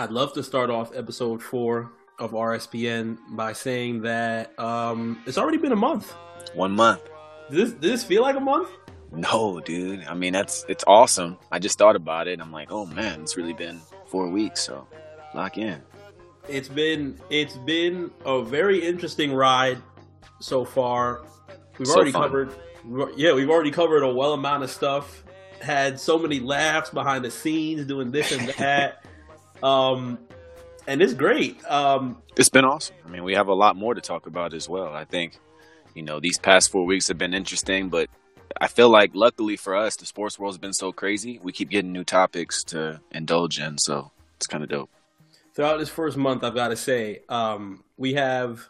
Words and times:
I'd 0.00 0.10
love 0.10 0.32
to 0.32 0.42
start 0.42 0.70
off 0.70 0.96
episode 0.96 1.42
four 1.42 1.92
of 2.18 2.30
RSPN 2.30 3.18
by 3.32 3.52
saying 3.52 4.00
that 4.02 4.58
um, 4.58 5.22
it's 5.26 5.36
already 5.36 5.58
been 5.58 5.72
a 5.72 5.76
month. 5.76 6.12
One 6.54 6.72
month. 6.72 7.02
Does 7.50 7.72
this, 7.72 7.72
does 7.72 7.90
this 7.90 8.04
feel 8.04 8.22
like 8.22 8.34
a 8.36 8.40
month? 8.40 8.70
No, 9.12 9.60
dude. 9.60 10.04
I 10.04 10.14
mean, 10.14 10.32
that's 10.32 10.64
it's 10.68 10.84
awesome. 10.86 11.36
I 11.52 11.58
just 11.58 11.76
thought 11.76 11.96
about 11.96 12.28
it. 12.28 12.40
I'm 12.40 12.50
like, 12.50 12.72
oh 12.72 12.86
man, 12.86 13.20
it's 13.20 13.36
really 13.36 13.52
been 13.52 13.78
four 14.06 14.28
weeks. 14.28 14.62
So 14.62 14.86
lock 15.34 15.58
in. 15.58 15.82
It's 16.50 16.68
been 16.68 17.18
it's 17.30 17.56
been 17.58 18.10
a 18.24 18.42
very 18.42 18.84
interesting 18.84 19.32
ride 19.32 19.78
so 20.40 20.64
far. 20.64 21.22
We've 21.78 21.86
So 21.86 21.94
already 21.96 22.12
fun. 22.12 22.22
covered 22.22 22.54
yeah, 23.16 23.34
we've 23.34 23.50
already 23.50 23.70
covered 23.70 24.02
a 24.02 24.12
well 24.12 24.32
amount 24.32 24.64
of 24.64 24.70
stuff. 24.70 25.24
Had 25.60 26.00
so 26.00 26.18
many 26.18 26.40
laughs 26.40 26.90
behind 26.90 27.24
the 27.24 27.30
scenes 27.30 27.86
doing 27.86 28.10
this 28.10 28.32
and 28.32 28.48
that. 28.48 29.04
um 29.62 30.18
and 30.86 31.00
it's 31.02 31.14
great. 31.14 31.64
Um 31.70 32.20
It's 32.36 32.48
been 32.48 32.64
awesome. 32.64 32.96
I 33.06 33.10
mean, 33.10 33.22
we 33.24 33.34
have 33.34 33.48
a 33.48 33.54
lot 33.54 33.76
more 33.76 33.94
to 33.94 34.00
talk 34.00 34.26
about 34.26 34.54
as 34.54 34.68
well. 34.68 34.92
I 34.94 35.04
think, 35.04 35.38
you 35.94 36.02
know, 36.02 36.18
these 36.20 36.38
past 36.38 36.70
four 36.72 36.84
weeks 36.84 37.08
have 37.08 37.18
been 37.18 37.34
interesting, 37.34 37.90
but 37.90 38.08
I 38.60 38.66
feel 38.66 38.88
like 38.88 39.12
luckily 39.14 39.56
for 39.56 39.76
us, 39.76 39.96
the 39.96 40.06
sports 40.06 40.38
world's 40.38 40.58
been 40.58 40.72
so 40.72 40.90
crazy. 40.92 41.38
We 41.42 41.52
keep 41.52 41.70
getting 41.70 41.92
new 41.92 42.04
topics 42.04 42.64
to 42.64 43.00
indulge 43.12 43.60
in, 43.60 43.78
so 43.78 44.10
it's 44.36 44.46
kind 44.48 44.64
of 44.64 44.70
dope. 44.70 44.90
Throughout 45.60 45.78
this 45.78 45.90
first 45.90 46.16
month, 46.16 46.42
I've 46.42 46.54
got 46.54 46.68
to 46.68 46.76
say, 46.76 47.20
um, 47.28 47.84
we 47.98 48.14
have 48.14 48.66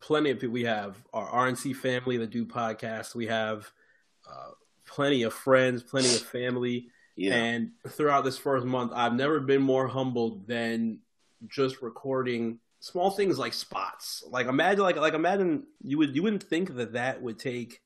plenty 0.00 0.30
of 0.30 0.40
people. 0.40 0.52
We 0.52 0.64
have 0.64 0.96
our 1.12 1.46
RNC 1.46 1.76
family 1.76 2.16
that 2.16 2.30
do 2.30 2.44
podcasts. 2.44 3.14
We 3.14 3.28
have 3.28 3.70
uh, 4.28 4.50
plenty 4.84 5.22
of 5.22 5.32
friends, 5.32 5.84
plenty 5.84 6.08
of 6.08 6.22
family. 6.22 6.88
Yeah. 7.14 7.36
And 7.36 7.70
throughout 7.86 8.24
this 8.24 8.36
first 8.36 8.66
month, 8.66 8.90
I've 8.96 9.14
never 9.14 9.38
been 9.38 9.62
more 9.62 9.86
humbled 9.86 10.48
than 10.48 10.98
just 11.46 11.82
recording 11.82 12.58
small 12.80 13.12
things 13.12 13.38
like 13.38 13.52
spots. 13.52 14.24
Like 14.28 14.48
imagine, 14.48 14.82
like 14.82 14.96
like 14.96 15.14
imagine 15.14 15.68
you 15.84 15.98
would 15.98 16.16
you 16.16 16.24
wouldn't 16.24 16.42
think 16.42 16.74
that 16.74 16.94
that 16.94 17.22
would 17.22 17.38
take 17.38 17.80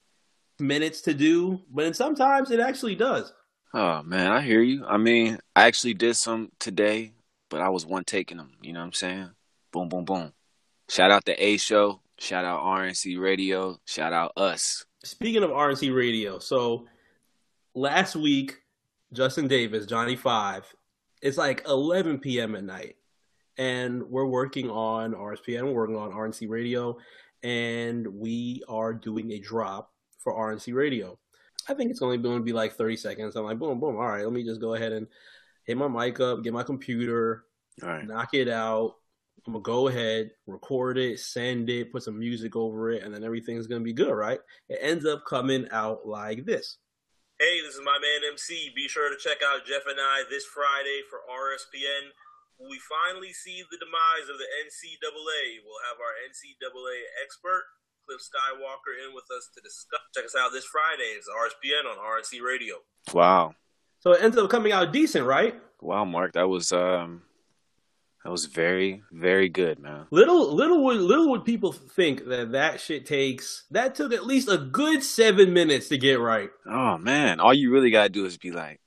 minutes 0.58 1.02
to 1.02 1.12
do, 1.12 1.60
but 1.70 1.94
sometimes 1.94 2.50
it 2.50 2.60
actually 2.60 2.94
does. 2.94 3.30
Oh 3.74 4.02
man, 4.02 4.32
I 4.32 4.40
hear 4.40 4.62
you. 4.62 4.86
I 4.86 4.96
mean, 4.96 5.36
I 5.54 5.66
actually 5.66 5.92
did 5.92 6.16
some 6.16 6.50
today, 6.58 7.12
but 7.52 7.60
I 7.60 7.68
was 7.68 7.84
one 7.84 8.02
taking 8.02 8.38
them. 8.38 8.52
You 8.62 8.72
know 8.72 8.80
what 8.80 8.86
I'm 8.86 8.92
saying? 8.94 9.30
Boom, 9.72 9.90
boom, 9.90 10.06
boom. 10.06 10.32
Shout 10.88 11.10
out 11.10 11.26
the 11.26 11.40
A 11.44 11.58
Show. 11.58 12.00
Shout 12.18 12.46
out 12.46 12.62
RNC 12.62 13.20
Radio. 13.20 13.78
Shout 13.84 14.14
out 14.14 14.32
us. 14.38 14.86
Speaking 15.04 15.42
of 15.42 15.50
RNC 15.50 15.94
Radio, 15.94 16.38
so 16.38 16.86
last 17.74 18.16
week, 18.16 18.56
Justin 19.12 19.48
Davis, 19.48 19.84
Johnny 19.84 20.16
Five, 20.16 20.64
it's 21.20 21.36
like 21.36 21.62
11 21.68 22.20
p.m. 22.20 22.56
at 22.56 22.64
night, 22.64 22.96
and 23.58 24.02
we're 24.04 24.24
working 24.24 24.70
on 24.70 25.12
RSPN, 25.12 25.64
we're 25.64 25.72
working 25.72 25.96
on 25.96 26.10
RNC 26.10 26.48
Radio, 26.48 26.96
and 27.42 28.06
we 28.06 28.62
are 28.66 28.94
doing 28.94 29.30
a 29.32 29.38
drop 29.38 29.92
for 30.20 30.32
RNC 30.32 30.72
Radio. 30.74 31.18
I 31.68 31.74
think 31.74 31.90
it's 31.90 32.00
only 32.00 32.16
going 32.16 32.38
to 32.38 32.44
be 32.44 32.54
like 32.54 32.72
30 32.72 32.96
seconds. 32.96 33.36
I'm 33.36 33.44
like, 33.44 33.58
boom, 33.58 33.78
boom. 33.78 33.96
All 33.96 34.08
right, 34.08 34.24
let 34.24 34.32
me 34.32 34.42
just 34.42 34.60
go 34.60 34.74
ahead 34.74 34.92
and 34.92 35.06
hit 35.64 35.76
my 35.76 35.88
mic 35.88 36.20
up, 36.20 36.42
get 36.42 36.52
my 36.52 36.62
computer, 36.62 37.44
All 37.82 37.88
right. 37.88 38.06
knock 38.06 38.34
it 38.34 38.48
out. 38.48 38.96
I'm 39.46 39.54
gonna 39.54 39.62
go 39.62 39.88
ahead, 39.88 40.30
record 40.46 40.98
it, 40.98 41.18
send 41.18 41.68
it, 41.68 41.90
put 41.90 42.04
some 42.04 42.18
music 42.18 42.54
over 42.54 42.90
it, 42.92 43.02
and 43.02 43.12
then 43.12 43.24
everything's 43.24 43.66
gonna 43.66 43.82
be 43.82 43.92
good, 43.92 44.12
right? 44.14 44.38
It 44.68 44.78
ends 44.80 45.04
up 45.04 45.24
coming 45.26 45.66
out 45.72 46.06
like 46.06 46.44
this. 46.46 46.78
Hey, 47.40 47.58
this 47.60 47.74
is 47.74 47.82
my 47.82 47.98
man 47.98 48.30
MC. 48.30 48.70
Be 48.70 48.86
sure 48.86 49.10
to 49.10 49.18
check 49.18 49.38
out 49.42 49.66
Jeff 49.66 49.82
and 49.90 49.98
I 49.98 50.22
this 50.30 50.44
Friday 50.46 51.02
for 51.10 51.18
RSPN. 51.26 52.14
When 52.56 52.70
we 52.70 52.78
finally 52.86 53.32
see 53.32 53.64
the 53.66 53.78
demise 53.82 54.30
of 54.30 54.38
the 54.38 54.46
NCAA, 54.62 55.58
we'll 55.66 55.82
have 55.90 55.98
our 55.98 56.14
NCAA 56.22 57.02
expert, 57.24 57.64
Cliff 58.06 58.22
Skywalker, 58.22 58.94
in 59.02 59.10
with 59.12 59.26
us 59.34 59.50
to 59.54 59.60
discuss. 59.60 59.98
Check 60.14 60.26
us 60.26 60.36
out 60.38 60.52
this 60.52 60.66
Friday. 60.70 61.18
It's 61.18 61.26
RSPN 61.26 61.90
on 61.90 61.98
RNC 61.98 62.38
Radio. 62.46 62.76
Wow. 63.12 63.56
So 64.02 64.10
it 64.12 64.22
ends 64.22 64.36
up 64.36 64.50
coming 64.50 64.72
out 64.72 64.92
decent, 64.92 65.24
right? 65.24 65.54
Wow, 65.80 66.04
Mark. 66.04 66.32
That 66.32 66.48
was 66.48 66.72
um 66.72 67.22
that 68.24 68.30
was 68.30 68.46
very, 68.46 69.02
very 69.12 69.48
good, 69.48 69.78
man. 69.78 70.06
Little 70.10 70.52
little 70.52 70.82
would 70.84 70.96
little 70.98 71.30
would 71.30 71.44
people 71.44 71.70
think 71.70 72.26
that 72.26 72.50
that 72.50 72.80
shit 72.80 73.06
takes 73.06 73.64
that 73.70 73.94
took 73.94 74.12
at 74.12 74.26
least 74.26 74.48
a 74.48 74.58
good 74.58 75.04
seven 75.04 75.52
minutes 75.52 75.88
to 75.90 75.98
get 75.98 76.18
right. 76.18 76.50
Oh 76.66 76.98
man. 76.98 77.38
All 77.38 77.54
you 77.54 77.72
really 77.72 77.92
gotta 77.92 78.08
do 78.08 78.24
is 78.24 78.36
be 78.36 78.50
like, 78.50 78.80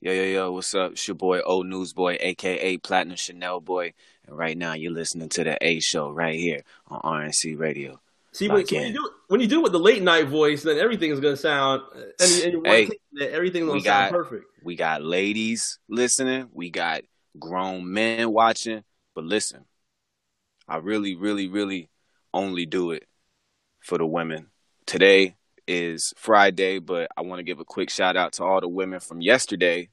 yo, 0.00 0.12
yo, 0.12 0.24
yo, 0.24 0.52
what's 0.52 0.74
up? 0.74 0.92
It's 0.92 1.06
your 1.06 1.14
boy 1.14 1.40
O 1.42 1.62
Newsboy, 1.62 2.16
aka 2.18 2.76
Platinum 2.78 3.16
Chanel 3.16 3.60
Boy. 3.60 3.92
And 4.26 4.36
right 4.36 4.58
now 4.58 4.72
you're 4.72 4.90
listening 4.90 5.28
to 5.28 5.44
the 5.44 5.58
A 5.64 5.78
show 5.78 6.10
right 6.10 6.34
here 6.34 6.62
on 6.88 7.00
RNC 7.02 7.56
Radio. 7.56 8.00
See, 8.32 8.48
when, 8.48 8.60
you 8.60 8.64
do 8.92 9.06
it, 9.06 9.12
when 9.28 9.40
you 9.40 9.48
do 9.48 9.58
it 9.60 9.62
with 9.64 9.72
the 9.72 9.80
late 9.80 10.02
night 10.02 10.28
voice, 10.28 10.62
then 10.62 10.78
everything 10.78 11.10
is 11.10 11.18
gonna 11.18 11.36
sound 11.36 11.82
uh, 11.94 12.00
and, 12.20 12.54
and 12.54 12.66
Hey, 12.66 12.88
everything's 13.20 13.66
gonna 13.66 13.80
sound 13.80 13.84
got- 13.84 14.12
perfect. 14.12 14.44
We 14.62 14.76
got 14.76 15.02
ladies 15.02 15.78
listening. 15.88 16.48
We 16.52 16.70
got 16.70 17.02
grown 17.38 17.92
men 17.92 18.30
watching. 18.30 18.84
But 19.14 19.24
listen, 19.24 19.64
I 20.68 20.76
really, 20.76 21.16
really, 21.16 21.48
really 21.48 21.90
only 22.32 22.66
do 22.66 22.92
it 22.92 23.06
for 23.80 23.98
the 23.98 24.06
women. 24.06 24.46
Today 24.86 25.36
is 25.66 26.12
Friday, 26.16 26.78
but 26.78 27.08
I 27.16 27.22
want 27.22 27.40
to 27.40 27.44
give 27.44 27.58
a 27.58 27.64
quick 27.64 27.90
shout 27.90 28.16
out 28.16 28.34
to 28.34 28.44
all 28.44 28.60
the 28.60 28.68
women 28.68 29.00
from 29.00 29.20
yesterday. 29.20 29.88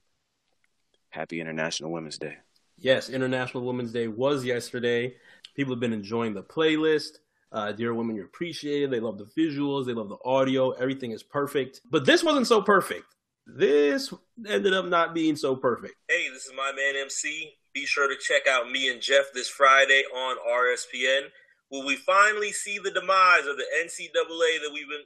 Happy 1.10 1.40
International 1.40 1.90
Women's 1.90 2.18
Day. 2.18 2.36
Yes, 2.76 3.08
International 3.08 3.64
Women's 3.64 3.92
Day 3.92 4.06
was 4.06 4.44
yesterday. 4.44 5.14
People 5.56 5.72
have 5.72 5.80
been 5.80 5.92
enjoying 5.92 6.34
the 6.34 6.42
playlist. 6.42 7.18
Uh, 7.50 7.72
Dear 7.72 7.94
Women, 7.94 8.16
you're 8.16 8.26
appreciated. 8.26 8.90
They 8.90 9.00
love 9.00 9.18
the 9.18 9.24
visuals. 9.24 9.86
They 9.86 9.94
love 9.94 10.08
the 10.08 10.18
audio. 10.24 10.72
Everything 10.72 11.12
is 11.12 11.22
perfect. 11.22 11.80
But 11.90 12.04
this 12.04 12.22
wasn't 12.22 12.46
so 12.46 12.60
perfect. 12.60 13.14
This 13.46 14.12
ended 14.46 14.74
up 14.74 14.86
not 14.86 15.14
being 15.14 15.34
so 15.34 15.56
perfect. 15.56 15.94
Hey, 16.08 16.28
this 16.32 16.44
is 16.44 16.52
my 16.54 16.72
man 16.72 17.00
MC. 17.00 17.52
Be 17.72 17.86
sure 17.86 18.08
to 18.08 18.16
check 18.20 18.46
out 18.46 18.70
me 18.70 18.90
and 18.90 19.00
Jeff 19.00 19.26
this 19.32 19.48
Friday 19.48 20.02
on 20.14 20.36
RSPN. 20.46 21.28
Will 21.70 21.86
we 21.86 21.96
finally 21.96 22.52
see 22.52 22.78
the 22.78 22.90
demise 22.90 23.46
of 23.46 23.56
the 23.56 23.64
NCAA 23.82 24.60
that 24.62 24.70
we've 24.72 24.88
been. 24.88 25.04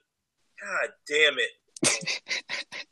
God 0.60 0.90
damn 1.08 1.36
it. 1.38 2.22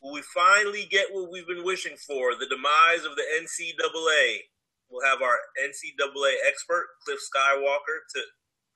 Will 0.00 0.12
we 0.12 0.22
finally 0.22 0.86
get 0.90 1.12
what 1.12 1.30
we've 1.30 1.46
been 1.46 1.64
wishing 1.64 1.96
for? 1.96 2.34
The 2.34 2.46
demise 2.46 3.04
of 3.04 3.16
the 3.16 3.24
NCAA. 3.42 4.38
We'll 4.88 5.04
have 5.04 5.20
our 5.20 5.38
NCAA 5.62 6.34
expert, 6.46 6.86
Cliff 7.04 7.18
Skywalker, 7.18 8.06
to. 8.14 8.20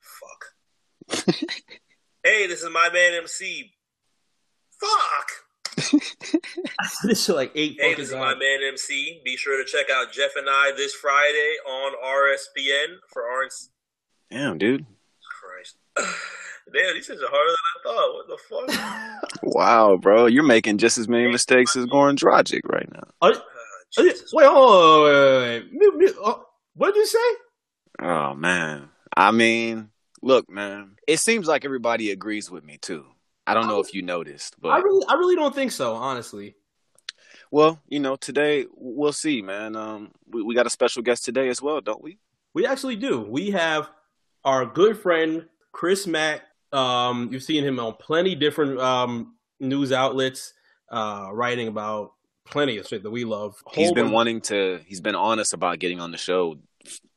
Fuck. 0.03 1.25
hey, 2.23 2.47
this 2.47 2.61
is 2.61 2.69
my 2.71 2.89
man 2.93 3.13
MC. 3.13 3.71
Fuck! 4.79 5.29
this 7.03 7.27
is 7.27 7.29
like 7.29 7.51
eight 7.55 7.77
Hey, 7.79 7.95
this 7.95 8.09
is 8.09 8.15
my 8.15 8.35
man 8.35 8.59
MC. 8.67 9.21
Be 9.25 9.37
sure 9.37 9.63
to 9.63 9.69
check 9.69 9.87
out 9.91 10.11
Jeff 10.11 10.31
and 10.35 10.47
I 10.49 10.71
this 10.75 10.93
Friday 10.93 11.55
on 11.67 11.93
RSPN 12.03 12.97
for 13.11 13.23
RNC. 13.23 13.69
Damn, 14.29 14.57
dude. 14.57 14.85
Christ. 15.39 15.77
Damn, 16.73 16.93
these 16.95 17.07
things 17.07 17.21
are 17.21 17.29
harder 17.29 17.49
than 17.49 17.91
I 17.91 17.95
thought. 17.95 18.13
What 18.13 18.27
the 18.27 18.37
fuck? 18.77 19.29
Wow, 19.45 19.97
bro. 19.97 20.27
You're 20.27 20.43
making 20.43 20.77
just 20.77 20.97
as 20.97 21.09
many 21.09 21.27
mistakes 21.27 21.75
as 21.75 21.85
Goran 21.85 22.15
Dragic 22.15 22.61
right 22.65 22.89
now. 22.93 23.03
Are, 23.21 23.31
are 23.97 24.03
you- 24.03 24.13
wait, 24.31 24.45
hold 24.47 24.71
on, 24.71 25.03
wait, 25.03 25.13
wait, 25.13 25.63
wait. 25.63 25.73
Mute, 25.73 25.97
mute. 25.97 26.15
Oh, 26.23 26.45
what 26.75 26.93
did 26.93 26.99
you 27.01 27.05
say? 27.07 27.17
Oh, 28.01 28.33
man. 28.35 28.89
I 29.17 29.31
mean, 29.31 29.89
look, 30.23 30.49
man. 30.49 30.95
It 31.07 31.19
seems 31.19 31.47
like 31.47 31.65
everybody 31.65 32.11
agrees 32.11 32.49
with 32.49 32.63
me, 32.63 32.77
too. 32.81 33.05
I 33.45 33.53
don't 33.53 33.67
know 33.67 33.79
if 33.79 33.93
you 33.93 34.01
noticed, 34.01 34.55
but 34.59 34.69
I 34.69 34.77
really, 34.77 35.05
I 35.07 35.15
really 35.15 35.35
don't 35.35 35.53
think 35.53 35.71
so, 35.71 35.95
honestly. 35.95 36.55
Well, 37.51 37.79
you 37.87 37.99
know, 37.99 38.15
today 38.15 38.65
we'll 38.73 39.13
see, 39.13 39.41
man. 39.41 39.75
Um, 39.75 40.11
we, 40.27 40.41
we 40.41 40.55
got 40.55 40.65
a 40.65 40.71
special 40.71 41.03
guest 41.03 41.25
today 41.25 41.49
as 41.49 41.61
well, 41.61 41.81
don't 41.81 42.01
we? 42.01 42.17
We 42.53 42.65
actually 42.65 42.95
do. 42.95 43.21
We 43.21 43.51
have 43.51 43.89
our 44.45 44.65
good 44.65 44.97
friend 44.97 45.45
Chris 45.71 46.07
Mack. 46.07 46.41
Um, 46.71 47.29
you've 47.31 47.43
seen 47.43 47.63
him 47.63 47.79
on 47.79 47.93
plenty 47.99 48.33
different 48.33 48.79
um, 48.79 49.35
news 49.59 49.91
outlets, 49.91 50.53
uh, 50.89 51.29
writing 51.31 51.67
about 51.67 52.13
plenty 52.45 52.77
of 52.77 52.87
shit 52.87 53.03
that 53.03 53.11
we 53.11 53.25
love. 53.25 53.55
He's 53.73 53.91
been 53.91 54.05
bunch- 54.05 54.13
wanting 54.13 54.41
to. 54.41 54.79
He's 54.87 55.01
been 55.01 55.15
honest 55.15 55.53
about 55.53 55.79
getting 55.79 55.99
on 55.99 56.11
the 56.11 56.17
show. 56.17 56.57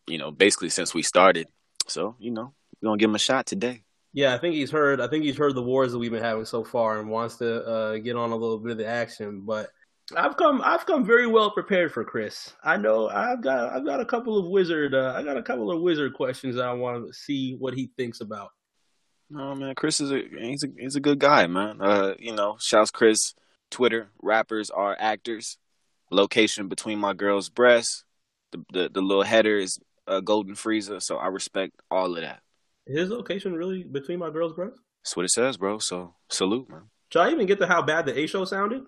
You 0.06 0.19
know, 0.19 0.30
basically 0.30 0.70
since 0.70 0.92
we 0.92 1.02
started. 1.02 1.48
So 1.88 2.16
you 2.19 2.30
know, 2.30 2.52
we're 2.86 2.92
gonna 2.92 2.98
give 2.98 3.10
him 3.10 3.16
a 3.16 3.18
shot 3.20 3.46
today. 3.46 3.82
Yeah, 4.12 4.34
I 4.34 4.38
think 4.38 4.54
he's 4.54 4.70
heard. 4.70 5.00
I 5.00 5.08
think 5.08 5.24
he's 5.24 5.36
heard 5.36 5.54
the 5.54 5.62
wars 5.62 5.92
that 5.92 5.98
we've 5.98 6.10
been 6.10 6.22
having 6.22 6.46
so 6.46 6.64
far 6.64 6.98
and 6.98 7.10
wants 7.10 7.36
to 7.36 7.62
uh, 7.64 7.98
get 7.98 8.16
on 8.16 8.30
a 8.30 8.36
little 8.36 8.58
bit 8.58 8.72
of 8.72 8.78
the 8.78 8.86
action. 8.86 9.42
But 9.42 9.68
I've 10.16 10.36
come 10.36 10.62
I've 10.64 10.86
come 10.86 11.04
very 11.04 11.26
well 11.26 11.50
prepared 11.50 11.92
for 11.92 12.04
Chris. 12.04 12.54
I 12.62 12.76
know 12.76 13.08
I've 13.08 13.42
got 13.42 13.72
I've 13.72 13.84
got 13.84 14.00
a 14.00 14.06
couple 14.06 14.38
of 14.38 14.46
wizard 14.46 14.94
uh, 14.94 15.12
I 15.16 15.22
got 15.22 15.36
a 15.36 15.42
couple 15.42 15.70
of 15.70 15.82
wizard 15.82 16.14
questions 16.14 16.58
I 16.58 16.72
want 16.72 17.06
to 17.06 17.12
see 17.12 17.56
what 17.58 17.74
he 17.74 17.90
thinks 17.96 18.20
about. 18.20 18.50
No 19.28 19.54
man, 19.54 19.74
Chris 19.74 20.00
is 20.00 20.12
a 20.12 20.22
he's 20.38 20.62
a 20.62 20.68
he's 20.78 20.96
a 20.96 21.00
good 21.00 21.18
guy, 21.18 21.46
man. 21.48 21.80
Uh, 21.80 22.14
you 22.18 22.32
know, 22.32 22.56
shouts 22.60 22.90
Chris. 22.90 23.34
Twitter 23.68 24.08
rappers 24.22 24.70
are 24.70 24.96
actors. 24.98 25.58
Location 26.12 26.68
between 26.68 27.00
my 27.00 27.12
girl's 27.12 27.48
breasts. 27.48 28.04
The 28.52 28.64
the, 28.72 28.88
the 28.94 29.02
little 29.02 29.24
header 29.24 29.58
is 29.58 29.80
a 30.06 30.22
golden 30.22 30.54
freezer. 30.54 31.00
so 31.00 31.16
I 31.16 31.26
respect 31.26 31.74
all 31.90 32.14
of 32.14 32.22
that. 32.22 32.40
His 32.86 33.10
location 33.10 33.54
really 33.54 33.82
between 33.82 34.20
my 34.20 34.30
girl's 34.30 34.52
breasts? 34.52 34.78
That's 35.02 35.16
what 35.16 35.24
it 35.24 35.30
says, 35.30 35.56
bro. 35.56 35.78
So 35.78 36.14
salute, 36.28 36.70
man. 36.70 36.82
Should 37.12 37.22
I 37.22 37.30
even 37.30 37.46
get 37.46 37.58
to 37.58 37.66
how 37.66 37.82
bad 37.82 38.06
the 38.06 38.18
A 38.18 38.26
show 38.26 38.44
sounded? 38.44 38.82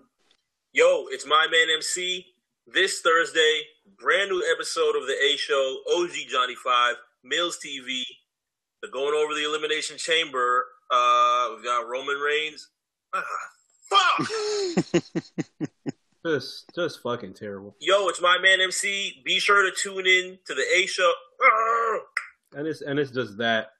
Yo, 0.71 1.05
it's 1.09 1.25
my 1.25 1.47
man 1.51 1.67
MC. 1.75 2.25
This 2.67 3.01
Thursday, 3.01 3.61
brand 3.99 4.29
new 4.29 4.43
episode 4.53 4.95
of 4.95 5.07
the 5.07 5.15
A 5.15 5.35
Show, 5.37 5.77
OG 5.91 6.11
Johnny 6.29 6.55
Five, 6.55 6.95
Mills 7.23 7.57
TV. 7.57 8.03
They're 8.81 8.91
going 8.91 9.15
over 9.15 9.33
the 9.33 9.43
Elimination 9.45 9.97
Chamber. 9.97 10.65
Uh, 10.91 11.55
we've 11.55 11.65
got 11.65 11.87
Roman 11.87 12.17
Reigns. 12.17 12.69
Ah, 13.13 13.23
fuck! 13.89 14.27
just, 16.25 16.75
just 16.75 17.01
fucking 17.01 17.33
terrible. 17.33 17.75
Yo, 17.81 18.07
it's 18.07 18.21
my 18.21 18.37
man 18.37 18.61
MC. 18.61 19.21
Be 19.25 19.39
sure 19.39 19.63
to 19.63 19.75
tune 19.75 20.05
in 20.05 20.37
to 20.45 20.53
the 20.53 20.65
A 20.75 20.85
Show. 20.85 21.11
Ah! 21.41 21.99
And 22.53 22.67
it's 22.67 22.81
and 22.81 22.99
it's 22.99 23.11
just 23.11 23.37
that 23.37 23.71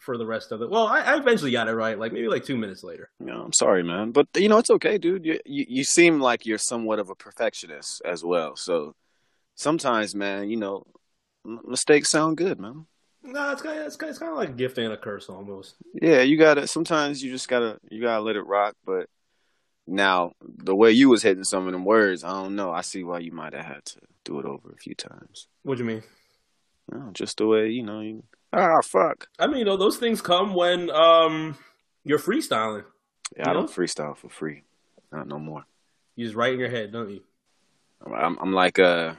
for 0.00 0.16
the 0.16 0.26
rest 0.26 0.50
of 0.50 0.62
it. 0.62 0.70
Well, 0.70 0.86
I, 0.86 1.00
I, 1.00 1.18
eventually 1.18 1.50
got 1.50 1.68
it 1.68 1.74
right, 1.74 1.98
like 1.98 2.12
maybe 2.12 2.28
like 2.28 2.44
two 2.44 2.56
minutes 2.56 2.82
later. 2.82 3.10
No, 3.20 3.42
I'm 3.42 3.52
sorry, 3.52 3.82
man, 3.82 4.10
but 4.12 4.26
you 4.34 4.48
know 4.48 4.58
it's 4.58 4.70
okay, 4.70 4.98
dude. 4.98 5.24
You, 5.24 5.38
you, 5.44 5.66
you 5.68 5.84
seem 5.84 6.20
like 6.20 6.46
you're 6.46 6.58
somewhat 6.58 6.98
of 6.98 7.10
a 7.10 7.14
perfectionist 7.14 8.02
as 8.04 8.24
well, 8.24 8.56
so 8.56 8.94
sometimes, 9.54 10.14
man, 10.14 10.48
you 10.48 10.56
know, 10.56 10.84
mistakes 11.44 12.08
sound 12.08 12.38
good, 12.38 12.58
man. 12.58 12.86
No, 13.22 13.52
it's 13.52 13.62
kind 13.62 13.78
of, 13.78 13.86
it's 13.86 13.96
kind 13.96 14.08
of, 14.08 14.14
it's 14.14 14.18
kind 14.18 14.32
of 14.32 14.38
like 14.38 14.48
a 14.48 14.52
gift 14.52 14.78
and 14.78 14.92
a 14.92 14.96
curse 14.96 15.28
almost. 15.28 15.76
Yeah, 15.94 16.22
you 16.22 16.38
gotta. 16.38 16.66
Sometimes 16.66 17.22
you 17.22 17.30
just 17.30 17.48
gotta 17.48 17.78
you 17.90 18.00
gotta 18.00 18.22
let 18.22 18.36
it 18.36 18.46
rock. 18.46 18.74
But 18.84 19.08
now 19.86 20.32
the 20.40 20.74
way 20.74 20.92
you 20.92 21.10
was 21.10 21.22
hitting 21.22 21.44
some 21.44 21.66
of 21.66 21.72
them 21.72 21.84
words, 21.84 22.24
I 22.24 22.30
don't 22.30 22.56
know. 22.56 22.72
I 22.72 22.80
see 22.80 23.04
why 23.04 23.18
you 23.18 23.32
might 23.32 23.52
have 23.52 23.66
had 23.66 23.84
to 23.84 24.00
do 24.24 24.40
it 24.40 24.46
over 24.46 24.70
a 24.70 24.76
few 24.76 24.94
times. 24.94 25.48
What 25.62 25.76
do 25.76 25.84
you 25.84 25.88
mean? 25.88 26.02
No, 26.90 27.10
just 27.12 27.36
the 27.36 27.46
way 27.46 27.68
you 27.68 27.82
know 27.82 28.00
you 28.00 28.24
Ah, 28.52 28.80
fuck. 28.82 29.28
I 29.38 29.46
mean, 29.46 29.58
you 29.58 29.64
know, 29.64 29.76
those 29.76 29.96
things 29.96 30.20
come 30.20 30.54
when 30.54 30.90
um 30.90 31.56
you're 32.04 32.18
freestyling. 32.18 32.84
Yeah, 33.36 33.48
I 33.48 33.52
know? 33.52 33.60
don't 33.60 33.70
freestyle 33.70 34.16
for 34.16 34.28
free. 34.28 34.64
Not 35.12 35.28
no 35.28 35.38
more. 35.38 35.64
You 36.16 36.24
just 36.26 36.36
write 36.36 36.54
in 36.54 36.60
your 36.60 36.70
head, 36.70 36.92
don't 36.92 37.10
you? 37.10 37.22
I'm, 38.04 38.38
I'm 38.40 38.52
like, 38.52 38.78
uh, 38.78 39.14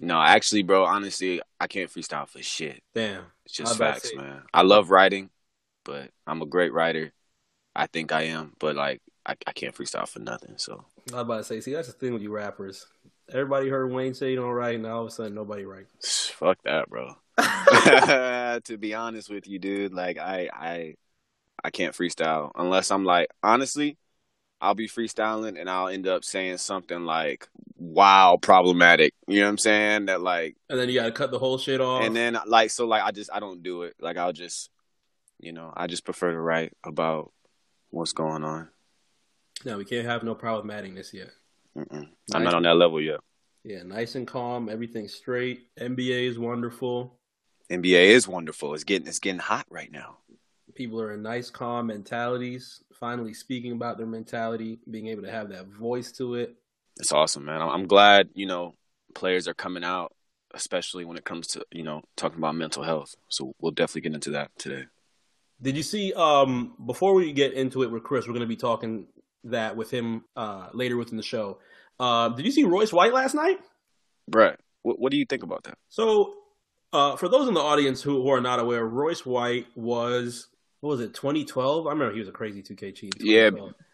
no, 0.00 0.20
actually, 0.20 0.62
bro. 0.62 0.84
Honestly, 0.84 1.40
I 1.60 1.66
can't 1.66 1.90
freestyle 1.90 2.28
for 2.28 2.42
shit. 2.42 2.82
Damn, 2.94 3.24
it's 3.44 3.54
just 3.54 3.78
facts, 3.78 4.12
man. 4.14 4.42
I 4.52 4.62
love 4.62 4.90
writing, 4.90 5.30
but 5.84 6.10
I'm 6.26 6.42
a 6.42 6.46
great 6.46 6.72
writer. 6.72 7.12
I 7.76 7.86
think 7.86 8.12
I 8.12 8.22
am, 8.22 8.52
but 8.58 8.76
like, 8.76 9.02
I, 9.26 9.36
I 9.46 9.52
can't 9.52 9.74
freestyle 9.74 10.08
for 10.08 10.20
nothing. 10.20 10.54
So 10.58 10.84
I 11.12 11.16
was 11.16 11.22
about 11.22 11.38
to 11.38 11.44
say, 11.44 11.60
see, 11.60 11.72
that's 11.72 11.88
the 11.88 11.94
thing 11.94 12.12
with 12.12 12.22
you 12.22 12.32
rappers. 12.32 12.86
Everybody 13.30 13.68
heard 13.68 13.90
Wayne 13.90 14.14
say 14.14 14.30
you 14.30 14.36
don't 14.36 14.50
write, 14.50 14.76
and 14.76 14.86
all 14.86 15.02
of 15.02 15.08
a 15.08 15.10
sudden 15.10 15.34
nobody 15.34 15.64
writes. 15.64 16.28
Fuck 16.36 16.62
that, 16.64 16.88
bro. 16.88 17.16
to 18.64 18.78
be 18.78 18.94
honest 18.94 19.30
with 19.30 19.46
you, 19.46 19.58
dude, 19.58 19.92
like 19.92 20.18
I 20.18 20.48
I 20.52 20.94
I 21.62 21.70
can't 21.70 21.94
freestyle 21.94 22.50
unless 22.54 22.90
I'm 22.90 23.04
like 23.04 23.28
honestly, 23.42 23.98
I'll 24.60 24.74
be 24.74 24.88
freestyling 24.88 25.60
and 25.60 25.68
I'll 25.68 25.88
end 25.88 26.06
up 26.06 26.24
saying 26.24 26.58
something 26.58 27.04
like 27.04 27.48
wow 27.76 28.38
problematic. 28.40 29.14
You 29.26 29.40
know 29.40 29.46
what 29.46 29.50
I'm 29.50 29.58
saying? 29.58 30.06
That 30.06 30.20
like 30.20 30.56
And 30.70 30.78
then 30.78 30.88
you 30.88 30.94
gotta 30.94 31.12
cut 31.12 31.30
the 31.30 31.38
whole 31.38 31.58
shit 31.58 31.80
off. 31.80 32.04
And 32.04 32.14
then 32.14 32.38
like 32.46 32.70
so 32.70 32.86
like 32.86 33.02
I 33.02 33.10
just 33.10 33.30
I 33.32 33.40
don't 33.40 33.62
do 33.62 33.82
it. 33.82 33.94
Like 34.00 34.16
I'll 34.16 34.32
just 34.32 34.70
you 35.40 35.52
know, 35.52 35.72
I 35.76 35.86
just 35.86 36.04
prefer 36.04 36.30
to 36.32 36.40
write 36.40 36.72
about 36.84 37.32
what's 37.90 38.12
going 38.12 38.44
on. 38.44 38.68
No, 39.64 39.78
we 39.78 39.84
can't 39.84 40.06
have 40.06 40.22
no 40.22 40.34
problematicness 40.34 41.12
yet. 41.12 41.30
Nice. 41.74 42.06
I'm 42.32 42.44
not 42.44 42.54
on 42.54 42.62
that 42.62 42.76
level 42.76 43.00
yet. 43.00 43.20
Yeah, 43.64 43.82
nice 43.82 44.14
and 44.14 44.26
calm, 44.26 44.68
everything's 44.68 45.14
straight. 45.14 45.68
NBA 45.78 46.28
is 46.28 46.38
wonderful. 46.38 47.18
NBA 47.70 48.06
is 48.06 48.28
wonderful. 48.28 48.74
It's 48.74 48.84
getting 48.84 49.08
it's 49.08 49.18
getting 49.18 49.40
hot 49.40 49.66
right 49.70 49.90
now. 49.90 50.18
People 50.74 51.00
are 51.00 51.12
in 51.12 51.22
nice, 51.22 51.50
calm 51.50 51.86
mentalities. 51.86 52.82
Finally, 52.92 53.34
speaking 53.34 53.72
about 53.72 53.96
their 53.96 54.06
mentality, 54.06 54.78
being 54.90 55.06
able 55.06 55.22
to 55.22 55.30
have 55.30 55.50
that 55.50 55.66
voice 55.66 56.12
to 56.12 56.34
it. 56.34 56.54
It's 56.96 57.12
awesome, 57.12 57.44
man. 57.44 57.62
I'm 57.62 57.86
glad 57.86 58.30
you 58.34 58.46
know 58.46 58.74
players 59.14 59.48
are 59.48 59.54
coming 59.54 59.84
out, 59.84 60.12
especially 60.52 61.04
when 61.04 61.16
it 61.16 61.24
comes 61.24 61.46
to 61.48 61.64
you 61.72 61.82
know 61.82 62.02
talking 62.16 62.38
about 62.38 62.54
mental 62.54 62.82
health. 62.82 63.14
So 63.28 63.54
we'll 63.60 63.72
definitely 63.72 64.02
get 64.02 64.14
into 64.14 64.30
that 64.30 64.50
today. 64.58 64.86
Did 65.62 65.76
you 65.76 65.82
see? 65.82 66.12
Um, 66.12 66.74
before 66.84 67.14
we 67.14 67.32
get 67.32 67.54
into 67.54 67.82
it 67.82 67.90
with 67.90 68.02
Chris, 68.02 68.26
we're 68.26 68.34
going 68.34 68.40
to 68.40 68.46
be 68.46 68.56
talking 68.56 69.06
that 69.44 69.76
with 69.76 69.90
him 69.90 70.24
uh, 70.36 70.68
later 70.72 70.96
within 70.96 71.16
the 71.16 71.22
show. 71.22 71.58
Uh, 71.98 72.30
did 72.30 72.44
you 72.44 72.52
see 72.52 72.64
Royce 72.64 72.92
White 72.92 73.12
last 73.12 73.34
night? 73.34 73.60
Brett, 74.28 74.58
what, 74.82 74.98
what 74.98 75.12
do 75.12 75.18
you 75.18 75.26
think 75.26 75.42
about 75.42 75.64
that? 75.64 75.78
So 75.88 76.34
uh, 76.94 77.16
for 77.16 77.28
those 77.28 77.48
in 77.48 77.54
the 77.54 77.60
audience 77.60 78.00
who, 78.00 78.22
who 78.22 78.30
are 78.30 78.40
not 78.40 78.60
aware, 78.60 78.86
Royce 78.86 79.26
White 79.26 79.66
was 79.74 80.46
what 80.80 80.90
was 80.90 81.00
it 81.00 81.14
2012? 81.14 81.86
I 81.86 81.90
remember 81.90 82.12
he 82.12 82.20
was 82.20 82.28
a 82.28 82.32
crazy 82.32 82.62
2K 82.62 82.94
cheat. 82.94 83.14
Yeah, 83.18 83.50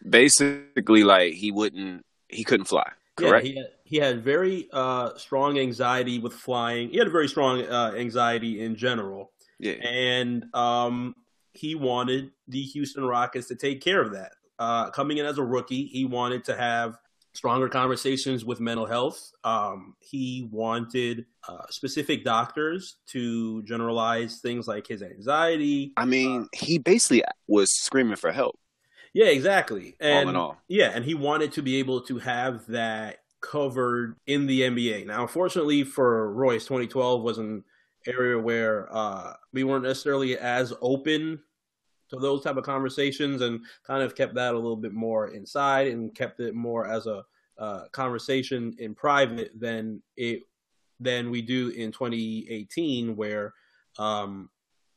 basically 0.07 1.03
like 1.03 1.33
he 1.33 1.51
wouldn't 1.51 2.05
he 2.29 2.43
couldn't 2.43 2.65
fly. 2.65 2.89
Correct. 3.15 3.45
Yeah, 3.45 3.51
he 3.51 3.57
had, 3.57 3.67
he 3.83 3.97
had 3.97 4.23
very 4.23 4.69
uh, 4.71 5.17
strong 5.17 5.57
anxiety 5.57 6.19
with 6.19 6.33
flying. 6.33 6.89
He 6.89 6.97
had 6.97 7.07
a 7.07 7.11
very 7.11 7.27
strong 7.27 7.63
uh, 7.63 7.93
anxiety 7.97 8.61
in 8.61 8.75
general. 8.75 9.31
Yeah, 9.59 9.73
and 9.73 10.45
um, 10.53 11.15
he 11.53 11.75
wanted 11.75 12.31
the 12.47 12.61
Houston 12.61 13.03
Rockets 13.03 13.47
to 13.47 13.55
take 13.55 13.81
care 13.81 14.01
of 14.01 14.13
that. 14.13 14.33
Uh, 14.59 14.91
coming 14.91 15.17
in 15.17 15.25
as 15.25 15.39
a 15.39 15.43
rookie, 15.43 15.87
he 15.87 16.05
wanted 16.05 16.43
to 16.45 16.55
have 16.55 16.97
stronger 17.33 17.69
conversations 17.69 18.43
with 18.43 18.59
mental 18.59 18.85
health. 18.85 19.31
Um, 19.43 19.95
he 19.99 20.49
wanted 20.51 21.25
uh, 21.47 21.65
specific 21.69 22.23
doctors 22.23 22.97
to 23.07 23.63
generalize 23.63 24.39
things 24.39 24.67
like 24.67 24.87
his 24.87 25.01
anxiety. 25.01 25.93
I 25.97 26.05
mean, 26.05 26.43
uh, 26.43 26.45
he 26.53 26.77
basically 26.77 27.23
was 27.47 27.71
screaming 27.71 28.17
for 28.17 28.31
help. 28.31 28.57
Yeah, 29.13 29.27
exactly. 29.27 29.95
And 29.99 30.25
all 30.25 30.29
in 30.29 30.35
all. 30.35 30.57
Yeah, 30.67 30.91
and 30.93 31.03
he 31.03 31.15
wanted 31.15 31.51
to 31.53 31.61
be 31.61 31.77
able 31.77 32.01
to 32.01 32.17
have 32.19 32.65
that 32.67 33.17
covered 33.41 34.15
in 34.27 34.45
the 34.45 34.61
NBA. 34.61 35.07
Now, 35.07 35.23
unfortunately 35.23 35.83
for 35.83 36.31
Royce, 36.33 36.63
2012 36.63 37.21
was 37.21 37.37
an 37.37 37.63
area 38.07 38.37
where 38.37 38.87
uh, 38.95 39.33
we 39.51 39.63
weren't 39.63 39.83
necessarily 39.83 40.37
as 40.37 40.73
open 40.81 41.41
to 42.11 42.19
those 42.19 42.43
type 42.43 42.57
of 42.57 42.63
conversations 42.63 43.41
and 43.41 43.61
kind 43.85 44.03
of 44.03 44.15
kept 44.15 44.35
that 44.35 44.53
a 44.53 44.57
little 44.57 44.75
bit 44.75 44.93
more 44.93 45.29
inside 45.29 45.87
and 45.87 46.13
kept 46.13 46.39
it 46.39 46.53
more 46.53 46.85
as 46.85 47.07
a 47.07 47.23
uh, 47.57 47.87
conversation 47.91 48.75
in 48.79 48.93
private 48.93 49.51
than 49.59 50.01
it 50.17 50.43
than 50.99 51.31
we 51.31 51.41
do 51.41 51.69
in 51.69 51.91
2018 51.91 53.15
where 53.15 53.53
um, 53.97 54.49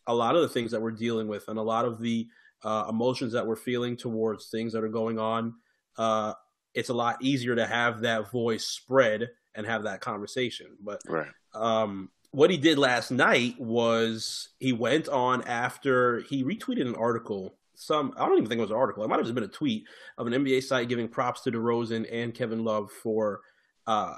a 0.06 0.14
lot 0.14 0.35
of 0.37 0.42
the 0.42 0.49
things 0.49 0.71
that 0.71 0.80
we're 0.80 0.90
dealing 0.90 1.28
with 1.28 1.49
and 1.49 1.59
a 1.59 1.62
lot 1.62 1.85
of 1.85 2.00
the 2.00 2.28
uh, 2.62 2.87
emotions 2.88 3.33
that 3.33 3.47
we're 3.47 3.56
feeling 3.56 3.97
towards 3.97 4.49
things 4.50 4.73
that 4.73 4.85
are 4.85 4.88
going 4.88 5.18
on 5.18 5.54
uh, 5.97 6.33
it's 6.75 6.88
a 6.88 6.94
lot 6.94 7.16
easier 7.23 7.54
to 7.54 7.66
have 7.66 8.00
that 8.00 8.30
voice 8.30 8.66
spread 8.66 9.30
and 9.54 9.66
have 9.66 9.85
that 9.85 10.00
conversation 10.00 10.68
but 10.83 11.00
right. 11.06 11.30
um, 11.54 12.11
what 12.35 12.50
he 12.50 12.57
did 12.57 12.79
last 12.79 13.12
night 13.12 13.55
was 13.61 14.49
he 14.59 14.73
went 14.73 15.09
on 15.09 15.43
after 15.43 16.21
he 16.23 16.43
retweeted 16.43 16.83
an 16.83 16.97
article. 16.97 17.55
Some 17.76 18.12
I 18.17 18.26
don't 18.26 18.38
even 18.38 18.49
think 18.49 18.59
it 18.59 18.62
was 18.62 18.73
an 18.73 18.76
article. 18.76 19.05
It 19.05 19.09
might 19.09 19.17
have 19.17 19.25
just 19.25 19.37
been 19.37 19.45
a 19.45 19.49
tweet 19.49 19.85
of 20.19 20.26
an 20.26 20.33
NBA 20.33 20.64
site 20.64 20.88
giving 20.88 21.07
props 21.07 21.43
to 21.43 21.53
DeRozan 21.53 22.09
and 22.11 22.35
Kevin 22.35 22.64
Love 22.64 22.91
for 22.91 23.41
uh, 23.87 24.17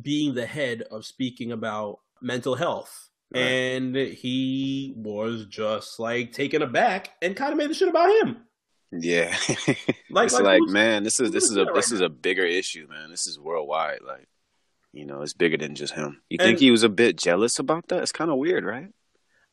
being 0.00 0.34
the 0.34 0.46
head 0.46 0.82
of 0.90 1.04
speaking 1.04 1.52
about 1.52 1.98
mental 2.22 2.54
health. 2.54 3.10
Right. 3.34 3.42
And 3.42 3.94
he 3.94 4.94
was 4.96 5.44
just 5.44 6.00
like 6.00 6.32
taken 6.32 6.62
aback 6.62 7.10
and 7.20 7.36
kind 7.36 7.52
of 7.52 7.58
made 7.58 7.68
the 7.68 7.74
shit 7.74 7.88
about 7.88 8.10
him. 8.22 8.38
Yeah, 8.92 9.36
like, 10.08 10.26
it's 10.26 10.34
like, 10.34 10.42
like 10.42 10.62
man, 10.62 11.02
this 11.02 11.20
is 11.20 11.30
this 11.30 11.44
is 11.44 11.56
a 11.58 11.66
right 11.66 11.74
this 11.74 11.90
now? 11.90 11.96
is 11.96 12.00
a 12.00 12.08
bigger 12.08 12.44
issue, 12.44 12.86
man. 12.88 13.10
This 13.10 13.26
is 13.26 13.38
worldwide. 13.38 14.00
Like 14.06 14.26
you 14.92 15.04
know, 15.04 15.22
it's 15.22 15.34
bigger 15.34 15.56
than 15.56 15.74
just 15.74 15.94
him. 15.94 16.22
You 16.28 16.38
think 16.38 16.58
he 16.58 16.70
was 16.70 16.82
a 16.82 16.88
bit 16.88 17.16
jealous 17.16 17.58
about 17.58 17.88
that? 17.88 18.02
It's 18.02 18.12
kind 18.12 18.30
of 18.30 18.38
weird, 18.38 18.64
right? 18.64 18.88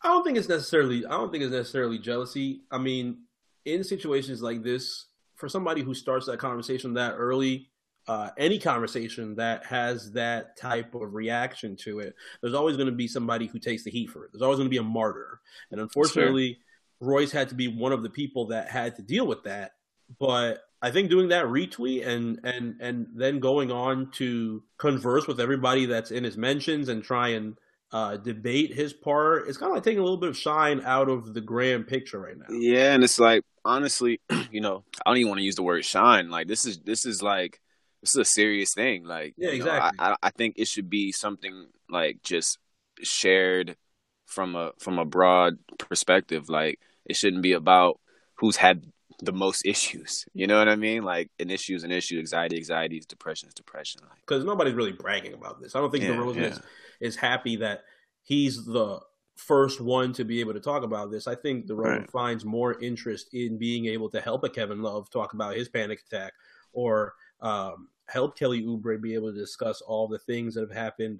I 0.04 0.08
don't 0.10 0.24
think 0.24 0.38
it's 0.38 0.50
necessarily. 0.50 1.06
I 1.06 1.12
don't 1.12 1.32
think 1.32 1.44
it's 1.44 1.54
necessarily 1.54 1.98
jealousy. 1.98 2.62
I 2.72 2.78
mean, 2.78 3.24
in 3.66 3.84
situations 3.84 4.42
like 4.42 4.64
this, 4.64 5.08
for 5.36 5.50
somebody 5.50 5.82
who 5.82 5.94
starts 5.94 6.28
that 6.28 6.40
conversation 6.40 6.94
that 6.94 7.16
early, 7.16 7.70
uh, 8.08 8.30
any 8.38 8.60
conversation 8.60 9.36
that 9.36 9.66
has 9.66 10.12
that 10.12 10.58
type 10.58 10.94
of 10.96 11.14
reaction 11.14 11.76
to 11.78 12.00
it, 12.00 12.16
there's 12.42 12.54
always 12.54 12.78
going 12.78 12.90
to 12.90 12.96
be 12.96 13.08
somebody 13.08 13.48
who 13.48 13.60
takes 13.60 13.84
the 13.84 13.92
heat 13.92 14.10
for 14.10 14.26
it. 14.26 14.32
There's 14.32 14.44
always 14.44 14.58
going 14.58 14.68
to 14.68 14.74
be 14.74 14.78
a 14.78 14.84
martyr, 14.84 15.42
and 15.72 15.82
unfortunately, 15.82 16.60
Royce 17.00 17.32
had 17.32 17.50
to 17.50 17.56
be 17.56 17.68
one 17.68 17.92
of 17.92 18.04
the 18.04 18.10
people 18.10 18.48
that 18.48 18.70
had 18.70 18.96
to 18.96 19.02
deal 19.02 19.28
with 19.28 19.44
that. 19.44 19.72
But 20.20 20.62
I 20.82 20.92
think 20.92 21.10
doing 21.10 21.30
that 21.30 21.46
retweet 21.46 22.06
and 22.06 22.40
and 22.44 22.76
and 22.80 23.08
then 23.16 23.40
going 23.40 23.72
on 23.72 24.12
to 24.14 24.64
converse 24.78 25.28
with 25.28 25.40
everybody 25.40 25.86
that's 25.86 26.12
in 26.12 26.24
his 26.24 26.38
mentions 26.38 26.90
and 26.90 27.04
try 27.04 27.30
and 27.30 27.58
uh, 27.92 28.18
debate 28.18 28.74
his 28.74 28.94
part, 28.94 29.48
it's 29.48 29.58
kind 29.58 29.70
of 29.70 29.76
like 29.76 29.84
taking 29.84 30.00
a 30.00 30.04
little 30.04 30.18
bit 30.18 30.30
of 30.30 30.38
shine 30.38 30.82
out 30.82 31.08
of 31.08 31.34
the 31.34 31.42
grand 31.42 31.88
picture 31.88 32.20
right 32.20 32.38
now. 32.38 32.46
Yeah, 32.50 32.94
and 32.94 33.04
it's 33.04 33.20
like 33.20 33.44
honestly, 33.64 34.20
you 34.52 34.62
know, 34.62 34.84
I 35.06 35.10
don't 35.10 35.18
even 35.18 35.30
want 35.30 35.40
to 35.40 35.46
use 35.46 35.56
the 35.56 35.64
word 35.64 35.86
shine. 35.86 36.30
Like 36.30 36.48
this 36.48 36.66
is 36.66 36.80
this 36.80 37.06
is 37.06 37.24
like 37.24 37.62
this 38.02 38.12
is 38.12 38.18
a 38.18 38.26
serious 38.26 38.74
thing. 38.74 39.06
Like 39.06 39.34
yeah, 39.38 39.52
you 39.52 39.60
know, 39.60 39.66
exactly. 39.66 40.00
I, 40.00 40.16
I 40.22 40.30
think 40.32 40.56
it 40.58 40.68
should 40.68 40.90
be 40.90 41.12
something 41.12 41.68
like 41.90 42.22
just 42.24 42.60
shared 43.02 43.78
from 44.26 44.56
a 44.56 44.72
from 44.78 45.00
a 45.00 45.06
broad 45.06 45.58
perspective. 45.78 46.50
Like 46.50 46.80
it 47.06 47.16
shouldn't 47.16 47.44
be 47.44 47.54
about 47.54 48.00
who's 48.36 48.58
had 48.58 48.92
the 49.22 49.34
most 49.34 49.66
issues. 49.66 50.26
You 50.34 50.48
know 50.48 50.58
what 50.58 50.68
I 50.70 50.76
mean? 50.76 51.04
Like 51.04 51.30
an 51.40 51.50
issue 51.50 51.76
is 51.76 51.84
an 51.84 51.92
issue. 51.92 52.20
Anxiety, 52.20 52.58
anxiety 52.58 52.98
is 52.98 53.06
depression 53.06 53.48
is 53.48 53.54
depression. 53.54 54.02
Because 54.22 54.44
like, 54.44 54.48
nobody's 54.48 54.74
really 54.74 54.92
bragging 54.92 55.34
about 55.34 55.62
this. 55.62 55.76
I 55.76 55.80
don't 55.80 55.92
think 55.92 56.04
yeah, 56.04 56.12
DeRozan 56.12 56.36
yeah. 56.36 56.44
is, 56.44 56.60
is 57.02 57.16
happy 57.16 57.56
that 57.58 57.84
he's 58.24 58.66
the 58.66 59.00
first 59.36 59.82
one 59.82 60.14
to 60.14 60.24
be 60.24 60.40
able 60.40 60.54
to 60.54 60.60
talk 60.60 60.84
about 60.84 61.12
this. 61.12 61.28
I 61.28 61.36
think 61.36 61.68
DeRozan 61.68 62.00
Right. 62.00 62.12
finds 62.12 62.46
more 62.46 62.80
interest 62.82 63.34
in 63.34 63.58
being 63.58 63.86
able 63.88 64.10
to 64.12 64.22
help 64.22 64.44
a 64.44 64.50
Kevin 64.50 64.82
Love 64.82 65.10
talk 65.10 65.34
about 65.34 65.56
his 65.56 65.68
panic 65.68 66.02
attack 66.08 66.34
or 66.74 67.14
um, 67.42 67.90
help 68.08 68.38
Kelly 68.38 68.64
Oubre 68.64 69.02
be 69.02 69.14
able 69.14 69.34
to 69.34 69.38
discuss 69.38 69.82
all 69.82 70.08
the 70.08 70.20
things 70.20 70.54
that 70.56 70.62
have 70.62 70.72
happened 70.72 71.20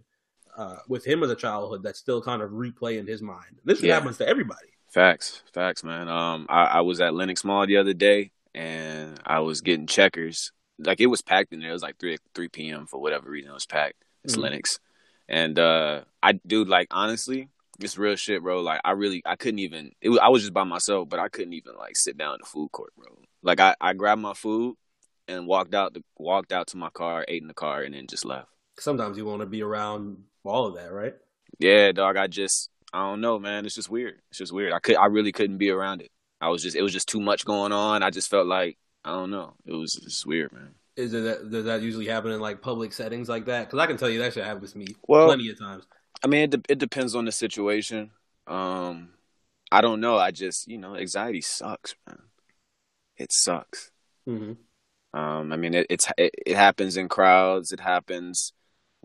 uh, 0.58 0.78
with 0.88 1.04
him 1.06 1.24
as 1.24 1.30
a 1.30 1.36
childhood 1.36 1.84
that 1.84 1.98
still 1.98 2.22
kind 2.22 2.42
of 2.42 2.52
replay 2.52 2.98
in 2.98 3.06
his 3.06 3.22
mind. 3.22 3.60
This 3.66 3.82
Yeah. 3.84 3.96
happens 3.96 4.18
to 4.20 4.28
everybody. 4.28 4.70
Facts, 4.96 5.44
facts, 5.54 5.84
man. 5.84 6.08
Um, 6.08 6.46
I, 6.48 6.64
I 6.64 6.82
was 6.82 7.02
at 7.02 7.14
Lenox 7.14 7.44
Mall 7.44 7.68
the 7.68 7.76
other 7.76 7.94
day, 7.94 8.32
and 8.54 9.20
I 9.26 9.42
was 9.42 9.60
getting 9.60 9.88
checkers. 9.88 10.54
Like 10.80 11.02
it 11.02 11.08
was 11.08 11.22
packed 11.22 11.52
in 11.52 11.60
there. 11.60 11.72
It 11.72 11.74
was 11.74 11.82
like 11.82 11.98
three 12.00 12.18
three 12.34 12.48
p.m. 12.48 12.88
for 12.88 13.02
whatever 13.02 13.30
reason. 13.30 13.52
It 13.52 13.54
was 13.54 13.66
packed. 13.66 14.02
It's 14.24 14.38
Mhm. 14.38 14.44
Lennox, 14.44 14.80
and 15.28 15.60
uh, 15.60 16.04
I 16.24 16.32
dude, 16.48 16.70
like 16.70 16.88
honestly, 16.92 17.50
it's 17.82 17.98
real 17.98 18.16
shit, 18.16 18.42
bro. 18.42 18.62
Like 18.62 18.80
I 18.86 18.92
really, 18.92 19.22
I 19.26 19.36
couldn't 19.36 19.60
even. 19.60 19.92
It 20.00 20.08
was, 20.08 20.20
I 20.20 20.30
was 20.30 20.44
just 20.44 20.54
by 20.54 20.64
myself, 20.64 21.10
but 21.10 21.20
I 21.20 21.28
couldn't 21.28 21.52
even 21.52 21.76
like 21.76 21.98
sit 21.98 22.18
down 22.18 22.36
in 22.36 22.40
the 22.42 22.48
food 22.48 22.72
court, 22.72 22.94
bro. 22.98 23.18
Like 23.44 23.60
I, 23.60 23.76
I 23.82 23.92
grabbed 23.92 24.22
my 24.22 24.34
food 24.34 24.78
and 25.28 25.46
walked 25.46 25.76
out, 25.76 25.94
the, 25.94 26.06
walked 26.18 26.54
out 26.54 26.68
to 26.68 26.78
my 26.78 26.90
car, 26.90 27.26
ate 27.28 27.42
in 27.42 27.50
the 27.50 27.54
car, 27.54 27.82
and 27.82 27.94
then 27.94 28.08
just 28.08 28.24
left. 28.24 28.48
Sometimes 28.80 29.18
you 29.18 29.26
want 29.26 29.42
to 29.42 29.46
be 29.46 29.62
around 29.62 30.24
all 30.46 30.68
of 30.68 30.76
that, 30.76 30.94
right? 30.94 31.16
Yeah, 31.60 31.92
dog. 31.92 32.16
I 32.16 32.28
just 32.28 32.70
I 32.94 33.00
don't 33.00 33.22
know, 33.22 33.40
man. 33.40 33.66
It's 33.66 33.76
just 33.76 33.90
weird. 33.90 34.22
It's 34.30 34.38
just 34.40 34.54
weird. 34.54 34.74
I 34.74 34.80
could 34.80 34.96
I 34.96 35.08
really 35.08 35.32
couldn't 35.32 35.58
be 35.58 35.70
around 35.70 36.02
it. 36.02 36.12
I 36.42 36.50
was 36.50 36.64
just 36.64 36.76
it 36.76 36.82
was 36.82 36.94
just 36.94 37.08
too 37.10 37.20
much 37.20 37.46
going 37.46 37.72
on. 37.72 38.04
I 38.04 38.10
just 38.10 38.30
felt 38.30 38.48
like 38.48 38.78
I 39.04 39.12
don't 39.12 39.32
know. 39.32 39.54
It 39.66 39.74
was 39.74 39.94
just 39.94 40.26
weird, 40.26 40.52
man. 40.54 40.76
Is 40.96 41.14
it 41.14 41.22
that 41.24 41.52
does 41.52 41.66
that 41.66 41.82
usually 41.82 42.08
happen 42.08 42.32
in 42.32 42.40
like 42.40 42.62
public 42.62 42.94
settings 42.94 43.28
like 43.28 43.46
that? 43.46 43.68
Because 43.68 43.80
I 43.80 43.88
can 43.88 43.98
tell 43.98 44.10
you 44.10 44.20
that 44.20 44.34
should 44.34 44.46
happen 44.46 44.66
to 44.66 44.78
me 44.78 44.88
Well- 45.08 45.28
plenty 45.28 45.50
of 45.50 45.60
times. 45.60 45.86
I 46.24 46.28
mean, 46.28 46.44
it 46.44 46.50
de- 46.52 46.72
it 46.74 46.78
depends 46.80 47.14
on 47.16 47.26
the 47.26 47.32
situation. 47.32 48.12
Um, 48.48 49.10
I 49.72 49.82
don't 49.82 50.00
know. 50.00 50.18
I 50.18 50.32
just 50.32 50.68
you 50.68 50.78
know, 50.78 50.96
anxiety 50.96 51.42
sucks, 51.42 51.96
man. 52.08 52.20
It 53.18 53.32
sucks. 53.34 53.92
hmm 54.26 54.54
Um, 55.14 55.52
I 55.52 55.58
mean, 55.58 55.74
it, 55.74 55.88
it's 55.90 56.08
it, 56.18 56.34
it 56.46 56.56
happens 56.56 56.96
in 56.98 57.10
crowds. 57.10 57.72
It 57.74 57.80
happens 57.82 58.54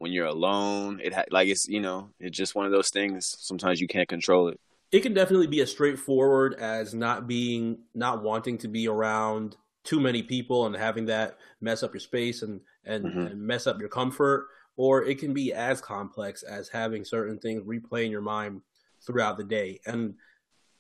when 0.01 0.13
you're 0.13 0.27
alone. 0.27 0.99
It 1.03 1.13
ha- 1.13 1.25
like 1.31 1.49
it's 1.49 1.69
you 1.69 1.81
know, 1.81 2.11
it's 2.19 2.37
just 2.37 2.55
one 2.55 2.67
of 2.67 2.73
those 2.73 2.89
things. 2.91 3.37
Sometimes 3.39 3.81
you 3.81 3.87
can't 3.87 4.09
control 4.09 4.49
it. 4.49 4.59
It 4.91 5.01
can 5.01 5.15
definitely 5.15 5.47
be 5.47 5.61
as 5.61 5.71
straightforward 5.71 6.55
as 6.55 6.95
not 6.95 7.29
being, 7.29 7.85
not 7.95 8.23
wanting 8.23 8.59
to 8.59 8.69
be 8.69 8.89
around 8.89 9.57
too 9.85 10.01
many 10.01 10.23
people 10.23 10.67
and 10.67 10.75
having 10.75 11.05
that 11.07 11.39
mess 11.61 11.83
up 11.83 11.93
your 11.95 12.01
space 12.01 12.43
and 12.43 12.61
and, 12.85 13.05
Mhm. 13.05 13.31
and 13.33 13.41
mess 13.43 13.67
up 13.67 13.79
your 13.79 13.91
comfort, 13.91 14.49
or 14.77 15.05
it 15.05 15.19
can 15.19 15.35
be 15.35 15.53
as 15.53 15.81
complex 15.83 16.43
as 16.43 16.69
having 16.71 17.05
certain 17.05 17.39
things 17.39 17.63
replay 17.63 18.07
in 18.07 18.11
your 18.11 18.23
mind 18.23 18.63
throughout 19.07 19.37
the 19.37 19.45
day, 19.45 19.81
and 19.87 20.15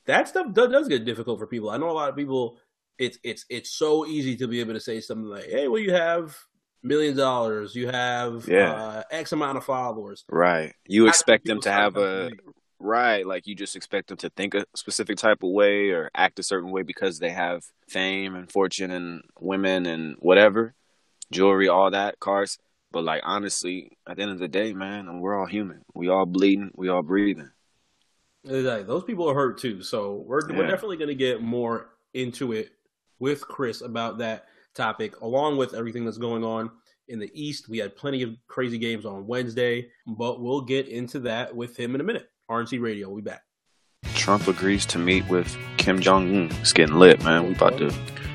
that 0.06 0.28
stuff 0.28 0.52
does, 0.54 0.70
does 0.70 0.88
get 0.88 1.04
difficult 1.04 1.38
for 1.38 1.46
people. 1.46 1.70
I 1.70 1.76
know 1.76 1.90
a 1.90 1.92
lot 1.92 2.08
of 2.08 2.16
people. 2.16 2.58
It's 2.98 3.18
it's 3.22 3.44
it's 3.50 3.70
so 3.70 4.06
easy 4.06 4.36
to 4.36 4.48
be 4.48 4.60
able 4.60 4.74
to 4.74 4.80
say 4.80 5.00
something 5.00 5.26
like, 5.26 5.44
"Hey, 5.44 5.68
well, 5.68 5.80
you 5.80 5.92
have 5.92 6.36
millions 6.82 7.18
of 7.18 7.22
dollars, 7.22 7.74
you 7.74 7.88
have 7.88 8.46
Yeah. 8.48 8.72
uh, 8.72 9.02
X 9.10 9.32
amount 9.32 9.58
of 9.58 9.64
followers." 9.64 10.24
Right. 10.28 10.74
You 10.86 11.08
expect 11.08 11.46
them 11.46 11.60
to 11.60 11.70
have 11.70 11.96
a 11.96 12.30
right, 12.78 13.26
like 13.26 13.46
you 13.46 13.54
just 13.54 13.76
expect 13.76 14.08
them 14.08 14.16
to 14.16 14.30
think 14.30 14.54
a 14.54 14.64
specific 14.74 15.18
type 15.18 15.42
of 15.42 15.50
way 15.50 15.90
or 15.90 16.10
act 16.14 16.38
a 16.38 16.42
certain 16.42 16.70
way 16.70 16.82
because 16.82 17.18
they 17.18 17.30
have 17.30 17.62
fame 17.88 18.34
and 18.34 18.50
fortune 18.50 18.90
and 18.90 19.22
women 19.38 19.84
and 19.86 20.16
whatever, 20.18 20.74
jewelry, 21.30 21.68
all 21.68 21.90
that, 21.90 22.18
cars. 22.20 22.58
But 22.90 23.04
like 23.04 23.20
honestly, 23.24 23.92
at 24.08 24.16
the 24.16 24.22
end 24.22 24.32
of 24.32 24.38
the 24.38 24.48
day, 24.48 24.72
man, 24.72 25.20
we're 25.20 25.38
all 25.38 25.46
human. 25.46 25.82
We 25.94 26.08
all 26.08 26.26
bleeding, 26.26 26.70
we 26.74 26.88
all 26.88 27.02
breathing. 27.02 27.50
Like, 28.42 28.86
those 28.86 29.04
people 29.04 29.28
are 29.28 29.34
hurt 29.34 29.58
too. 29.58 29.82
So 29.82 30.24
we're 30.26 30.40
we're 30.48 30.66
definitely 30.66 30.96
going 30.96 31.08
to 31.08 31.14
get 31.14 31.42
more 31.42 31.90
into 32.14 32.52
it 32.52 32.72
with 33.18 33.42
Chris 33.42 33.82
about 33.82 34.18
that 34.18 34.46
topic, 34.74 35.20
along 35.20 35.56
with 35.56 35.74
everything 35.74 36.04
that's 36.04 36.18
going 36.18 36.44
on 36.44 36.70
in 37.08 37.18
the 37.18 37.30
East. 37.34 37.68
We 37.68 37.78
had 37.78 37.96
plenty 37.96 38.22
of 38.22 38.36
crazy 38.46 38.78
games 38.78 39.04
on 39.04 39.26
Wednesday, 39.26 39.88
but 40.06 40.40
we'll 40.40 40.62
get 40.62 40.88
into 40.88 41.20
that 41.20 41.54
with 41.54 41.76
him 41.76 41.94
in 41.94 42.00
a 42.00 42.04
minute. 42.04 42.28
RNC 42.50 42.80
Radio, 42.80 43.08
we'll 43.08 43.16
be 43.16 43.22
back. 43.22 43.42
Trump 44.14 44.48
agrees 44.48 44.86
to 44.86 44.98
meet 44.98 45.28
with 45.28 45.56
Kim 45.76 46.00
Jong 46.00 46.34
Un. 46.34 46.50
It's 46.60 46.72
getting 46.72 46.96
lit, 46.96 47.22
man. 47.22 47.46
We 47.46 47.54
about 47.54 47.78
to 47.78 47.92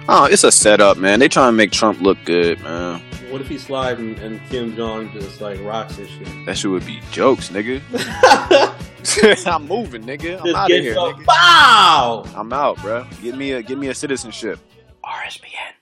Oh, 0.08 0.25
it's 0.25 0.44
a 0.44 0.51
setup, 0.51 0.98
man. 0.98 1.20
They 1.20 1.27
trying 1.27 1.48
to 1.48 1.58
make 1.58 1.72
Trump 1.72 2.00
look 2.00 2.20
good, 2.25 2.62
man. 2.62 3.01
What 3.32 3.42
if 3.42 3.48
he 3.48 3.58
slides 3.58 4.00
and, 4.00 4.18
and 4.20 4.39
Kim 4.50 4.75
Jong 4.75 5.12
just 5.12 5.42
like 5.42 5.60
rocks 5.62 5.96
his 5.96 6.08
shit? 6.10 6.27
That 6.46 6.58
shit 6.58 6.70
would 6.70 6.86
be 6.86 7.01
jokes, 7.12 7.50
nigga. 7.50 7.82
I'm 9.48 9.68
moving, 9.68 10.04
nigga. 10.04 10.39
I'm 10.42 10.56
out 10.56 10.72
of 10.72 10.77
here, 10.77 10.96
nigga. 10.96 11.25
Bow! 11.25 12.24
I'm 12.36 12.54
out, 12.54 12.80
bro. 12.82 13.08
Give 13.22 13.36
me 13.36 13.54
a 13.54 13.63
give 13.63 13.80
me 13.80 13.88
a 13.88 13.96
citizenship. 13.96 14.60
RSPN. 15.04 15.75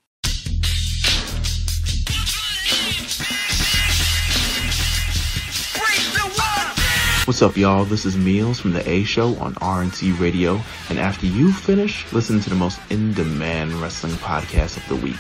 What's 7.25 7.41
up, 7.41 7.55
y'all? 7.55 7.85
This 7.85 8.03
is 8.03 8.17
Mills 8.17 8.59
from 8.59 8.73
The 8.73 8.85
A 8.87 9.05
Show 9.05 9.37
on 9.37 9.55
RNC 9.55 10.19
Radio. 10.19 10.59
And 10.89 10.99
after 10.99 11.25
you 11.25 11.53
finish, 11.53 12.11
listen 12.11 12.41
to 12.41 12.49
the 12.49 12.55
most 12.55 12.81
in 12.89 13.13
demand 13.13 13.71
wrestling 13.75 14.11
podcast 14.15 14.75
of 14.75 14.85
the 14.89 14.97
week. 14.97 15.15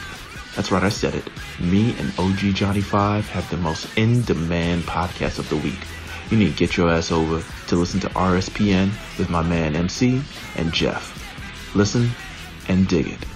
That's 0.53 0.69
right, 0.69 0.83
I 0.83 0.89
said 0.89 1.15
it. 1.15 1.29
Me 1.61 1.95
and 1.97 2.11
OG 2.19 2.55
Johnny 2.55 2.81
5 2.81 3.29
have 3.29 3.49
the 3.49 3.55
most 3.55 3.97
in 3.97 4.21
demand 4.23 4.83
podcast 4.83 5.39
of 5.39 5.47
the 5.47 5.55
week. 5.55 5.79
You 6.29 6.35
need 6.35 6.51
to 6.51 6.57
get 6.57 6.75
your 6.75 6.91
ass 6.91 7.09
over 7.09 7.41
to 7.67 7.75
listen 7.77 8.01
to 8.01 8.09
RSPN 8.09 8.89
with 9.17 9.29
my 9.29 9.41
man 9.41 9.73
MC 9.73 10.21
and 10.57 10.73
Jeff. 10.73 11.73
Listen 11.73 12.09
and 12.67 12.85
dig 12.85 13.07
it. 13.07 13.32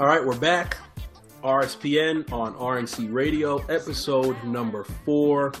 All 0.00 0.06
right, 0.06 0.24
we're 0.24 0.38
back. 0.38 0.78
RSPN 1.44 2.30
on 2.32 2.54
RNC 2.54 3.12
Radio, 3.12 3.58
episode 3.66 4.42
number 4.44 4.82
four. 5.04 5.52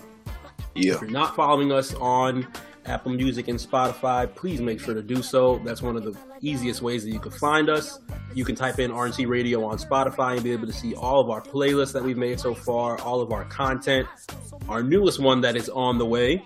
Yeah. 0.74 0.94
If 0.94 1.02
you're 1.02 1.10
not 1.10 1.36
following 1.36 1.72
us 1.72 1.92
on 1.94 2.46
Apple 2.86 3.12
Music 3.12 3.48
and 3.48 3.58
Spotify, 3.58 4.34
please 4.34 4.60
make 4.62 4.80
sure 4.80 4.94
to 4.94 5.02
do 5.02 5.22
so. 5.22 5.58
That's 5.64 5.82
one 5.82 5.94
of 5.96 6.04
the 6.04 6.16
easiest 6.40 6.80
ways 6.80 7.04
that 7.04 7.10
you 7.10 7.20
can 7.20 7.32
find 7.32 7.68
us. 7.68 8.00
You 8.34 8.46
can 8.46 8.54
type 8.54 8.78
in 8.78 8.90
RNC 8.90 9.28
Radio 9.28 9.62
on 9.64 9.76
Spotify 9.78 10.34
and 10.36 10.42
be 10.42 10.52
able 10.52 10.66
to 10.66 10.72
see 10.72 10.94
all 10.94 11.20
of 11.20 11.28
our 11.28 11.42
playlists 11.42 11.92
that 11.92 12.02
we've 12.02 12.16
made 12.18 12.40
so 12.40 12.54
far, 12.54 12.98
all 13.02 13.20
of 13.20 13.32
our 13.32 13.44
content. 13.44 14.08
Our 14.70 14.82
newest 14.82 15.20
one 15.20 15.42
that 15.42 15.54
is 15.56 15.68
on 15.68 15.98
the 15.98 16.06
way, 16.06 16.42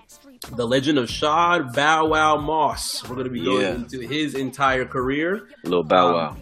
The 0.56 0.66
Legend 0.66 0.98
of 0.98 1.08
Shad 1.08 1.72
Bow 1.72 2.06
Wow 2.08 2.38
Moss. 2.38 3.02
We're 3.08 3.14
going 3.14 3.26
to 3.28 3.32
be 3.32 3.44
going 3.44 3.60
Yeah. 3.62 3.74
into 3.74 4.00
his 4.00 4.34
entire 4.34 4.84
career. 4.84 5.48
Little 5.62 5.84
Bow 5.84 6.08
Um, 6.08 6.14
Wow. 6.14 6.36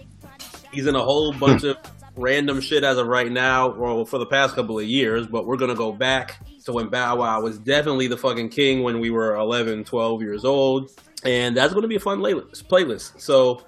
He's 0.73 0.87
in 0.87 0.95
a 0.97 1.03
whole 1.03 1.33
bunch 1.33 1.65
of 1.65 1.77
random 2.17 2.61
shit 2.61 2.85
as 2.85 2.99
of 2.99 3.07
right 3.07 3.31
now, 3.31 3.71
or 3.71 4.07
for 4.07 4.19
the 4.19 4.27
past 4.27 4.55
couple 4.55 4.79
of 4.79 4.85
years, 4.87 5.27
but 5.27 5.47
we're 5.47 5.57
gonna 5.57 5.75
go 5.75 5.93
back 5.93 6.39
to 6.65 6.73
when 6.73 6.89
Bow 6.89 7.17
Wow 7.17 7.41
was 7.41 7.59
definitely 7.59 8.07
the 8.07 8.17
fucking 8.17 8.51
king 8.51 8.83
when 8.83 9.01
we 9.01 9.11
were 9.11 9.35
11, 9.35 9.85
12 9.85 10.23
years 10.23 10.45
old. 10.45 10.91
And 11.25 11.57
that's 11.57 11.73
gonna 11.75 11.89
be 11.89 11.97
a 11.97 12.01
fun 12.01 12.19
playlist. 12.19 13.21
So 13.21 13.63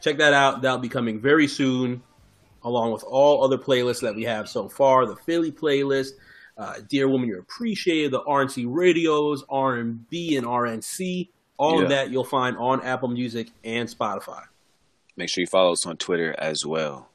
check 0.00 0.18
that 0.18 0.32
out. 0.32 0.62
That'll 0.62 0.78
be 0.78 0.88
coming 0.88 1.20
very 1.20 1.46
soon, 1.48 2.02
along 2.62 2.92
with 2.92 3.04
all 3.04 3.44
other 3.44 3.58
playlists 3.58 4.00
that 4.00 4.14
we 4.14 4.24
have 4.24 4.48
so 4.48 4.68
far. 4.68 5.06
The 5.06 5.16
Philly 5.16 5.52
playlist, 5.52 6.12
uh, 6.56 6.74
Dear 6.88 7.08
Woman 7.08 7.28
You're 7.28 7.40
Appreciated, 7.40 8.10
the 8.10 8.22
RNC 8.22 8.66
radios, 8.68 9.44
R&B 9.48 10.36
and 10.36 10.46
RNC. 10.46 11.30
All 11.56 11.82
of 11.82 11.88
that 11.88 12.10
you'll 12.10 12.22
find 12.24 12.56
on 12.56 12.82
Apple 12.82 13.08
Music 13.08 13.48
and 13.64 13.88
Spotify. 13.88 14.42
Make 15.18 15.28
sure 15.28 15.42
you 15.42 15.48
follow 15.48 15.72
us 15.72 15.84
on 15.84 15.96
Twitter 15.96 16.32
as 16.38 16.64
well. 16.64 17.10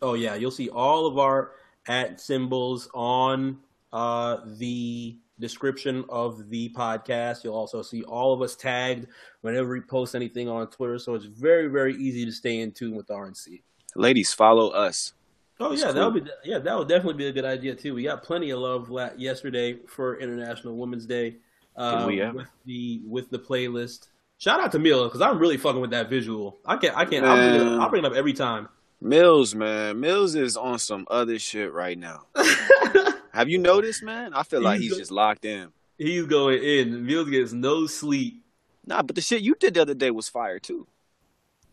Oh 0.00 0.14
yeah, 0.14 0.36
you'll 0.36 0.50
see 0.50 0.70
all 0.70 1.06
of 1.06 1.18
our 1.18 1.52
at 1.86 2.18
symbols 2.18 2.88
on 2.94 3.58
uh, 3.92 4.38
the 4.56 5.18
description 5.38 6.06
of 6.08 6.48
the 6.48 6.70
podcast. 6.70 7.44
You'll 7.44 7.54
also 7.54 7.82
see 7.82 8.02
all 8.04 8.32
of 8.32 8.40
us 8.40 8.56
tagged 8.56 9.08
whenever 9.42 9.68
we 9.68 9.82
post 9.82 10.14
anything 10.14 10.48
on 10.48 10.66
Twitter. 10.68 10.98
So 10.98 11.14
it's 11.14 11.26
very, 11.26 11.68
very 11.68 11.94
easy 11.96 12.24
to 12.24 12.32
stay 12.32 12.60
in 12.60 12.72
tune 12.72 12.96
with 12.96 13.08
RNC. 13.08 13.60
Ladies, 13.94 14.32
follow 14.32 14.70
us. 14.70 15.12
Oh 15.60 15.72
yeah, 15.72 15.92
that 15.92 15.94
cool. 15.94 16.12
would 16.12 16.24
be 16.24 16.30
yeah, 16.42 16.58
that 16.58 16.78
would 16.78 16.88
definitely 16.88 17.18
be 17.18 17.26
a 17.26 17.32
good 17.32 17.44
idea 17.44 17.74
too. 17.74 17.92
We 17.92 18.04
got 18.04 18.22
plenty 18.22 18.48
of 18.48 18.60
love 18.60 18.90
yesterday 19.18 19.78
for 19.86 20.18
International 20.18 20.74
Women's 20.74 21.04
Day 21.04 21.36
uh, 21.76 22.06
with 22.34 22.48
the 22.64 23.02
with 23.06 23.28
the 23.28 23.38
playlist. 23.38 24.08
Shout 24.38 24.60
out 24.60 24.72
to 24.72 24.78
Mila 24.78 25.06
because 25.08 25.20
I'm 25.22 25.38
really 25.38 25.56
fucking 25.56 25.80
with 25.80 25.90
that 25.90 26.10
visual. 26.10 26.58
I 26.64 26.76
can't, 26.76 26.96
I 26.96 27.04
can't. 27.06 27.24
I'll 27.24 27.36
bring, 27.36 27.54
it 27.54 27.60
up, 27.60 27.66
Man. 27.66 27.80
I'll 27.80 27.88
bring 27.90 28.04
it 28.04 28.06
up 28.06 28.14
every 28.14 28.32
time. 28.34 28.68
Mills, 29.00 29.54
man. 29.54 30.00
Mills 30.00 30.34
is 30.34 30.56
on 30.56 30.78
some 30.78 31.06
other 31.10 31.38
shit 31.38 31.72
right 31.72 31.98
now. 31.98 32.26
Have 33.32 33.48
you 33.48 33.58
noticed, 33.58 34.02
man? 34.02 34.34
I 34.34 34.42
feel 34.42 34.60
like 34.62 34.80
He's 34.80 34.96
just 34.96 35.10
locked 35.10 35.44
in. 35.44 35.68
He's 35.98 36.26
going 36.26 36.62
in. 36.62 37.04
Mills 37.06 37.30
gets 37.30 37.52
no 37.52 37.86
sleep. 37.86 38.42
Nah, 38.86 39.02
but 39.02 39.16
the 39.16 39.22
shit 39.22 39.42
you 39.42 39.54
did 39.54 39.74
the 39.74 39.82
other 39.82 39.94
day 39.94 40.10
was 40.10 40.28
fire 40.28 40.58
too. 40.58 40.86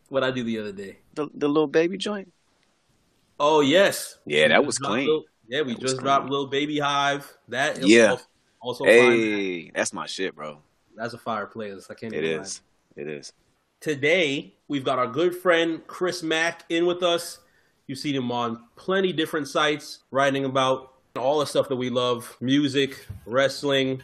What 0.10 0.24
I 0.24 0.32
do 0.32 0.44
the 0.44 0.60
other 0.60 0.72
day. 0.72 0.98
The 1.16 1.28
the 1.34 1.48
little 1.48 1.68
baby 1.68 1.98
joint. 1.98 2.32
Oh 3.40 3.62
yes. 3.62 4.18
Yeah, 4.26 4.48
that 4.50 4.66
was 4.66 4.78
clean. 4.78 5.08
Lil- 5.08 5.26
yeah, 5.48 5.62
we 5.62 5.74
That 5.74 5.82
just 5.82 5.98
dropped 5.98 6.30
little 6.30 6.48
baby 6.48 6.80
hive. 6.80 7.32
That 7.50 7.80
is 7.80 7.88
Yeah. 7.88 8.12
also, 8.12 8.24
also 8.62 8.84
fine. 8.86 8.94
Hey, 8.94 9.72
that's 9.76 9.92
my 9.94 10.06
shit, 10.06 10.36
bro. 10.36 10.60
That's 10.96 11.14
a 11.14 11.18
fire 11.18 11.48
playlist. 11.48 11.90
I 11.90 11.96
can't. 11.96 12.14
It 12.14 12.24
is. 12.24 12.62
It 12.96 13.08
is. 13.08 13.32
Today 13.82 14.54
we've 14.68 14.84
got 14.86 15.00
our 15.00 15.08
good 15.08 15.36
friend 15.36 15.82
Chris 15.88 16.24
Mack 16.24 16.64
in 16.70 16.86
with 16.86 17.04
us. 17.04 17.40
You've 17.88 18.00
seen 18.00 18.16
him 18.16 18.32
on 18.32 18.64
plenty 18.76 19.12
different 19.12 19.48
sites 19.48 20.00
writing 20.12 20.46
about 20.46 20.94
all 21.18 21.40
the 21.40 21.46
stuff 21.46 21.68
that 21.70 21.76
we 21.76 21.90
love: 21.90 22.36
music, 22.40 23.06
wrestling, 23.26 24.02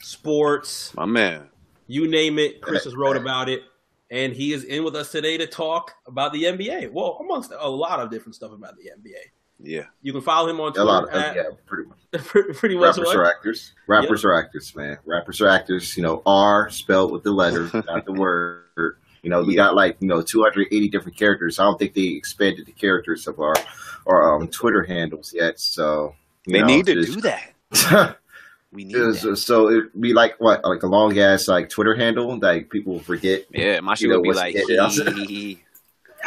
sports, 0.00 0.92
My 0.94 1.04
man. 1.04 1.48
you 1.86 2.08
name 2.08 2.38
it. 2.38 2.60
Chris 2.60 2.84
has 2.84 2.96
wrote 2.96 3.16
about 3.18 3.48
it, 3.48 3.62
and 4.10 4.32
he 4.32 4.52
is 4.52 4.64
in 4.64 4.82
with 4.84 4.96
us 4.96 5.12
today 5.12 5.38
to 5.38 5.46
talk 5.46 5.92
about 6.06 6.32
the 6.32 6.44
NBA. 6.44 6.90
Well, 6.92 7.18
amongst 7.20 7.52
a 7.56 7.68
lot 7.68 8.00
of 8.00 8.10
different 8.10 8.34
stuff 8.34 8.52
about 8.52 8.74
the 8.76 8.90
NBA. 8.98 9.14
Yeah. 9.62 9.84
You 10.02 10.12
can 10.12 10.22
follow 10.22 10.48
him 10.48 10.60
on 10.60 10.68
A 10.68 10.72
Twitter. 10.72 10.84
lot 10.84 11.04
of 11.04 11.10
at, 11.10 11.36
yeah, 11.36 11.42
pretty 11.66 11.88
much. 11.88 12.24
pretty 12.56 12.76
much. 12.76 12.96
Rappers 12.96 13.06
what? 13.06 13.16
are 13.16 13.24
actors. 13.26 13.72
Rappers 13.86 14.24
are 14.24 14.32
actors, 14.34 14.74
man. 14.74 14.98
Rappers 15.04 15.40
are 15.40 15.48
actors. 15.48 15.96
You 15.96 16.02
know, 16.02 16.22
R 16.26 16.70
spelled 16.70 17.12
with 17.12 17.22
the 17.22 17.30
letter, 17.32 17.70
not 17.86 18.04
the 18.06 18.12
word. 18.12 18.96
You 19.22 19.28
know, 19.30 19.42
we 19.42 19.54
Yeah. 19.54 19.64
got 19.66 19.74
like 19.74 19.96
you 20.00 20.08
know 20.08 20.22
280 20.22 20.88
different 20.88 21.16
characters. 21.16 21.58
I 21.58 21.64
don't 21.64 21.78
think 21.78 21.94
they 21.94 22.02
expanded 22.08 22.66
the 22.66 22.72
characters 22.72 23.26
of 23.26 23.38
our 23.38 23.54
our 24.06 24.34
um, 24.36 24.48
Twitter 24.48 24.82
handles 24.82 25.32
yet. 25.34 25.60
So 25.60 26.14
They 26.46 26.60
know, 26.60 26.66
need 26.66 26.86
to 26.86 26.94
just- 26.94 27.12
do 27.14 27.20
that. 27.22 28.16
We 28.72 28.84
need 28.84 28.94
Just- 28.94 29.22
that. 29.24 29.36
so 29.36 29.68
it'd 29.68 30.00
be 30.00 30.12
like 30.12 30.36
what, 30.38 30.64
like 30.64 30.84
a 30.84 30.86
long 30.86 31.18
ass 31.18 31.48
like 31.48 31.68
Twitter 31.70 31.96
handle 31.96 32.38
that 32.38 32.70
people 32.70 33.00
forget. 33.00 33.44
Yeah, 33.50 33.80
my 33.80 33.94
shit 33.96 34.02
You 34.02 34.08
know 34.10 34.16
would 34.18 34.22
be 34.22 34.28
what's 34.28 34.38
like 34.38 34.54
in 34.54 35.26
hee, 35.26 35.52
it. 35.52 35.58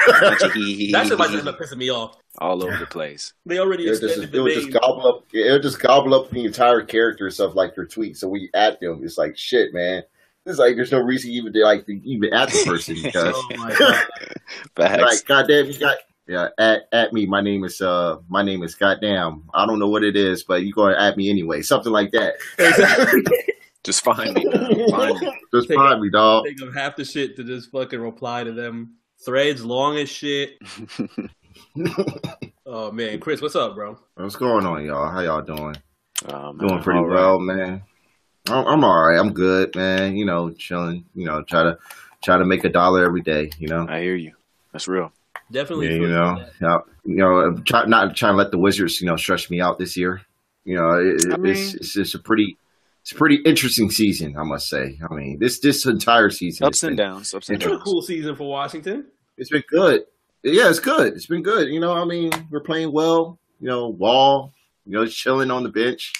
Hee, 0.05 0.11
hee. 0.13 0.21
Bunch 0.21 0.41
of 0.41 0.51
hee, 0.53 0.75
hee, 0.75 0.91
That 0.91 1.07
shit 1.07 1.17
might 1.17 1.31
end 1.31 1.47
up 1.47 1.57
pissing 1.59 1.77
me 1.77 1.89
off. 1.91 2.17
all 2.39 2.63
over 2.63 2.77
the 2.77 2.85
place. 2.85 3.33
They 3.45 3.59
already 3.59 3.85
It 3.85 3.91
would 3.91 4.01
just, 4.01 4.03
extended 4.03 4.29
it 4.29 4.31
the 4.37 4.43
would 4.43 4.51
name. 4.55 4.61
just 4.71 4.73
gobble 4.81 5.07
up. 5.07 5.23
It 5.33 5.51
would 5.51 5.61
just 5.61 5.79
gobble 5.79 6.13
up 6.15 6.29
the 6.29 6.45
entire 6.45 6.81
characters 6.81 7.39
of 7.39 7.55
like 7.55 7.75
your 7.75 7.85
tweets. 7.85 8.17
So 8.17 8.27
when 8.29 8.41
you 8.41 8.49
add 8.53 8.77
them, 8.81 9.01
it's 9.03 9.17
like 9.17 9.37
shit, 9.37 9.73
man. 9.73 10.03
It's 10.45 10.59
like 10.59 10.75
there's 10.75 10.91
no 10.91 10.99
reason 10.99 11.31
even 11.31 11.53
to 11.53 11.59
like 11.63 11.85
to 11.85 11.93
even 12.07 12.33
add 12.33 12.49
the 12.49 12.63
person 12.65 12.95
because 13.03 13.33
Oh 13.35 13.47
my 13.57 13.73
god! 13.79 14.03
Facts. 14.75 15.01
like 15.01 15.25
goddamn 15.25 15.67
you 15.67 15.79
got 15.79 15.97
yeah 16.27 16.49
at, 16.57 16.81
at 16.91 17.11
me 17.13 17.25
my 17.25 17.39
name 17.41 17.63
is 17.63 17.79
uh 17.81 18.17
my 18.29 18.41
name 18.43 18.61
is 18.63 18.75
goddamn 18.75 19.43
I 19.53 19.65
don't 19.65 19.79
know 19.79 19.87
what 19.87 20.03
it 20.03 20.15
is 20.17 20.43
but 20.43 20.63
you 20.63 20.73
gonna 20.73 20.95
add 20.97 21.15
me 21.17 21.29
anyway 21.29 21.61
something 21.61 21.91
like 21.93 22.11
that 22.11 22.33
Just 23.83 24.03
find 24.03 24.33
me. 24.33 24.45
man. 24.45 24.89
Find 24.89 25.19
me. 25.19 25.33
just 25.53 25.67
Take 25.67 25.77
find 25.77 26.01
me 26.01 26.09
dog 26.09 26.45
Think 26.45 26.61
of 26.61 26.73
half 26.73 26.95
the 26.95 27.03
shit 27.05 27.35
to 27.37 27.43
just 27.43 27.69
fucking 27.71 27.99
reply 27.99 28.43
to 28.45 28.51
them. 28.53 28.95
Threads 29.25 29.63
long 29.63 29.97
as 29.97 30.09
shit. 30.09 30.57
Oh 32.65 32.91
man, 32.91 33.19
Chris, 33.19 33.41
what's 33.41 33.55
up, 33.55 33.75
bro? 33.75 33.97
what's 34.15 34.35
going 34.35 34.65
on 34.65 34.83
y'all 34.85 35.09
how 35.11 35.19
y'all 35.19 35.41
doing 35.41 35.75
Oh, 36.29 36.53
man, 36.53 36.67
doing 36.67 36.81
pretty 36.81 36.99
all 36.99 37.05
right. 37.07 37.15
well 37.15 37.39
man 37.39 37.83
I'm, 38.47 38.65
I'm 38.65 38.83
all 38.83 39.03
right 39.07 39.19
I'm 39.19 39.33
good 39.33 39.75
man 39.75 40.15
you 40.15 40.25
know 40.25 40.49
chilling 40.51 41.05
you 41.13 41.25
know 41.25 41.43
try 41.43 41.63
to 41.63 41.77
try 42.23 42.37
to 42.37 42.45
make 42.45 42.63
a 42.63 42.69
dollar 42.69 43.05
every 43.05 43.21
day 43.21 43.49
you 43.59 43.67
know 43.67 43.85
I 43.89 43.99
hear 44.01 44.15
you. 44.15 44.33
That's 44.71 44.87
real. 44.87 45.11
Definitely. 45.51 45.87
yeah, 45.89 45.93
you 45.93 46.07
know, 46.07 46.45
yeah, 46.61 46.77
you 47.05 47.15
know, 47.17 47.57
try 47.65 47.85
not 47.85 48.15
trying 48.15 48.33
to 48.33 48.37
let 48.37 48.49
the 48.51 48.57
Wizards, 48.57 48.99
you 49.01 49.07
know, 49.07 49.15
stretch 49.17 49.51
me 49.51 49.61
out 49.61 49.77
this 49.77 49.95
year. 49.95 50.21
You 50.63 50.77
know, 50.77 50.89
it, 50.93 51.33
I 51.33 51.37
mean- 51.37 51.51
it's 51.51 51.73
it's 51.75 51.93
just 51.93 52.15
a 52.15 52.19
pretty, 52.19 52.57
it's 53.03 53.11
a 53.11 53.15
pretty 53.15 53.35
interesting 53.45 53.91
season, 53.91 54.35
I 54.37 54.43
must 54.43 54.67
say. 54.69 54.97
I 55.07 55.13
mean, 55.13 55.37
this 55.39 55.59
this 55.59 55.85
entire 55.85 56.29
season, 56.29 56.65
Ups 56.65 56.81
and 56.83 56.95
been- 56.95 57.05
downs. 57.05 57.33
Ups 57.33 57.49
and 57.49 57.57
It's 57.57 57.65
been 57.65 57.75
a 57.75 57.79
cool 57.79 58.01
season 58.01 58.35
for 58.35 58.49
Washington. 58.49 59.07
It's 59.37 59.49
been 59.49 59.63
good. 59.69 60.01
Yeah, 60.41 60.69
it's 60.69 60.79
good. 60.79 61.13
It's 61.13 61.25
been 61.27 61.43
good. 61.43 61.67
You 61.69 61.79
know, 61.79 61.93
I 61.93 62.05
mean, 62.05 62.31
we're 62.49 62.61
playing 62.61 62.91
well. 62.91 63.39
You 63.59 63.67
know, 63.69 63.87
Wall, 63.89 64.51
you 64.85 64.93
know, 64.93 65.05
chilling 65.05 65.51
on 65.51 65.63
the 65.63 65.69
bench, 65.69 66.11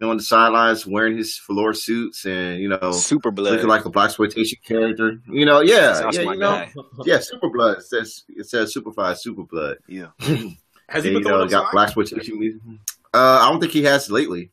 you 0.00 0.06
know, 0.06 0.10
on 0.10 0.16
the 0.16 0.22
sidelines, 0.22 0.86
wearing 0.86 1.16
his 1.16 1.40
velour 1.48 1.74
suits, 1.74 2.24
and 2.24 2.60
you 2.60 2.68
know, 2.68 2.92
Super 2.92 3.30
blood. 3.30 3.52
looking 3.54 3.68
like 3.68 3.84
a 3.84 3.90
blaxploitation 3.90 4.62
character. 4.64 5.20
You 5.28 5.46
know, 5.46 5.60
yeah, 5.62 6.00
That's 6.00 6.16
yeah, 6.18 6.24
my 6.24 6.32
you 6.34 6.38
know, 6.40 6.66
yeah, 7.04 7.18
super 7.20 7.50
blood. 7.50 7.78
It 7.78 7.82
says 7.84 8.24
it 8.28 8.46
says 8.48 8.72
super 8.72 8.90
superfied 8.90 9.18
super 9.18 9.42
blood. 9.44 9.78
yeah. 9.88 10.08
Has 10.88 11.04
he 11.04 11.10
been 11.10 11.22
you 11.22 11.28
know, 11.28 11.46
got 11.46 11.72
black 11.72 11.88
signs? 11.88 12.12
exploitation. 12.12 12.80
Uh, 13.14 13.38
I 13.42 13.48
don't 13.50 13.60
think 13.60 13.72
he 13.72 13.82
has 13.84 14.10
lately. 14.10 14.50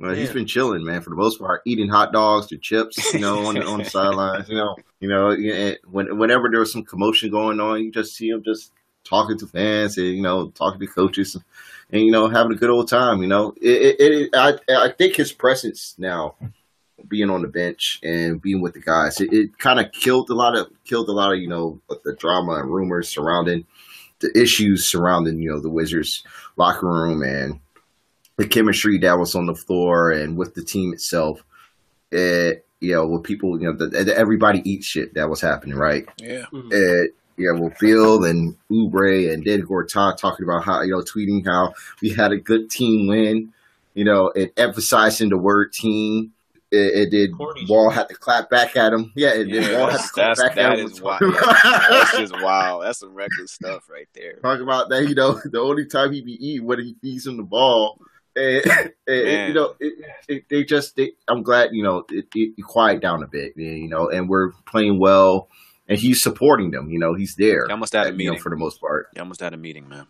But 0.00 0.16
he's 0.16 0.32
been 0.32 0.46
chilling, 0.46 0.82
man, 0.82 1.02
for 1.02 1.10
the 1.10 1.16
most 1.16 1.38
part, 1.38 1.60
eating 1.66 1.90
hot 1.90 2.10
dogs 2.10 2.50
or 2.50 2.56
chips, 2.56 3.12
you 3.12 3.20
know, 3.20 3.46
on 3.46 3.54
the 3.54 3.66
on 3.66 3.80
the 3.80 3.84
sidelines. 3.90 4.48
You 4.48 4.56
know, 4.56 4.76
you 4.98 5.08
know, 5.10 5.76
when, 5.90 6.16
whenever 6.16 6.48
there 6.50 6.60
was 6.60 6.72
some 6.72 6.84
commotion 6.84 7.30
going 7.30 7.60
on, 7.60 7.84
you 7.84 7.92
just 7.92 8.16
see 8.16 8.30
him 8.30 8.42
just 8.42 8.72
talking 9.04 9.36
to 9.38 9.46
fans 9.46 9.98
and 9.98 10.06
you 10.06 10.22
know 10.22 10.48
talking 10.50 10.80
to 10.80 10.86
coaches 10.86 11.36
and 11.90 12.02
you 12.02 12.10
know 12.10 12.28
having 12.28 12.52
a 12.52 12.56
good 12.56 12.70
old 12.70 12.88
time. 12.88 13.20
You 13.20 13.28
know, 13.28 13.52
it, 13.60 14.00
it, 14.00 14.12
it 14.12 14.30
I 14.34 14.54
I 14.70 14.90
think 14.96 15.16
his 15.16 15.32
presence 15.32 15.94
now, 15.98 16.34
being 17.06 17.28
on 17.28 17.42
the 17.42 17.48
bench 17.48 18.00
and 18.02 18.40
being 18.40 18.62
with 18.62 18.72
the 18.72 18.80
guys, 18.80 19.20
it, 19.20 19.30
it 19.34 19.58
kind 19.58 19.80
of 19.80 19.92
killed 19.92 20.30
a 20.30 20.34
lot 20.34 20.56
of 20.56 20.68
killed 20.84 21.10
a 21.10 21.12
lot 21.12 21.34
of 21.34 21.38
you 21.38 21.48
know 21.48 21.78
the 22.04 22.14
drama 22.14 22.54
and 22.54 22.70
rumors 22.70 23.10
surrounding 23.10 23.66
the 24.20 24.32
issues 24.34 24.88
surrounding 24.88 25.40
you 25.40 25.50
know 25.50 25.60
the 25.60 25.68
Wizards 25.68 26.24
locker 26.56 26.86
room 26.86 27.22
and 27.22 27.60
the 28.40 28.48
chemistry 28.48 28.98
that 28.98 29.18
was 29.18 29.34
on 29.34 29.46
the 29.46 29.54
floor 29.54 30.10
and 30.10 30.36
with 30.36 30.54
the 30.54 30.64
team 30.64 30.92
itself. 30.92 31.42
It, 32.10 32.64
you 32.80 32.92
know, 32.94 33.06
with 33.06 33.22
people, 33.24 33.60
you 33.60 33.66
know, 33.70 33.76
the, 33.76 33.86
the 34.04 34.16
everybody 34.16 34.62
eats 34.68 34.86
shit 34.86 35.12
that 35.14 35.28
was 35.28 35.40
happening, 35.40 35.76
right? 35.76 36.06
Yeah. 36.18 36.46
Mhm. 36.52 36.72
Uh, 36.72 37.12
yeah, 37.36 37.52
well, 37.52 37.72
Beal 37.78 38.24
and 38.24 38.56
Oubre 38.70 39.32
and 39.32 39.44
David 39.44 39.66
Gortat 39.66 40.16
talking 40.18 40.44
about 40.44 40.64
how, 40.64 40.82
you 40.82 40.90
know, 40.90 41.00
tweeting 41.02 41.44
how 41.46 41.72
we 42.02 42.10
had 42.10 42.32
a 42.32 42.36
good 42.38 42.68
team 42.70 43.06
win, 43.06 43.52
you 43.94 44.04
know, 44.04 44.30
and 44.34 44.50
emphasizing 44.56 45.28
the 45.28 45.38
word 45.38 45.72
team. 45.72 46.32
It, 46.70 46.76
it 47.06 47.10
did. 47.10 47.36
Corny 47.36 47.66
Wall 47.68 47.90
had 47.90 48.08
to 48.08 48.14
clap 48.14 48.48
back 48.50 48.76
at 48.76 48.92
him. 48.92 49.12
Yeah, 49.16 49.30
it 49.34 49.44
did. 49.44 49.64
Yeah, 49.64 49.78
Wall 49.80 49.90
had 49.90 50.00
to 50.00 50.08
clap 50.08 50.36
that's- 50.36 50.54
back 50.54 50.56
at 50.72 50.78
him. 50.78 50.86
is 50.86 51.00
wild. 51.00 51.20
That's 51.90 52.16
just 52.16 52.32
wow. 52.42 52.80
That's 52.82 52.98
some 53.00 53.12
reckless 53.14 53.52
stuff 53.52 53.88
right 53.90 54.08
there. 54.14 54.34
Talking 54.36 54.62
about 54.62 54.88
that, 54.90 55.08
you 55.08 55.14
know, 55.14 55.32
the 55.44 55.60
only 55.60 55.86
time 55.86 56.12
he 56.12 56.20
be 56.22 56.32
eating 56.46 56.66
when 56.66 56.78
he 56.80 56.94
feeds 57.02 57.26
him 57.26 57.36
the 57.36 57.42
ball. 57.42 58.00
You 59.06 59.54
know, 59.54 59.74
it, 59.80 60.44
they 60.48 60.62
just, 60.62 60.94
they, 60.94 61.12
I'm 61.26 61.42
glad, 61.42 61.70
you 61.72 61.82
know, 61.82 62.04
it, 62.10 62.26
it, 62.34 62.64
quiet 62.64 63.00
down 63.00 63.24
a 63.24 63.26
bit, 63.26 63.56
you 63.56 63.88
know, 63.88 64.08
and 64.08 64.28
we're 64.28 64.52
playing 64.66 65.00
well. 65.00 65.48
And 65.88 65.98
he's 65.98 66.22
supporting 66.22 66.70
them, 66.70 66.88
you 66.90 67.00
know, 67.00 67.14
he's 67.14 67.34
there. 67.34 67.66
Have 67.68 67.80
had 67.92 68.06
a 68.06 68.10
you 68.10 68.12
know, 68.12 68.16
meeting. 68.16 68.38
for 68.38 68.50
the 68.50 68.56
most 68.56 68.80
part. 68.80 69.08
Have 69.16 69.32
had 69.40 69.54
a 69.54 69.56
meeting, 69.56 69.88
man. 69.88 70.06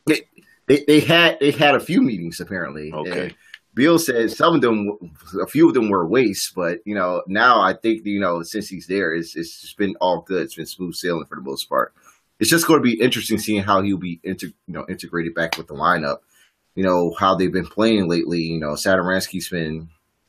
They, 0.70 0.84
they 0.86 1.00
had 1.00 1.38
they 1.40 1.50
had 1.50 1.74
a 1.74 1.80
few 1.80 2.00
meetings 2.00 2.38
apparently. 2.38 2.92
Okay. 2.92 3.24
And 3.24 3.34
Beal 3.74 3.98
said 3.98 4.30
some 4.30 4.54
of 4.54 4.60
them, 4.60 4.98
a 5.42 5.46
few 5.46 5.66
of 5.66 5.74
them 5.74 5.90
were 5.90 6.06
waste, 6.06 6.54
but 6.54 6.78
you 6.84 6.94
know 6.94 7.22
now 7.26 7.60
I 7.60 7.72
think 7.72 8.04
you 8.04 8.20
know 8.20 8.42
since 8.44 8.68
he's 8.68 8.86
there, 8.86 9.12
it's 9.12 9.34
it's 9.34 9.60
just 9.60 9.76
been 9.76 9.96
all 10.00 10.20
good. 10.20 10.42
It's 10.42 10.54
been 10.54 10.66
smooth 10.66 10.94
sailing 10.94 11.26
for 11.26 11.34
the 11.34 11.42
most 11.42 11.68
part. 11.68 11.92
It's 12.38 12.50
just 12.50 12.68
going 12.68 12.80
to 12.80 12.84
be 12.84 13.00
interesting 13.00 13.38
seeing 13.38 13.62
how 13.62 13.82
he'll 13.82 13.96
be 13.96 14.20
inter, 14.22 14.46
you 14.46 14.74
know 14.74 14.86
integrated 14.88 15.34
back 15.34 15.58
with 15.58 15.66
the 15.66 15.74
lineup. 15.74 16.18
You 16.74 16.84
know 16.84 17.12
how 17.18 17.34
they've 17.34 17.52
been 17.52 17.66
playing 17.66 18.08
lately. 18.08 18.40
You 18.40 18.60
know 18.60 18.70
Satoransky's 18.72 19.48
been 19.48 19.88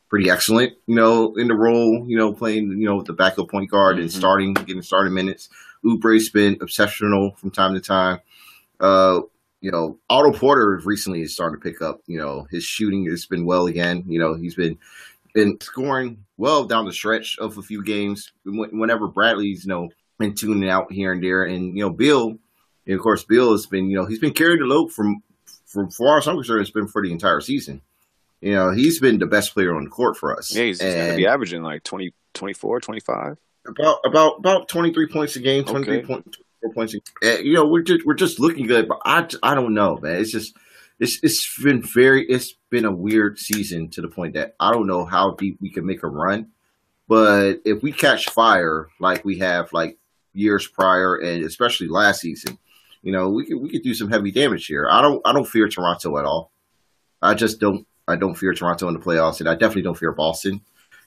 pretty 0.09 0.29
excellent. 0.29 0.73
You 0.87 0.95
know 0.95 1.35
in 1.35 1.47
the 1.47 1.55
role. 1.55 2.05
You 2.07 2.17
know 2.17 2.33
playing 2.33 2.71
you 2.79 2.85
know 2.87 2.97
with 2.97 3.07
the 3.07 3.13
backup 3.13 3.49
point 3.49 3.69
guard 3.69 3.99
and 3.99 4.09
Mhm. 4.09 4.13
starting 4.13 4.53
getting 4.53 4.81
starting 4.81 5.13
minutes. 5.13 5.49
Oubre's 5.85 6.29
been 6.29 6.57
exceptional 6.61 7.31
from 7.37 7.51
time 7.51 7.73
to 7.73 7.79
time. 7.81 8.19
Uh, 8.79 9.21
you 9.61 9.71
know, 9.71 9.99
Otto 10.09 10.31
Porter 10.31 10.81
recently 10.83 11.21
is 11.21 11.33
starting 11.33 11.59
to 11.59 11.63
pick 11.63 11.81
up. 11.81 12.01
You 12.07 12.17
know, 12.17 12.47
his 12.49 12.63
shooting 12.63 13.05
has 13.09 13.25
been 13.27 13.45
well 13.45 13.67
again. 13.67 14.03
You 14.07 14.19
know, 14.19 14.33
he's 14.33 14.55
been 14.55 14.77
been 15.33 15.57
scoring 15.61 16.25
well 16.37 16.65
down 16.65 16.85
the 16.85 16.91
stretch 16.91 17.37
of 17.39 17.57
a 17.57 17.61
few 17.61 17.83
games. 17.83 18.31
Whenever 18.45 19.07
Bradley's 19.07 19.65
you 19.65 19.69
know 19.69 19.89
been 20.19 20.33
tuning 20.35 20.69
out 20.69 20.91
here 20.91 21.11
and 21.13 21.23
there, 21.23 21.43
and 21.43 21.75
you 21.77 21.83
know 21.83 21.89
Beal, 21.91 22.37
and 22.85 22.95
of 22.95 23.01
course 23.01 23.23
Beal 23.23 23.51
has 23.51 23.65
been 23.67 23.89
you 23.89 23.97
know 23.97 24.05
he's 24.05 24.19
been 24.19 24.33
carrying 24.33 24.59
the 24.59 24.65
load 24.65 24.91
from 24.91 25.21
for 25.71 25.89
far 25.89 26.17
as 26.17 26.27
I'm 26.27 26.35
concerned, 26.35 26.61
it's 26.61 26.71
been 26.71 26.87
for 26.87 27.01
the 27.01 27.11
entire 27.11 27.41
season. 27.41 27.81
You 28.41 28.53
know, 28.53 28.71
he's 28.71 28.99
been 28.99 29.19
the 29.19 29.27
best 29.27 29.53
player 29.53 29.75
on 29.75 29.83
the 29.83 29.89
court 29.89 30.17
for 30.17 30.37
us. 30.37 30.53
Yeah, 30.53 30.63
he's, 30.63 30.81
he's 30.81 30.93
going 30.93 31.09
to 31.11 31.15
be 31.15 31.27
averaging 31.27 31.61
like 31.61 31.83
20, 31.83 32.13
24, 32.33 32.79
25. 32.81 33.37
about 33.67 33.99
about 34.03 34.39
about 34.39 34.67
23 34.67 35.07
points 35.07 35.35
a 35.35 35.39
game, 35.39 35.63
23 35.63 35.97
Okay. 35.97 36.07
point, 36.07 36.37
24 36.61 36.73
points. 36.73 36.95
A, 37.23 37.43
you 37.43 37.53
know, 37.53 37.67
we're 37.67 37.83
just 37.83 38.05
we're 38.05 38.15
just 38.15 38.39
looking 38.39 38.67
good, 38.67 38.87
but 38.87 38.99
I 39.05 39.27
I 39.43 39.55
don't 39.55 39.73
know, 39.73 39.97
man. 39.97 40.15
It's 40.19 40.31
just 40.31 40.55
it's 40.99 41.19
it's 41.23 41.61
been 41.63 41.83
very 41.83 42.25
it's 42.27 42.53
been 42.69 42.85
a 42.85 42.91
weird 42.91 43.37
season 43.37 43.89
to 43.91 44.01
the 44.01 44.07
point 44.07 44.33
that 44.33 44.55
I 44.59 44.71
don't 44.71 44.87
know 44.87 45.05
how 45.05 45.31
deep 45.31 45.59
we 45.61 45.69
can 45.71 45.85
make 45.85 46.03
a 46.03 46.07
run. 46.07 46.47
But 47.07 47.61
if 47.65 47.83
we 47.83 47.91
catch 47.91 48.29
fire 48.29 48.87
like 48.99 49.23
we 49.23 49.39
have 49.39 49.71
like 49.73 49.97
years 50.33 50.67
prior 50.67 51.15
and 51.17 51.43
especially 51.43 51.89
last 51.89 52.21
season, 52.21 52.57
you 53.01 53.11
know, 53.11 53.29
we 53.29 53.45
could 53.45 53.57
we 53.57 53.69
could 53.69 53.81
do 53.81 53.93
some 53.93 54.09
heavy 54.09 54.31
damage 54.31 54.67
here. 54.67 54.87
I 54.89 55.01
don't 55.01 55.21
I 55.25 55.33
don't 55.33 55.47
fear 55.47 55.67
Toronto 55.67 56.17
at 56.17 56.25
all. 56.25 56.51
I 57.21 57.33
just 57.33 57.59
don't 57.59 57.87
I 58.07 58.15
don't 58.15 58.35
fear 58.35 58.53
Toronto 58.53 58.87
in 58.87 58.93
the 58.93 58.99
playoffs, 58.99 59.39
and 59.39 59.49
I 59.49 59.53
definitely 59.53 59.83
don't 59.83 59.97
fear 59.97 60.11
Boston. 60.11 60.61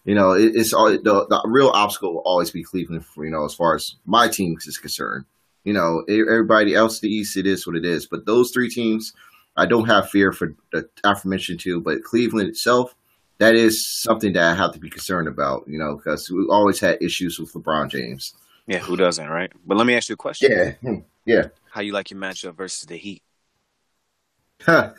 You 0.05 0.15
know, 0.15 0.33
it, 0.33 0.53
it's 0.55 0.73
all 0.73 0.91
the, 0.91 0.99
the 1.03 1.43
real 1.47 1.69
obstacle 1.69 2.15
will 2.15 2.23
always 2.23 2.51
be 2.51 2.63
Cleveland. 2.63 3.05
You 3.17 3.31
know, 3.31 3.45
as 3.45 3.55
far 3.55 3.75
as 3.75 3.97
my 4.05 4.29
team 4.29 4.57
is 4.67 4.79
concerned, 4.79 5.25
you 5.65 5.73
know, 5.73 6.05
everybody 6.09 6.75
else 6.75 7.01
the 7.01 7.09
East, 7.09 7.37
it 7.37 7.47
is 7.47 7.67
what 7.67 7.77
it 7.77 7.85
is. 7.85 8.07
But 8.07 8.27
those 8.27 8.51
three 8.51 8.69
teams, 8.69 9.13
I 9.57 9.67
don't 9.67 9.87
have 9.87 10.11
fear 10.11 10.33
for 10.33 10.55
the 10.73 10.89
aforementioned 11.05 11.61
two. 11.61 11.81
But 11.81 12.05
Cleveland 12.05 12.49
itself, 12.49 12.95
that 13.39 13.55
is 13.55 13.87
something 13.87 14.33
that 14.35 14.53
I 14.53 14.55
have 14.55 14.73
to 14.73 14.79
be 14.81 14.91
concerned 14.91 15.29
about. 15.29 15.65
You 15.67 15.79
know, 15.79 15.97
because 15.97 16.31
we 16.31 16.45
always 16.51 16.81
had 16.81 17.03
issues 17.03 17.39
with 17.39 17.53
LeBron 17.53 17.89
James. 17.89 18.35
Yeah, 18.67 18.79
who 18.79 18.97
doesn't, 18.97 19.29
right? 19.29 19.53
But 19.67 19.77
let 19.77 19.87
me 19.87 19.95
ask 19.95 20.09
you 20.09 20.15
a 20.15 20.17
question. 20.17 20.51
Yeah, 20.51 20.73
Hmm. 20.81 21.01
yeah. 21.27 21.49
How 21.71 21.83
you 21.83 21.93
like 21.93 22.11
your 22.11 22.19
matchup 22.21 22.55
versus 22.57 22.87
the 22.87 22.97
Heat? 22.97 23.23
What's 24.67 24.95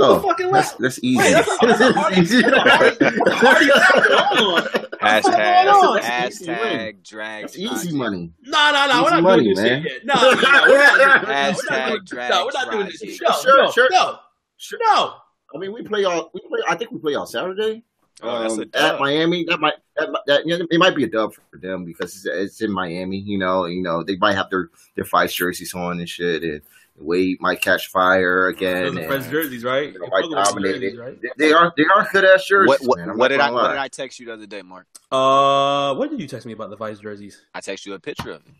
Oh, 0.00 0.16
the 0.16 0.20
fucking 0.28 0.50
that's, 0.50 0.72
that's 0.72 0.98
easy. 1.02 1.16
Wait, 1.18 1.30
that's 1.32 1.58
that's 1.60 1.80
Easy. 2.18 2.42
Hardy 2.42 3.70
laughter. 3.72 4.02
Hold 4.10 4.60
on. 4.60 4.66
Hashtag, 5.00 6.02
That's 6.02 6.40
easy 6.40 6.50
hashtag, 6.52 7.04
drag. 7.08 7.44
Easy 7.56 7.92
money. 7.96 8.32
No, 8.42 8.72
no, 8.72 8.86
no. 8.88 9.02
We're 9.04 9.10
not 9.10 9.22
money, 9.22 9.44
doing 9.44 9.54
this 9.54 9.64
man. 9.64 9.82
shit 9.84 9.92
yet. 9.92 10.04
No, 10.04 10.14
no, 10.14 10.30
no. 10.32 10.62
We're 10.66 10.78
not 10.78 10.98
doing 10.98 11.08
this. 11.54 11.64
No, 11.70 11.76
Hashtag 11.76 11.88
doing- 11.88 12.00
drag 12.04 12.30
No, 12.30 12.44
we're 12.44 12.50
not 12.52 12.70
doing 12.72 12.86
this. 12.86 12.96
Friday. 12.98 13.18
No, 13.22 13.32
Sure, 13.42 13.64
no, 13.64 13.70
sure. 13.70 13.88
no, 13.92 14.18
Sure. 14.56 14.78
no. 14.82 15.14
I 15.54 15.58
mean, 15.58 15.72
we 15.72 15.82
play 15.82 16.02
all. 16.04 16.30
We 16.34 16.40
play. 16.40 16.60
I 16.68 16.74
think 16.74 16.90
we 16.90 16.98
play 16.98 17.14
on 17.14 17.26
Saturday. 17.28 17.84
Oh, 18.22 18.40
that's 18.40 18.58
a 18.58 18.62
um, 18.62 18.68
dub. 18.70 18.94
at 18.94 19.00
Miami. 19.00 19.44
That 19.44 19.60
might 19.60 19.74
that, 19.96 20.08
that 20.26 20.46
you 20.46 20.58
know, 20.58 20.66
it 20.70 20.78
might 20.78 20.96
be 20.96 21.04
a 21.04 21.08
dub 21.08 21.34
for 21.34 21.58
them 21.58 21.84
because 21.84 22.14
it's, 22.16 22.26
it's 22.26 22.60
in 22.62 22.72
Miami. 22.72 23.18
You 23.18 23.38
know, 23.38 23.66
you 23.66 23.82
know 23.82 24.02
they 24.02 24.16
might 24.16 24.34
have 24.34 24.48
their 24.50 24.70
their 24.94 25.04
five 25.04 25.30
jerseys 25.30 25.74
on 25.74 25.98
and 25.98 26.08
shit, 26.08 26.42
and 26.42 26.62
Wade 26.98 27.38
might 27.40 27.60
catch 27.60 27.88
fire 27.88 28.46
again. 28.48 28.94
Those 28.94 28.96
are 28.96 29.12
and 29.12 29.30
jerseys, 29.30 29.64
right? 29.64 29.92
they 29.92 29.98
Your 29.98 30.08
might 30.08 30.30
dominate 30.44 30.80
jerseys, 30.80 30.98
right? 30.98 31.20
They- 31.20 31.28
They 31.48 31.52
are 31.52 31.72
they 31.76 31.84
are 31.94 32.08
good 32.10 32.24
ass 32.24 32.46
jerseys. 32.46 32.68
What 32.68 32.98
what, 32.98 33.06
man. 33.06 33.18
What 33.18 33.28
did 33.28 33.40
I 33.40 33.48
gonna 33.48 33.62
what 33.62 33.68
did 33.68 33.76
I 33.78 33.88
text 33.88 34.18
you 34.18 34.26
the 34.26 34.32
other 34.32 34.46
day, 34.46 34.62
Mark? 34.62 34.86
Uh, 35.12 35.94
what 35.94 36.10
did 36.10 36.18
you 36.20 36.26
text 36.26 36.46
me 36.46 36.52
about 36.54 36.70
the 36.70 36.76
Vice 36.76 36.98
jerseys? 36.98 37.44
I 37.54 37.60
text 37.60 37.84
you 37.84 37.92
a 37.94 38.00
picture 38.00 38.30
of 38.30 38.46
it. 38.46 38.52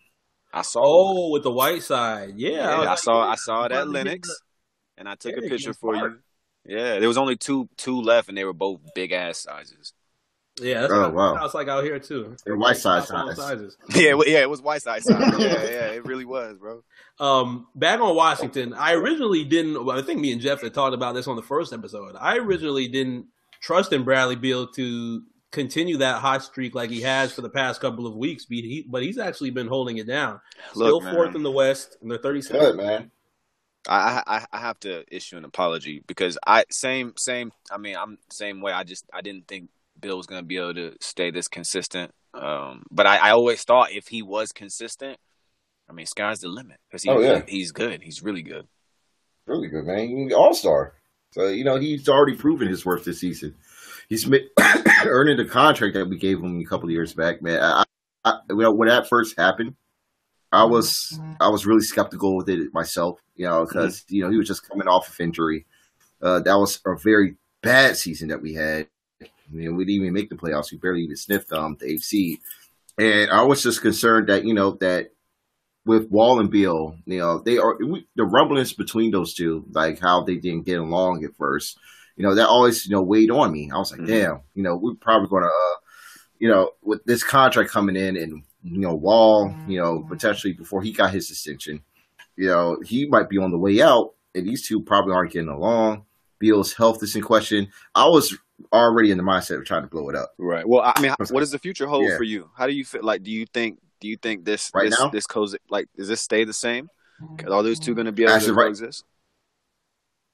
I 0.53 0.62
saw. 0.62 0.81
Oh, 0.85 1.31
with 1.31 1.42
the 1.42 1.51
white 1.51 1.83
side. 1.83 2.35
Yeah, 2.37 2.51
yeah, 2.51 2.79
was 2.79 2.88
I, 2.88 2.95
saw 2.97 3.25
yeah, 3.25 3.31
I 3.31 3.35
saw 3.37 3.62
it 3.64 3.73
about 3.73 3.81
at 3.81 3.88
Lenox, 3.88 4.29
the- 4.29 4.37
and 4.99 5.09
I 5.09 5.14
took 5.14 5.33
Yeah, 5.33 5.47
a 5.47 5.49
picture 5.49 5.73
for 5.75 5.95
smart. 5.95 6.12
you. 6.12 6.19
Yeah, 6.68 6.98
there 6.98 7.09
was 7.09 7.18
only 7.18 7.37
two 7.37 7.68
two 7.76 8.00
left, 8.00 8.29
and 8.29 8.37
they 8.37 8.44
were 8.44 8.52
both 8.52 8.81
big 8.94 9.12
ass 9.12 9.38
sizes. 9.38 9.92
Yeah, 10.61 10.81
that's 10.83 10.92
Oh, 10.92 11.00
what 11.11 11.14
wow. 11.14 11.44
it's 11.44 11.55
like 11.55 11.68
out 11.68 11.85
here 11.85 11.98
too. 11.98 12.35
They're 12.46 12.57
white 12.57 12.68
Like, 12.70 12.76
size 12.79 13.11
all 13.11 13.26
size. 13.29 13.37
sizes. 13.37 13.76
Yeah, 13.94 14.12
it 14.18 14.29
yeah, 14.29 14.38
it 14.40 14.48
was 14.50 14.62
white 14.62 14.81
size 14.83 15.05
size. 15.05 15.35
yeah, 15.38 15.46
yeah, 15.64 15.87
it 15.92 16.05
really 16.07 16.24
was, 16.24 16.57
bro. 16.57 16.83
Um, 17.20 17.66
back 17.74 18.00
on 18.00 18.16
Washington, 18.16 18.72
I 18.72 18.92
originally 18.94 19.44
didn't. 19.44 19.85
Well, 19.85 19.98
I 19.98 20.02
think 20.02 20.18
me 20.20 20.33
and 20.33 20.40
Jeff 20.40 20.62
had 20.62 20.72
talked 20.72 20.94
about 20.94 21.14
this 21.14 21.26
on 21.29 21.37
the 21.37 21.42
first 21.42 21.72
episode. 21.74 22.16
I 22.18 22.38
originally 22.38 22.88
didn't 22.88 23.26
trust 23.61 23.92
in 23.92 24.05
Bradley 24.05 24.37
Beal 24.37 24.66
to 24.68 25.22
continue 25.52 25.98
that 25.98 26.20
hot 26.20 26.42
streak 26.42 26.74
like 26.74 26.90
he 26.90 27.02
has 27.02 27.33
for 27.33 27.42
the 27.42 27.48
past 27.50 27.81
couple 27.81 28.07
of 28.07 28.14
weeks. 28.14 28.44
But, 28.46 28.57
he, 28.57 28.85
but 28.88 29.02
he's 29.02 29.18
actually 29.18 29.50
been 29.50 29.68
holding 29.68 29.98
it 29.98 30.07
down. 30.07 30.40
Still 30.72 31.00
Look, 31.00 31.14
fourth 31.14 31.35
in 31.35 31.42
the 31.42 31.50
West, 31.52 31.96
and 32.00 32.11
they're 32.11 32.18
thirty 32.18 32.40
Good 32.40 32.76
man. 32.76 33.11
I, 33.88 34.22
I 34.27 34.46
I 34.53 34.59
have 34.59 34.79
to 34.81 35.05
issue 35.14 35.37
an 35.37 35.44
apology 35.44 36.03
because 36.07 36.38
I 36.46 36.64
same 36.70 37.14
same 37.16 37.53
I 37.70 37.79
mean 37.79 37.96
I'm 37.96 38.18
same 38.31 38.61
way 38.61 38.72
I 38.72 38.85
just 38.85 39.05
I 39.12 39.20
didn't 39.20 39.49
think 39.49 39.68
Beal 40.01 40.16
was 40.16 40.27
gonna 40.27 40.42
be 40.42 40.57
able 40.59 40.75
to 40.75 40.94
stay 41.01 41.31
this 41.31 41.49
consistent. 41.49 42.12
Um, 42.35 42.85
but 42.90 43.07
I, 43.07 43.16
I 43.16 43.31
always 43.31 43.62
thought 43.64 43.92
if 43.92 44.09
he 44.09 44.22
was 44.22 44.53
consistent, 44.53 45.18
I 45.88 45.92
mean 45.92 46.07
sky's 46.07 46.40
the 46.40 46.49
limit 46.49 46.79
because 46.88 47.03
he, 47.03 47.11
Oh, 47.11 47.20
yeah. 47.20 47.42
he's 47.46 47.72
good. 47.72 48.03
He's 48.03 48.22
really 48.22 48.42
good. 48.42 48.66
Really 49.46 49.68
good 49.68 49.87
man. 49.87 50.33
All 50.35 50.53
star. 50.55 50.94
So 51.33 51.49
you 51.49 51.64
know 51.64 51.77
he's 51.77 52.09
already 52.09 52.37
proven 52.37 52.68
his 52.68 52.85
worth 52.85 53.05
this 53.05 53.20
season. 53.20 53.55
He's 54.09 54.29
earning 55.05 55.37
the 55.37 55.46
contract 55.46 55.94
that 55.94 56.09
we 56.09 56.16
gave 56.18 56.38
him 56.38 56.61
a 56.61 56.64
couple 56.64 56.87
of 56.87 56.92
years 56.92 57.12
back, 57.12 57.42
man. 57.42 57.61
I, 57.62 57.85
I, 58.25 58.38
you 58.49 58.57
know, 58.57 58.72
when 58.72 58.88
that 58.88 59.09
first 59.09 59.37
happened, 59.37 59.75
I 60.52 60.64
was 60.64 61.18
I 61.40 61.48
was 61.48 61.66
really 61.66 61.82
skeptical 61.82 62.37
with 62.37 62.48
it 62.48 62.72
myself. 62.72 63.20
You 63.35 63.46
know, 63.46 63.66
because 63.66 64.04
you 64.09 64.22
know 64.22 64.30
he 64.30 64.38
was 64.38 64.48
just 64.48 64.68
coming 64.68 64.88
off 64.88 65.09
of 65.09 65.20
injury. 65.20 65.66
Uh, 66.22 66.40
that 66.40 66.54
was 66.59 66.80
a 66.87 66.96
very 66.96 67.37
bad 67.62 67.96
season 67.96 68.28
that 68.28 68.40
we 68.40 68.54
had. 68.54 68.88
I 69.22 69.26
mean, 69.50 69.76
we 69.76 69.85
didn't 69.85 70.02
even 70.02 70.14
make 70.14 70.30
the 70.30 70.37
playoffs. 70.37 70.72
We 70.72 70.78
barely 70.78 71.02
even 71.02 71.16
sniffed 71.16 71.52
um, 71.52 71.76
the 71.78 71.98
seed. 71.98 72.38
And 72.98 73.30
I 73.30 73.42
was 73.42 73.62
just 73.62 73.82
concerned 73.82 74.28
that 74.28 74.44
you 74.44 74.54
know 74.54 74.72
that 74.80 75.11
with 75.85 76.11
Wall 76.11 76.40
and 76.40 76.50
Beal, 76.50 76.96
you 77.04 77.18
know, 77.18 77.38
they 77.38 77.59
are 77.59 77.76
we, 77.76 78.06
the 78.16 78.24
rumblings 78.24 78.72
between 78.72 79.11
those 79.11 79.35
two, 79.35 79.64
like 79.70 80.00
how 80.00 80.22
they 80.22 80.37
didn't 80.37 80.66
get 80.66 80.80
along 80.80 81.24
at 81.24 81.37
first. 81.37 81.78
You 82.16 82.24
know, 82.24 82.35
that 82.35 82.48
always 82.48 82.87
you 82.87 82.92
know 82.92 83.02
weighed 83.02 83.30
on 83.30 83.52
me. 83.52 83.70
I 83.72 83.78
was 83.78 83.92
like, 83.92 84.00
Mhm. 84.00 84.06
damn, 84.09 84.40
you 84.54 84.62
know, 84.62 84.76
we're 84.76 84.94
probably 84.94 85.28
going 85.28 85.42
to, 85.44 85.48
uh, 85.48 85.76
you 86.38 86.48
know, 86.48 86.70
with 86.82 87.04
this 87.04 87.22
contract 87.22 87.70
coming 87.70 87.94
in 87.96 88.16
and 88.16 88.42
you 88.66 88.79
know 88.81 88.94
Wall, 88.94 89.55
you 89.68 89.79
know, 89.81 90.05
potentially 90.09 90.52
before 90.52 90.83
he 90.83 90.92
got 90.92 91.12
his 91.12 91.31
extension, 91.31 91.83
you 92.37 92.48
know, 92.48 92.79
he 92.85 93.07
might 93.07 93.29
be 93.29 93.38
on 93.38 93.50
the 93.50 93.59
way 93.59 93.81
out, 93.81 94.14
and 94.35 94.46
these 94.46 94.66
two 94.66 94.83
probably 94.83 95.14
aren't 95.14 95.33
getting 95.33 95.48
along. 95.48 96.05
Beal's 96.38 96.74
health 96.74 97.02
is 97.02 97.16
in 97.16 97.22
question. 97.22 97.68
I 97.94 98.07
was 98.09 98.37
already 98.72 99.11
in 99.11 99.16
the 99.18 99.22
mindset 99.24 99.59
of 99.59 99.64
trying 99.64 99.83
to 99.83 99.88
blow 99.88 100.09
it 100.11 100.16
up. 100.16 100.35
Right. 100.38 100.68
Well, 100.68 100.83
I 100.83 101.00
mean, 101.00 101.14
what 101.31 101.40
does 101.40 101.50
the 101.50 101.59
future 101.59 101.87
hold 101.87 102.05
Yeah. 102.05 102.16
for 102.16 102.24
you? 102.24 102.50
How 102.57 102.66
do 102.66 102.72
you 102.74 102.85
feel? 102.85 103.02
Like, 103.02 103.22
do 103.22 103.31
you 103.31 103.46
think 103.46 103.79
do 104.00 104.09
you 104.09 104.16
think 104.18 104.44
this 104.44 104.70
Right 104.74 104.90
this 104.90 105.00
now? 105.00 105.09
this 105.09 105.26
cozy 105.26 105.59
like 105.70 105.88
does 105.96 106.09
this 106.09 106.20
stay 106.20 106.44
the 106.44 106.52
same? 106.52 106.90
Are 107.46 107.62
those 107.62 107.79
two 107.79 107.94
going 107.94 108.05
to 108.07 108.12
be 108.12 108.24
able 108.24 108.35
Actually, 108.35 108.48
to 108.48 108.55
right- 108.55 108.64
coexist? 108.66 109.05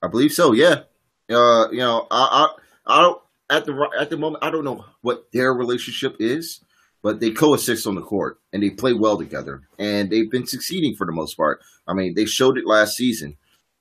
I 0.03 0.09
believe 0.09 0.33
so. 0.33 0.53
Yeah. 0.53 0.83
Uh, 1.31 1.71
you 1.71 1.79
know, 1.79 2.07
I, 2.11 2.49
I, 2.88 2.95
I 2.99 3.01
don't 3.03 3.23
at 3.49 3.64
the 3.64 3.88
at 3.99 4.11
the 4.11 4.16
moment 4.16 4.42
I 4.45 4.51
don't 4.51 4.64
know 4.64 4.85
what 5.03 5.31
their 5.33 5.53
relationship 5.55 6.16
is, 6.18 6.61
but 7.03 7.21
they 7.21 7.31
coexist 7.31 7.87
on 7.87 7.95
the 7.97 8.03
court 8.03 8.38
and 8.53 8.62
they 8.62 8.71
play 8.71 8.93
well 8.93 9.19
together, 9.19 9.62
and 9.79 10.11
they've 10.11 10.31
been 10.31 10.47
succeeding 10.47 10.95
for 10.95 11.07
the 11.07 11.12
most 11.12 11.35
part. 11.37 11.61
I 11.87 11.95
mean, 11.95 12.15
they 12.15 12.25
showed 12.27 12.59
it 12.59 12.67
last 12.67 12.97
season. 12.97 13.37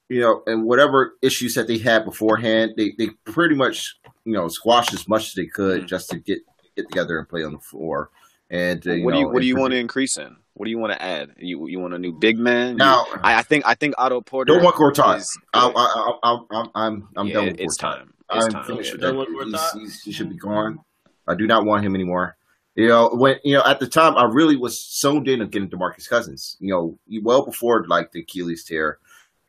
You 0.10 0.20
know, 0.20 0.44
and 0.46 0.66
whatever 0.66 1.14
issues 1.22 1.56
that 1.56 1.68
they 1.68 1.78
had 1.78 2.04
beforehand, 2.04 2.74
they 2.76 2.94
they 2.98 3.10
pretty 3.26 3.56
much 3.56 3.96
you 4.26 4.34
know 4.34 4.48
squashed 4.50 4.94
as 4.94 5.08
much 5.08 5.28
as 5.30 5.34
they 5.36 5.46
could 5.46 5.84
Mhm. 5.84 5.88
just 5.88 6.10
to 6.10 6.18
get 6.20 6.40
get 6.76 6.88
together 6.90 7.18
and 7.18 7.30
play 7.30 7.44
on 7.44 7.54
the 7.54 7.60
floor. 7.60 8.10
And 8.50 8.86
uh, 8.86 8.92
you 8.92 9.06
what 9.06 9.14
do 9.14 9.20
you 9.20 9.24
know, 9.26 9.32
what 9.32 9.42
do 9.42 9.48
you 9.48 9.56
want 9.56 9.72
to 9.72 9.78
increase 9.78 10.18
in? 10.18 10.36
What 10.56 10.66
do 10.66 10.70
you 10.72 10.78
want 10.80 10.92
to 10.92 11.02
add? 11.02 11.32
You 11.38 11.66
you 11.68 11.80
want 11.80 11.94
a 11.94 11.98
new 12.00 12.12
big 12.12 12.38
man? 12.38 12.72
You- 12.72 12.76
now? 12.80 13.06
I, 13.24 13.36
I 13.36 13.42
think 13.44 13.66
I 13.66 13.74
think 13.76 13.96
Otto 13.98 14.20
Porter. 14.20 14.54
Don't 14.54 14.64
want 14.64 14.76
Gortat. 14.76 15.20
is 15.20 15.40
I, 15.54 15.68
good. 15.68 15.74
I, 15.78 15.82
I, 15.82 16.12
I, 16.24 16.38
I'm 16.52 16.70
I'm 16.76 17.08
I'm 17.16 17.28
Yeah, 17.28 17.34
done 17.36 17.46
with 17.46 17.60
it's 17.62 17.78
Gortat. 17.78 17.80
time. 17.80 18.14
It's 18.34 18.46
I'm 18.46 18.52
time. 18.52 18.64
finished 18.66 18.92
with 18.92 19.02
Done 19.02 19.16
that. 19.18 19.30
with 19.34 19.48
He's- 19.48 19.74
Gortat? 19.76 20.02
he 20.04 20.12
should 20.12 20.30
be 20.30 20.36
gone. 20.38 20.80
I 21.26 21.36
do 21.36 21.48
not 21.48 21.64
want 21.66 21.86
him 21.86 21.96
anymore. 21.96 22.36
You 22.76 22.88
know, 22.88 23.10
when 23.10 23.38
you 23.44 23.54
know 23.54 23.64
at 23.66 23.80
the 23.80 23.88
time 23.88 24.18
I 24.18 24.24
really 24.24 24.56
was 24.56 24.82
zoned 25.00 25.28
in 25.28 25.42
on 25.42 25.50
getting 25.50 25.70
Demarcus 25.70 26.08
Cousins. 26.08 26.58
You 26.60 26.70
know, 26.74 27.00
well 27.22 27.46
before 27.46 27.86
like 27.88 28.12
the 28.12 28.22
Achilles 28.22 28.64
tear, 28.64 29.00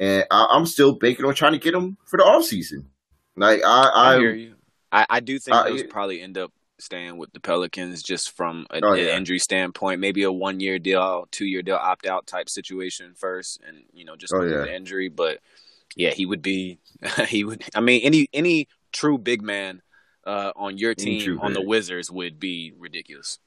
and 0.01 0.25
I, 0.31 0.49
I'm 0.51 0.67
still 0.67 0.93
banking 0.93 1.25
on 1.25 1.35
trying 1.35 1.53
to 1.53 1.59
get 1.59 1.75
him 1.75 1.97
for 2.05 2.17
the 2.17 2.25
off 2.25 2.45
season. 2.45 2.89
Like 3.37 3.63
I, 3.65 3.83
I 3.95 4.15
I, 4.15 4.19
hear 4.19 4.35
you. 4.35 4.55
I, 4.91 5.07
I 5.09 5.21
do 5.21 5.39
think 5.39 5.57
those 5.67 5.85
probably 5.85 6.21
end 6.21 6.37
up 6.37 6.53
staying 6.79 7.17
with 7.17 7.33
the 7.33 7.39
Pelicans 7.39 8.03
just 8.03 8.37
from 8.37 8.67
a, 8.71 8.81
Oh, 8.83 8.93
an 8.93 8.99
injury 8.99 9.39
standpoint. 9.39 10.01
Maybe 10.01 10.25
a 10.25 10.33
one 10.33 10.59
year 10.59 10.79
deal, 10.79 11.27
two 11.31 11.47
year 11.47 11.63
deal, 11.63 11.77
opt 11.77 12.07
out 12.07 12.27
type 12.27 12.49
situation 12.51 13.15
first, 13.17 13.61
and 13.67 13.85
you 13.93 14.05
know 14.05 14.17
just 14.17 14.35
Oh, 14.35 14.43
yeah. 14.43 14.63
the 14.63 14.75
injury. 14.75 15.09
But 15.09 15.39
yeah, 15.97 16.11
he 16.11 16.27
would 16.27 16.43
be. 16.43 16.79
he 17.29 17.45
would. 17.45 17.63
I 17.75 17.81
mean, 17.81 18.03
any 18.03 18.29
any 18.33 18.69
true 18.93 19.17
big 19.17 19.43
man 19.43 19.81
uh, 20.25 20.53
on 20.57 20.79
your 20.79 20.95
team 20.95 21.41
on 21.41 21.53
the. 21.53 21.63
Wizards 21.63 22.11
would 22.11 22.39
be 22.39 22.73
ridiculous. 22.79 23.39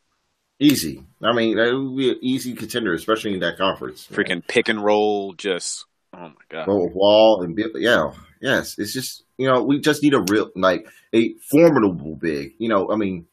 easy. 0.59 1.03
I 1.21 1.33
mean, 1.33 1.57
that 1.57 1.73
would 1.73 1.97
be 1.97 2.09
an 2.11 2.19
easy 2.21 2.53
contender, 2.53 2.93
especially 2.93 3.33
in 3.33 3.39
that 3.41 3.57
conference. 3.57 4.07
Freaking 4.11 4.45
pick 4.47 4.69
and 4.69 4.83
roll, 4.83 5.33
just 5.33 5.85
oh 6.13 6.29
my 6.29 6.33
god. 6.49 6.65
Go 6.65 6.85
with 6.85 6.93
Wall 6.93 7.41
and 7.43 7.55
Beal. 7.55 7.69
Yeah, 7.75 8.11
yes. 8.41 8.77
It's 8.77 8.93
just 8.93 9.23
you 9.37 9.47
know 9.47 9.63
we 9.63 9.79
just 9.79 10.01
need 10.01 10.13
a 10.13 10.23
real 10.29 10.49
like 10.55 10.87
a 11.13 11.33
formidable 11.49 12.15
big. 12.15 12.53
You 12.57 12.69
know, 12.69 12.91
I 12.91 12.95
mean, 12.95 13.27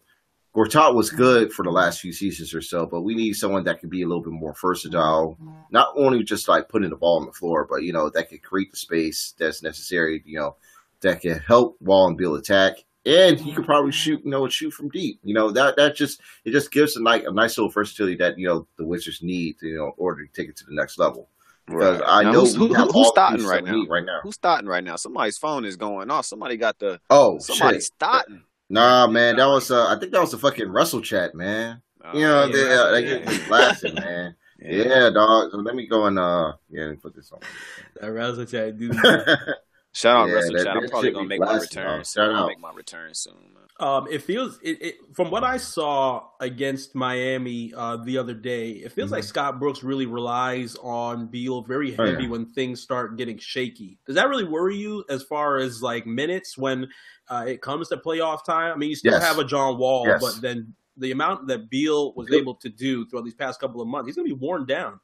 Gortat 0.54 0.94
was 0.94 1.10
good 1.10 1.52
for 1.52 1.62
the 1.62 1.70
last 1.70 2.00
few 2.00 2.12
seasons 2.12 2.52
or 2.54 2.60
so, 2.60 2.86
but 2.86 3.02
we 3.02 3.14
need 3.14 3.34
someone 3.34 3.64
that 3.64 3.80
can 3.80 3.88
be 3.88 4.02
a 4.02 4.06
little 4.06 4.22
bit 4.22 4.32
more 4.32 4.54
versatile. 4.60 5.38
Not 5.70 5.94
only 5.96 6.24
just 6.24 6.48
like 6.48 6.68
putting 6.68 6.90
the 6.90 6.96
ball 6.96 7.20
on 7.20 7.26
the 7.26 7.32
floor, 7.32 7.66
but 7.68 7.82
you 7.82 7.92
know 7.92 8.10
that 8.10 8.28
can 8.28 8.38
create 8.38 8.70
the 8.70 8.76
space 8.76 9.34
that's 9.38 9.62
necessary. 9.62 10.22
You 10.26 10.40
know 10.40 10.56
that 11.00 11.20
can 11.20 11.38
help 11.38 11.76
Wall 11.80 12.08
and 12.08 12.16
Beal 12.16 12.34
attack, 12.34 12.84
and 13.06 13.38
he 13.38 13.52
could 13.52 13.64
probably 13.64 13.92
shoot. 13.92 14.20
You 14.24 14.30
know, 14.30 14.48
shoot 14.48 14.72
from 14.72 14.88
deep. 14.88 15.20
You 15.22 15.34
know 15.34 15.50
that 15.50 15.76
that 15.76 15.96
just 15.96 16.20
it 16.44 16.52
just 16.52 16.70
gives 16.70 16.96
a 16.96 17.02
nice 17.02 17.24
a 17.24 17.32
nice 17.32 17.56
little 17.58 17.70
versatility 17.70 18.16
that 18.16 18.38
you 18.38 18.46
know 18.48 18.66
the 18.78 18.84
Wizards 18.84 19.22
need. 19.22 19.58
To, 19.60 19.66
you 19.66 19.76
know, 19.76 19.86
in 19.86 19.92
order 19.96 20.26
to 20.26 20.32
take 20.32 20.48
it 20.48 20.56
to 20.58 20.64
the 20.64 20.74
next 20.74 20.98
level. 20.98 21.28
Because 21.66 22.00
Right. 22.00 22.08
I 22.08 22.22
Now, 22.24 22.32
know 22.32 22.40
who's, 22.40 22.54
who, 22.56 22.74
who's 22.74 23.08
starting 23.08 23.46
right 23.46 23.62
now? 23.64 23.84
right 23.88 24.04
now. 24.04 24.18
Who's 24.24 24.34
starting 24.34 24.68
right 24.68 24.82
now? 24.82 24.96
Somebody's 24.96 25.38
phone 25.38 25.64
is 25.64 25.76
going 25.76 26.10
off. 26.10 26.26
Somebody 26.26 26.56
got 26.56 26.78
the 26.80 27.00
Oh 27.08 27.38
somebody's 27.38 27.84
shit! 27.84 27.94
starting. 27.94 28.42
Nah, 28.68 29.06
man, 29.06 29.36
that 29.36 29.46
was 29.46 29.70
uh, 29.70 29.86
I 29.86 29.98
think 29.98 30.12
that 30.12 30.20
was 30.20 30.32
the 30.32 30.38
fucking 30.38 30.68
Russell 30.68 31.00
Chat, 31.02 31.34
man. 31.36 31.80
Oh, 32.04 32.18
you 32.18 32.24
know, 32.26 32.46
yeah, 32.46 32.52
they, 32.52 32.74
uh, 32.74 32.90
they 32.90 33.02
get 33.04 33.26
me 33.28 33.38
blasting, 33.48 33.94
man. 33.94 34.34
Yeah. 34.64 34.84
Yeah, 34.84 35.10
dog. 35.10 35.50
Let 35.54 35.74
me 35.74 35.88
go 35.88 36.06
and 36.06 36.16
uh, 36.20 36.52
yeah, 36.70 36.82
let 36.82 36.90
me 36.92 36.96
put 36.96 37.16
this 37.16 37.32
on. 37.32 37.40
That 38.00 38.12
Razzle 38.12 38.44
Chat, 38.46 38.78
dude. 38.78 38.94
Shout 39.94 40.16
out 40.16 40.28
Yeah, 40.28 40.34
Wrestle 40.34 40.52
that- 40.54 40.64
Chat. 40.64 40.76
I'm 40.76 40.88
probably 40.88 41.10
gonna 41.10 41.28
make 41.28 41.40
my 41.40 41.58
return 41.58 41.84
dog. 41.98 42.06
soon. 42.06 42.22
Shout 42.24 42.34
I'll 42.34 42.42
out. 42.44 42.48
make 42.48 42.60
my 42.60 42.72
return 42.72 43.14
soon, 43.14 43.34
man. 43.54 43.62
Um, 43.80 44.06
it 44.10 44.22
feels 44.22 44.58
it, 44.62 44.80
it 44.82 44.94
from 45.14 45.30
what 45.30 45.44
I 45.44 45.56
saw 45.56 46.28
against 46.40 46.94
Miami 46.94 47.72
uh, 47.74 47.96
the 47.96 48.16
other 48.18 48.32
day. 48.34 48.70
It 48.72 48.92
feels 48.92 49.10
like 49.10 49.24
Scott 49.24 49.58
Brooks 49.58 49.82
really 49.82 50.06
relies 50.06 50.76
on 50.76 51.26
Beal 51.26 51.62
very 51.62 51.94
Oh, 51.98 52.04
yeah. 52.04 52.10
heavy 52.12 52.28
when 52.28 52.46
things 52.52 52.80
start 52.80 53.16
getting 53.16 53.38
shaky. 53.38 53.98
Does 54.06 54.14
that 54.16 54.28
really 54.28 54.44
worry 54.44 54.76
you 54.76 55.04
as 55.10 55.22
far 55.24 55.56
as 55.58 55.82
like 55.82 56.06
minutes 56.06 56.56
when 56.56 56.88
uh, 57.28 57.44
it 57.48 57.60
comes 57.60 57.88
to 57.88 57.96
playoff 57.96 58.44
time? 58.44 58.72
I 58.72 58.76
mean, 58.76 58.90
you 58.90 58.96
still 58.96 59.12
Yes. 59.12 59.22
have 59.24 59.38
a 59.38 59.44
John 59.44 59.78
Wall, 59.78 60.04
Yes. 60.06 60.20
but 60.22 60.40
then 60.40 60.74
the 60.96 61.10
amount 61.10 61.48
that 61.48 61.68
Beal 61.68 62.12
was 62.14 62.28
Beal- 62.28 62.38
able 62.38 62.54
to 62.56 62.68
do 62.68 63.06
throughout 63.06 63.24
these 63.24 63.34
past 63.34 63.58
couple 63.60 63.80
of 63.80 63.88
months, 63.88 64.06
he's 64.06 64.16
gonna 64.16 64.28
be 64.28 64.32
worn 64.34 64.64
down. 64.64 65.00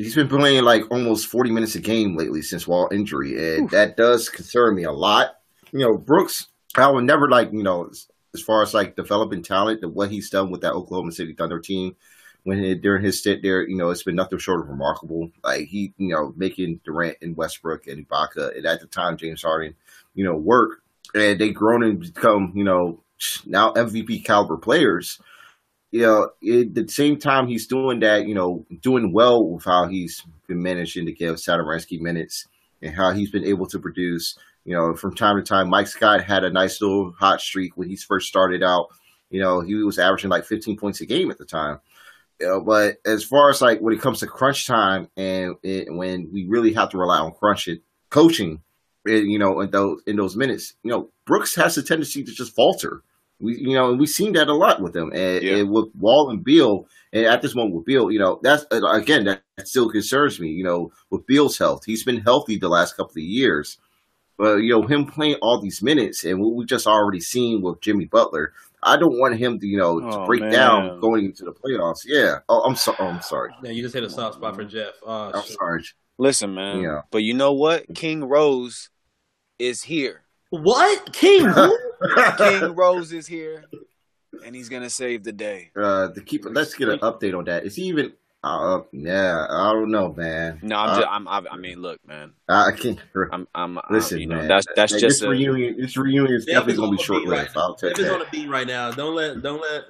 He's 0.00 0.14
been 0.14 0.28
playing 0.28 0.64
like 0.64 0.90
almost 0.90 1.26
40 1.26 1.50
minutes 1.50 1.74
a 1.74 1.80
game 1.80 2.16
lately 2.16 2.40
since 2.40 2.66
Wall 2.66 2.88
injury, 2.90 3.56
and 3.56 3.68
that 3.68 3.98
does 3.98 4.30
concern 4.30 4.74
me 4.74 4.84
a 4.84 4.92
lot. 4.92 5.36
You 5.72 5.80
know, 5.80 5.98
Brooks, 5.98 6.48
I 6.74 6.90
would 6.90 7.04
never 7.04 7.28
like, 7.28 7.52
you 7.52 7.62
know, 7.62 7.90
as, 8.32 8.40
far 8.40 8.62
as 8.62 8.72
like 8.72 8.96
developing 8.96 9.42
talent, 9.42 9.82
that 9.82 9.90
what 9.90 10.10
he's 10.10 10.30
done 10.30 10.50
with 10.50 10.62
that 10.62 10.72
Oklahoma 10.72 11.12
City 11.12 11.34
Thunder 11.34 11.60
team 11.60 11.96
when 12.44 12.62
he, 12.62 12.74
during 12.76 13.04
his 13.04 13.18
stint 13.18 13.42
there, 13.42 13.60
you 13.68 13.76
know, 13.76 13.90
it's 13.90 14.02
been 14.02 14.14
nothing 14.14 14.38
short 14.38 14.62
of 14.62 14.70
remarkable. 14.70 15.30
Like 15.44 15.66
he, 15.66 15.92
you 15.98 16.08
know, 16.08 16.32
making 16.34 16.80
Durant 16.82 17.18
and 17.20 17.36
Westbrook 17.36 17.86
and 17.86 18.08
Ibaka, 18.08 18.56
and 18.56 18.64
at 18.64 18.80
the 18.80 18.86
time 18.86 19.18
James 19.18 19.42
Harden, 19.42 19.76
you 20.14 20.24
know, 20.24 20.34
work, 20.34 20.82
and 21.14 21.38
they 21.38 21.50
grown 21.50 21.82
and 21.82 22.00
become, 22.00 22.52
you 22.54 22.64
know, 22.64 23.02
now 23.44 23.74
MVP 23.74 24.24
caliber 24.24 24.56
players 24.56 25.20
you 25.90 26.02
know, 26.02 26.24
at 26.24 26.74
the 26.74 26.86
same 26.88 27.18
time 27.18 27.48
he's 27.48 27.66
doing 27.66 28.00
that, 28.00 28.26
you 28.26 28.34
know, 28.34 28.64
doing 28.80 29.12
well 29.12 29.44
with 29.44 29.64
how 29.64 29.86
he's 29.88 30.22
been 30.46 30.62
managing 30.62 31.06
to 31.06 31.12
give 31.12 31.36
Satoransky 31.36 32.00
minutes 32.00 32.46
and 32.82 32.94
how 32.94 33.12
he's 33.12 33.30
been 33.30 33.44
able 33.44 33.66
to 33.66 33.78
produce. 33.78 34.38
You 34.64 34.76
know, 34.76 34.94
from 34.94 35.14
time 35.14 35.36
to 35.36 35.42
time, 35.42 35.68
Mike 35.68 35.86
Scott 35.86 36.22
had 36.22 36.44
a 36.44 36.50
nice 36.50 36.80
little 36.80 37.12
hot 37.18 37.40
streak 37.40 37.76
when 37.76 37.88
he 37.88 37.96
first 37.96 38.28
started 38.28 38.62
out. 38.62 38.88
You 39.30 39.40
know, 39.40 39.60
he 39.60 39.74
was 39.74 39.98
averaging 39.98 40.30
like 40.30 40.44
15 40.44 40.76
points 40.76 41.00
a 41.00 41.06
game 41.06 41.30
at 41.30 41.38
the 41.38 41.44
time. 41.44 41.80
You 42.40 42.46
know, 42.46 42.60
but 42.60 42.98
as 43.04 43.24
far 43.24 43.50
as 43.50 43.60
like 43.60 43.80
when 43.80 43.94
it 43.94 44.00
comes 44.00 44.20
to 44.20 44.26
crunch 44.26 44.66
time 44.66 45.08
and 45.16 45.56
it, 45.62 45.92
when 45.92 46.30
we 46.32 46.46
really 46.46 46.72
have 46.74 46.90
to 46.90 46.98
rely 46.98 47.18
on 47.18 47.32
crunch 47.32 47.68
it, 47.68 47.82
coaching, 48.10 48.62
eh, 49.08 49.12
you 49.12 49.38
know, 49.38 49.60
in 49.60 49.70
those 49.70 50.02
in 50.06 50.16
those 50.16 50.36
minutes, 50.36 50.74
you 50.82 50.90
know, 50.90 51.10
Brooks 51.24 51.54
has 51.56 51.76
a 51.76 51.82
tendency 51.82 52.22
to 52.22 52.32
just 52.32 52.54
falter. 52.54 53.02
We, 53.40 53.56
you 53.58 53.74
know, 53.74 53.90
and 53.90 53.98
we've 53.98 54.08
seen 54.08 54.32
that 54.34 54.48
a 54.48 54.54
lot 54.54 54.80
with 54.82 54.92
them, 54.92 55.10
and, 55.14 55.42
Yeah. 55.42 55.56
and 55.56 55.70
with 55.70 55.88
Wall 55.98 56.30
and 56.30 56.44
Beal, 56.44 56.86
and 57.12 57.24
at 57.26 57.40
this 57.42 57.54
moment 57.54 57.74
with 57.76 57.86
Beal, 57.86 58.10
you 58.10 58.18
know, 58.18 58.38
that's 58.42 58.64
uh, 58.70 58.84
again 58.92 59.24
that, 59.24 59.42
that 59.56 59.66
still 59.68 59.88
concerns 59.90 60.38
me. 60.38 60.48
You 60.48 60.64
know, 60.64 60.92
with 61.10 61.26
Beal's 61.26 61.56
health, 61.58 61.84
he's 61.84 62.04
been 62.04 62.20
healthy 62.20 62.56
the 62.56 62.68
last 62.68 62.96
couple 62.96 63.12
of 63.12 63.24
years, 63.24 63.78
but 64.36 64.56
you 64.58 64.70
know, 64.70 64.86
him 64.86 65.06
playing 65.06 65.36
all 65.42 65.60
these 65.60 65.82
minutes, 65.82 66.24
and 66.24 66.40
what 66.40 66.54
we 66.54 66.64
just 66.64 66.86
already 66.86 67.20
seen 67.20 67.62
with 67.62 67.80
Jimmy 67.80 68.04
Butler, 68.04 68.52
I 68.82 68.96
don't 68.96 69.18
want 69.18 69.36
him 69.38 69.58
to, 69.58 69.66
you 69.66 69.78
know, 69.78 70.00
to 70.00 70.20
Oh, 70.20 70.26
break 70.26 70.40
man. 70.42 70.52
down 70.52 71.00
going 71.00 71.24
into 71.26 71.44
the 71.44 71.52
playoffs. 71.52 72.00
Yeah. 72.06 72.38
Oh, 72.48 72.60
I'm 72.62 72.76
sorry. 72.76 72.96
Oh, 73.00 73.06
I'm 73.06 73.22
sorry. 73.22 73.52
Yeah, 73.62 73.70
you 73.70 73.82
just 73.82 73.94
hit 73.94 74.04
a 74.04 74.10
soft 74.10 74.36
spot 74.36 74.54
for 74.54 74.64
Jeff. 74.64 74.94
Uh, 75.06 75.30
I'm 75.34 75.42
shit. 75.42 75.56
sorry. 75.58 75.84
Listen, 76.18 76.54
man. 76.54 76.80
Yeah. 76.82 77.02
But 77.10 77.22
you 77.22 77.32
know 77.34 77.52
what? 77.54 77.86
King 77.94 78.24
Rose 78.24 78.90
is 79.58 79.82
here. 79.84 80.22
What 80.50 81.12
King? 81.12 81.46
Who? 81.46 81.78
King 82.38 82.74
Rose 82.74 83.12
is 83.12 83.26
here, 83.26 83.64
and 84.44 84.54
he's 84.54 84.68
gonna 84.68 84.90
save 84.90 85.22
the 85.24 85.32
day. 85.32 85.70
uh, 85.76 86.08
to 86.08 86.20
keep 86.22 86.44
let's 86.44 86.74
get 86.74 86.88
an 86.88 86.98
update 87.00 87.36
on 87.36 87.44
that. 87.44 87.64
Is 87.64 87.76
he 87.76 87.84
even? 87.84 88.12
Uh, 88.42 88.80
yeah, 88.92 89.46
I 89.50 89.70
don't 89.74 89.90
know, 89.90 90.14
man. 90.14 90.60
No, 90.62 90.76
I'm 90.78 90.90
Uh, 90.90 90.96
just. 90.96 91.08
I'm. 91.10 91.28
I, 91.28 91.42
I 91.52 91.56
mean, 91.58 91.82
look, 91.82 92.00
man. 92.06 92.32
I 92.48 92.70
can't. 92.72 92.98
I'm. 93.32 93.46
I'm. 93.54 93.76
I'm 93.78 93.84
Listen, 93.90 94.18
you 94.18 94.26
know, 94.26 94.36
man. 94.36 94.48
that's 94.48 94.66
that's 94.74 94.92
Like, 94.92 95.00
just 95.02 95.20
this 95.20 95.26
a, 95.26 95.30
reunion. 95.30 95.76
This 95.78 95.96
reunion 95.96 96.32
is 96.34 96.46
definitely 96.46 96.76
going 96.76 96.90
to 96.92 96.96
be 96.96 97.02
short 97.02 97.22
beat 97.24 97.28
right 97.30 97.42
lived. 97.42 97.56
I'll 97.56 97.74
tell 97.74 97.90
Jeff 97.90 97.98
you 97.98 98.04
is 98.06 98.10
on 98.10 98.18
that. 98.20 98.30
the 98.32 98.38
beat 98.40 98.48
right 98.48 98.66
now. 98.66 98.90
Don't 98.92 99.14
let, 99.14 99.42
don't 99.42 99.60
let, 99.60 99.82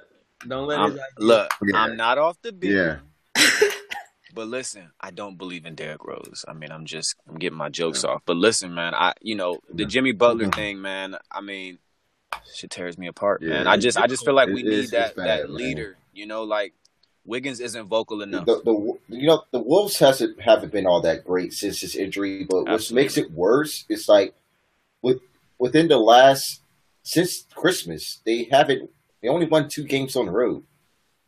don't 0.47 0.67
let 0.67 0.79
I'm, 0.79 0.91
his 0.91 0.99
idea- 0.99 1.05
look. 1.19 1.51
Yeah. 1.65 1.77
I'm 1.77 1.95
not 1.95 2.17
off 2.17 2.41
the 2.41 2.51
beat. 2.51 2.71
Yeah. 2.71 2.97
But 4.33 4.47
listen, 4.47 4.91
I 4.99 5.11
don't 5.11 5.37
believe 5.37 5.65
in 5.65 5.75
Derrick 5.75 6.03
Rose. 6.05 6.45
I 6.47 6.53
mean, 6.53 6.71
I'm 6.71 6.85
just 6.85 7.15
I'm 7.27 7.37
getting 7.37 7.57
my 7.57 7.69
jokes 7.69 8.03
off. 8.03 8.21
But 8.25 8.37
listen, 8.37 8.73
man, 8.73 8.93
I 8.93 9.13
you 9.21 9.35
know 9.35 9.59
the 9.73 9.85
Jimmy 9.85 10.11
Butler 10.11 10.49
thing, 10.49 10.81
man. 10.81 11.17
I 11.31 11.41
mean, 11.41 11.79
shit 12.53 12.71
tears 12.71 12.97
me 12.97 13.07
apart, 13.07 13.41
man. 13.41 13.67
I 13.67 13.77
just 13.77 13.97
I 13.97 14.07
just 14.07 14.25
feel 14.25 14.33
like 14.33 14.47
we 14.47 14.63
need 14.63 14.73
it's- 14.73 14.91
that 14.91 15.15
bad, 15.15 15.27
that 15.27 15.47
man. 15.49 15.55
leader. 15.55 15.97
You 16.13 16.25
know, 16.25 16.43
like 16.43 16.73
Wiggins 17.25 17.59
isn't 17.59 17.85
vocal 17.85 18.21
enough. 18.21 18.45
The, 18.45 18.61
the 18.63 18.97
you 19.15 19.27
know 19.27 19.43
the 19.51 19.59
Wolves 19.59 19.97
hasn't 19.99 20.41
haven't 20.41 20.71
been 20.71 20.85
all 20.87 21.01
that 21.01 21.23
great 21.23 21.53
since 21.53 21.79
his 21.81 21.95
injury, 21.95 22.45
but 22.49 22.65
what 22.67 22.91
makes 22.91 23.17
it 23.17 23.31
worse 23.31 23.85
is 23.89 24.09
like 24.09 24.33
with 25.01 25.19
within 25.57 25.87
the 25.87 25.97
last 25.97 26.61
since 27.03 27.45
Christmas 27.55 28.19
they 28.25 28.47
haven't 28.51 28.89
they 29.21 29.27
only 29.27 29.45
won 29.45 29.69
two 29.69 29.83
games 29.83 30.15
on 30.15 30.25
the 30.25 30.31
road. 30.31 30.63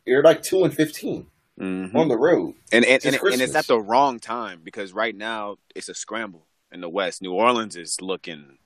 They're 0.06 0.22
like 0.22 0.42
two 0.42 0.64
and 0.64 0.74
fifteen 0.74 1.28
Mhm. 1.60 1.94
on 1.94 2.08
the 2.08 2.16
road. 2.18 2.54
and 2.72 2.84
and, 2.84 3.04
and, 3.04 3.14
and 3.14 3.40
it's 3.40 3.54
at 3.54 3.66
the 3.68 3.80
wrong 3.80 4.18
time 4.18 4.60
because 4.64 4.92
right 4.92 5.14
now 5.14 5.56
it's 5.74 5.88
a 5.88 5.94
scramble 5.94 6.46
in 6.72 6.80
the 6.80 6.88
West. 6.88 7.22
New 7.22 7.32
Orleans 7.32 7.76
is 7.76 8.00
looking 8.00 8.58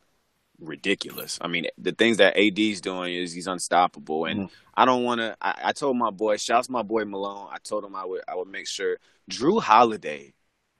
ridiculous. 0.58 1.38
I 1.40 1.48
mean, 1.48 1.66
the 1.76 1.92
things 1.92 2.16
that 2.16 2.36
AD's 2.36 2.80
doing 2.80 3.14
is 3.14 3.32
he's 3.32 3.46
unstoppable, 3.46 4.24
and 4.24 4.48
Mhm. 4.48 4.50
I 4.74 4.84
don't 4.84 5.04
want 5.04 5.20
to. 5.20 5.36
I, 5.40 5.60
I 5.66 5.72
told 5.72 5.96
my 5.96 6.10
boy, 6.10 6.36
shouts 6.36 6.68
my 6.68 6.82
boy 6.82 7.04
Malone. 7.04 7.48
I 7.52 7.58
told 7.58 7.84
him 7.84 7.94
I 7.94 8.04
would 8.04 8.22
I 8.26 8.34
would 8.34 8.48
make 8.48 8.66
sure 8.66 8.98
Jrue 9.30 9.60
Holiday 9.60 10.34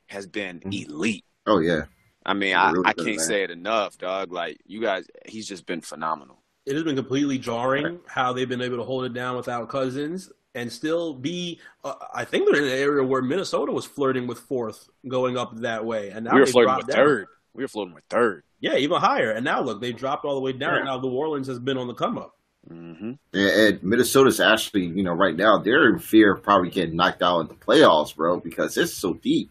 has 0.07 0.27
been 0.27 0.61
Mhm. 0.61 0.87
elite. 0.89 1.25
Oh 1.47 1.59
yeah, 1.59 1.83
I 2.25 2.35
mean, 2.35 2.57
I, 2.57 2.71
really 2.73 2.87
I 2.87 2.93
can't 2.95 3.17
man. 3.17 3.27
say 3.27 3.43
it 3.45 3.51
enough, 3.51 3.99
dog. 3.99 4.33
Like 4.33 4.59
you 4.67 4.81
guys, 4.81 5.07
he's 5.27 5.47
just 5.47 5.67
been 5.67 5.81
phenomenal. 5.81 6.43
it 6.67 6.75
has 6.75 6.85
been 6.85 6.97
completely 6.97 7.39
jarring 7.39 7.99
how 8.07 8.31
they've 8.35 8.49
been 8.49 8.61
able 8.61 8.77
to 8.77 8.85
hold 8.85 9.03
it 9.07 9.15
down 9.15 9.37
without 9.37 9.71
Cousins 9.71 10.31
and 10.55 10.73
still 10.73 11.15
be. 11.15 11.61
Uh, 11.85 11.95
I 12.15 12.25
think 12.25 12.47
they're 12.47 12.61
in 12.63 12.69
an 12.69 12.79
area 12.79 13.05
where 13.05 13.23
Minnesota 13.23 13.73
was 13.73 13.85
flirting 13.85 14.27
with 14.27 14.39
fourth 14.41 14.89
going 15.07 15.37
up 15.37 15.57
that 15.61 15.85
way, 15.85 16.11
and 16.11 16.25
now 16.25 16.35
we 16.35 16.41
were 16.41 16.47
they 16.47 16.53
floating 16.53 16.69
dropped 16.69 16.87
with 16.87 16.97
down. 16.97 17.05
third. 17.05 17.27
We 17.55 17.65
were 17.65 17.69
flirting 17.69 17.95
with 17.95 18.05
third. 18.11 18.45
Yeah, 18.61 18.77
even 18.77 18.99
higher. 19.01 19.31
And 19.33 19.45
now 19.45 19.61
look, 19.61 19.81
they 19.81 19.93
dropped 19.93 20.25
all 20.25 20.35
the 20.35 20.41
way 20.41 20.53
down. 20.53 20.79
Yeah. 20.79 20.85
Now 20.85 21.01
New 21.01 21.11
Orleans 21.13 21.47
has 21.47 21.59
been 21.59 21.77
on 21.79 21.87
the 21.87 21.95
come 21.95 22.19
up. 22.19 22.35
hmm 22.69 22.93
and, 23.03 23.19
and 23.33 23.83
Minnesota's 23.83 24.41
actually 24.41 24.87
you 24.87 25.03
know 25.03 25.13
right 25.13 25.37
now 25.37 25.59
they're 25.59 25.89
in 25.89 25.99
fear 25.99 26.35
of 26.35 26.43
probably 26.43 26.71
getting 26.71 26.97
knocked 26.97 27.23
out 27.23 27.41
in 27.41 27.47
the 27.49 27.55
playoffs, 27.55 28.15
bro, 28.17 28.41
because 28.41 28.77
it's 28.77 28.93
so 28.95 29.15
deep 29.15 29.51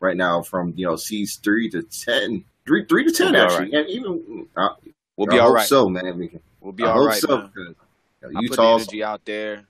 right 0.00 0.16
now 0.16 0.42
from 0.42 0.72
you 0.76 0.86
know 0.86 0.96
seeds 0.96 1.36
three 1.36 1.68
to 1.70 1.82
ten, 1.82 2.44
three 2.66 2.84
three 2.86 3.04
to 3.04 3.12
ten 3.12 3.32
We'll 3.32 3.32
be 3.32 3.38
all 3.38 3.52
actually, 3.60 3.78
and 3.78 3.88
even 3.88 4.46
uh, 4.56 4.68
We'll 5.16 5.28
I 5.30 5.34
be 5.34 5.38
all 5.40 5.46
hope 5.48 5.54
right. 5.56 5.66
so, 5.68 5.88
man. 5.88 6.16
We 6.18 6.28
can- 6.28 6.40
We'll 6.60 6.72
be 6.72 6.84
I 6.84 6.88
all 6.88 6.94
hope 6.98 7.08
right, 7.08 7.20
so. 7.20 7.36
man. 7.38 7.50
'cause, 7.54 7.74
you 8.22 8.28
know, 8.32 8.38
I 8.40 8.48
put 8.48 8.56
the 8.56 8.62
energy 8.64 9.02
out 9.04 9.24
there. 9.24 9.64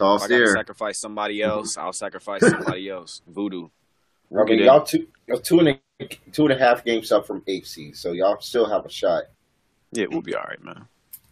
If 0.00 0.22
I 0.22 0.28
got 0.28 0.34
to 0.34 0.38
there. 0.38 0.54
sacrifice 0.54 0.98
somebody 0.98 1.42
else, 1.42 1.76
I'll 1.76 1.92
sacrifice 1.92 2.40
somebody 2.48 2.88
else. 2.90 3.22
Voodoo. 3.26 3.68
I 4.32 4.44
mean, 4.44 4.58
get 4.58 4.66
y'all 4.66 4.82
two, 4.82 5.06
y'all 5.26 5.40
two 5.40 5.58
and 5.58 5.68
a 5.68 6.06
two 6.32 6.44
and 6.44 6.52
a 6.52 6.58
half 6.58 6.84
games 6.84 7.12
up 7.12 7.26
from 7.26 7.42
eight 7.46 7.66
seed, 7.66 7.96
so 7.96 8.12
y'all 8.12 8.40
still 8.40 8.68
have 8.68 8.86
a 8.86 8.90
shot. 8.90 9.24
Yeah, 9.92 10.06
we'll 10.08 10.22
be 10.22 10.34
all 10.34 10.44
right, 10.44 10.62
man. 10.62 10.86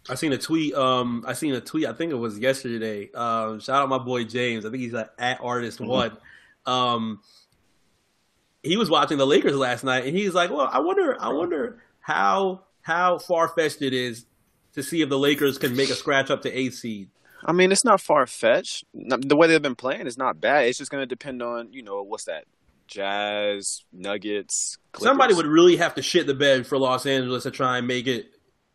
I 0.09 0.15
seen 0.15 0.33
a 0.33 0.37
tweet. 0.37 0.73
Um, 0.73 1.23
I 1.27 1.33
seen 1.33 1.53
a 1.53 1.61
tweet. 1.61 1.87
I 1.87 1.93
think 1.93 2.11
it 2.11 2.15
was 2.15 2.37
yesterday. 2.39 3.11
Um, 3.13 3.59
shout 3.59 3.81
out 3.81 3.89
my 3.89 3.97
boy 3.99 4.25
James. 4.25 4.65
I 4.65 4.69
think 4.69 4.81
he's 4.81 4.93
like 4.93 5.09
at 5.17 5.39
artist 5.41 5.79
one. 5.79 6.17
Um, 6.65 7.21
he 8.63 8.75
was 8.75 8.89
watching 8.89 9.17
the 9.17 9.27
Lakers 9.27 9.55
last 9.55 9.83
night, 9.83 10.05
and 10.05 10.15
he's 10.15 10.33
like, 10.33 10.49
"Well, 10.49 10.69
I 10.71 10.79
wonder, 10.79 11.19
I 11.19 11.29
wonder 11.29 11.81
how 12.01 12.63
how 12.81 13.17
far 13.19 13.47
fetched 13.47 13.81
it 13.81 13.93
is 13.93 14.25
to 14.73 14.83
see 14.83 15.01
if 15.01 15.09
the 15.09 15.17
Lakers 15.17 15.57
can 15.57 15.75
make 15.75 15.89
a 15.89 15.95
scratch 15.95 16.29
up 16.29 16.41
to 16.41 16.51
eight 16.51 16.73
seed." 16.73 17.09
I 17.45 17.51
mean, 17.51 17.71
it's 17.71 17.85
not 17.85 18.01
far 18.01 18.25
fetched. 18.27 18.83
The 18.93 19.35
way 19.35 19.47
they've 19.47 19.61
been 19.61 19.75
playing 19.75 20.07
is 20.07 20.17
not 20.17 20.41
bad. 20.41 20.65
It's 20.65 20.77
just 20.77 20.91
going 20.91 21.01
to 21.01 21.05
depend 21.07 21.41
on 21.41 21.71
you 21.73 21.81
know 21.83 22.01
what's 22.03 22.25
that, 22.25 22.45
Jazz, 22.87 23.83
Nuggets. 23.93 24.77
Clippers. 24.91 25.09
Somebody 25.09 25.33
would 25.33 25.45
really 25.45 25.77
have 25.77 25.95
to 25.95 26.01
shit 26.01 26.27
the 26.27 26.33
bed 26.33 26.67
for 26.67 26.77
Los 26.77 27.05
Angeles 27.05 27.43
to 27.43 27.51
try 27.51 27.77
and 27.77 27.87
make 27.87 28.07
it 28.07 28.27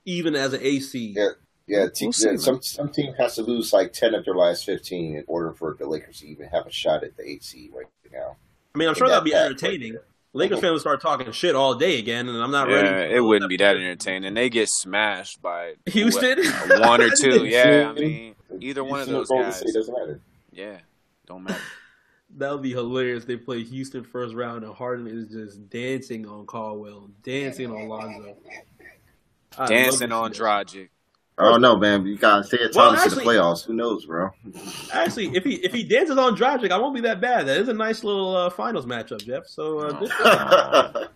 even 0.05 0.35
as 0.35 0.53
an 0.53 0.61
AC. 0.62 1.14
Yeah. 1.16 1.29
Yeah, 1.66 1.87
te- 1.88 2.09
We'll 2.20 2.33
yeah, 2.33 2.37
some 2.37 2.61
some 2.61 2.90
team 2.90 3.14
has 3.14 3.37
to 3.37 3.42
lose 3.42 3.72
like 3.72 3.94
ten 3.94 4.14
of 4.14 4.27
their 4.27 4.35
last 4.35 4.66
fifteen 4.66 5.16
in 5.16 5.24
order 5.27 5.53
for 5.55 5.74
the 5.79 5.87
Lakers 5.87 6.20
to 6.20 6.27
even 6.29 6.46
have 6.48 6.66
a 6.66 6.70
shot 6.70 7.03
at 7.03 7.16
the 7.16 7.27
eight 7.27 7.42
seed 7.42 7.70
right 7.74 7.87
now. 8.12 8.37
I 8.74 8.79
mean, 8.79 8.87
I'm 8.87 8.94
sure 8.94 9.09
that'll 9.09 9.24
be 9.24 9.31
that 9.31 9.38
right 9.44 9.46
entertaining. 9.46 9.94
there. 9.94 10.03
Lakers 10.35 10.59
fans 10.61 10.72
will 10.72 10.79
start 10.81 11.00
talking 11.00 11.33
shit 11.33 11.55
all 11.55 11.74
day 11.77 11.98
again, 11.98 12.29
and 12.29 12.37
I'm 12.42 12.50
not 12.50 12.68
Yeah, 12.68 12.74
ready. 12.83 13.14
it 13.14 13.20
wouldn't 13.20 13.48
be 13.48 13.57
that 13.59 13.77
entertaining. 13.77 14.35
They 14.35 14.50
get 14.50 14.68
smashed 14.68 15.40
by 15.40 15.74
Houston? 15.87 16.44
what- 16.44 16.81
one 16.81 17.00
or 17.00 17.09
two. 17.18 17.46
Yeah, 17.46 17.92
I 17.96 17.98
mean, 17.98 18.33
either 18.61 18.85
one 18.85 19.00
of 19.00 19.09
Houston 19.09 19.37
or 19.37 19.42
those 19.44 19.52
guys. 19.52 19.61
State 19.61 19.74
doesn't 19.74 19.94
matter. 19.98 20.20
Yeah, 20.52 20.78
don't 21.26 21.44
matter. 21.44 21.61
That 22.37 22.50
would 22.50 22.62
be 22.62 22.72
hilarious. 22.72 23.24
They 23.24 23.37
play 23.37 23.62
Houston 23.62 24.02
first 24.02 24.35
round, 24.35 24.64
and 24.64 24.74
Harden 24.74 25.07
is 25.07 25.28
just 25.28 25.68
dancing 25.70 26.26
on 26.26 26.46
Caldwell, 26.46 27.09
dancing 27.22 27.70
on 27.70 27.87
Lonzo, 27.87 28.37
I 29.57 29.66
Dancing 29.66 30.11
on 30.11 30.33
see 30.33 30.38
that. 30.40 30.44
Dragic. 30.44 30.88
I 31.38 31.44
don't 31.44 31.61
know, 31.61 31.76
man. 31.76 32.07
You 32.07 32.16
gotta 32.16 32.44
stay 32.44 32.59
at 32.62 32.74
Well, 32.74 32.94
Thomas 32.94 33.04
to 33.12 33.14
the 33.16 33.20
playoffs. 33.20 33.64
Who 33.64 33.72
knows, 33.74 34.07
bro? 34.07 34.30
Actually, 34.92 35.37
if 35.37 35.44
he 35.44 35.54
if 35.57 35.72
he 35.72 35.85
dances 35.85 36.16
on 36.16 36.37
Dragic, 36.37 36.70
I 36.70 36.78
won't 36.78 36.94
be 36.94 37.00
that 37.02 37.20
bad. 37.20 37.46
That 37.46 37.59
is 37.59 37.68
a 37.68 37.72
nice 37.72 38.04
little 38.04 38.37
uh, 38.37 38.50
finals 38.50 38.87
matchup, 38.87 39.24
Jeff. 39.24 39.46
So 39.46 39.78
uh, 39.80 39.92
good 39.92 40.11
for 40.11 40.22
him. 41.02 41.09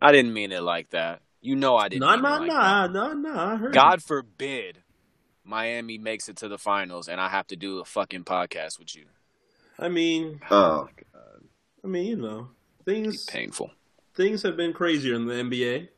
I 0.00 0.12
didn't 0.12 0.32
mean 0.32 0.52
it 0.52 0.62
like 0.62 0.90
that. 0.90 1.22
You 1.40 1.56
know 1.56 1.76
I 1.76 1.88
didn't. 1.88 2.00
Nah, 2.00 2.14
mean 2.16 2.22
nah, 2.22 2.36
it 2.36 2.40
like 2.40 2.48
nah, 2.48 2.86
that. 2.86 2.92
nah, 2.92 3.12
nah. 3.14 3.52
I 3.52 3.56
heard 3.56 3.72
God 3.74 4.02
forbid 4.02 4.82
Miami 5.46 5.96
makes 5.98 6.28
it 6.28 6.36
to 6.38 6.48
the 6.48 6.58
finals 6.58 7.08
and 7.08 7.20
I 7.20 7.28
have 7.28 7.46
to 7.48 7.56
do 7.56 7.78
a 7.78 7.84
fucking 7.84 8.24
podcast 8.24 8.78
with 8.78 8.94
you. 8.96 9.02
you. 9.02 9.08
I 9.78 9.88
mean, 9.88 10.40
oh, 10.50 10.88
I 11.84 11.86
mean, 11.86 12.06
you 12.06 12.16
know, 12.16 12.48
Be 12.84 12.94
things 12.94 13.24
painful. 13.26 13.70
things 14.14 14.42
have 14.42 14.56
been 14.56 14.72
crazier 14.72 15.14
in 15.14 15.26
the 15.26 15.34
NBA, 15.34 15.88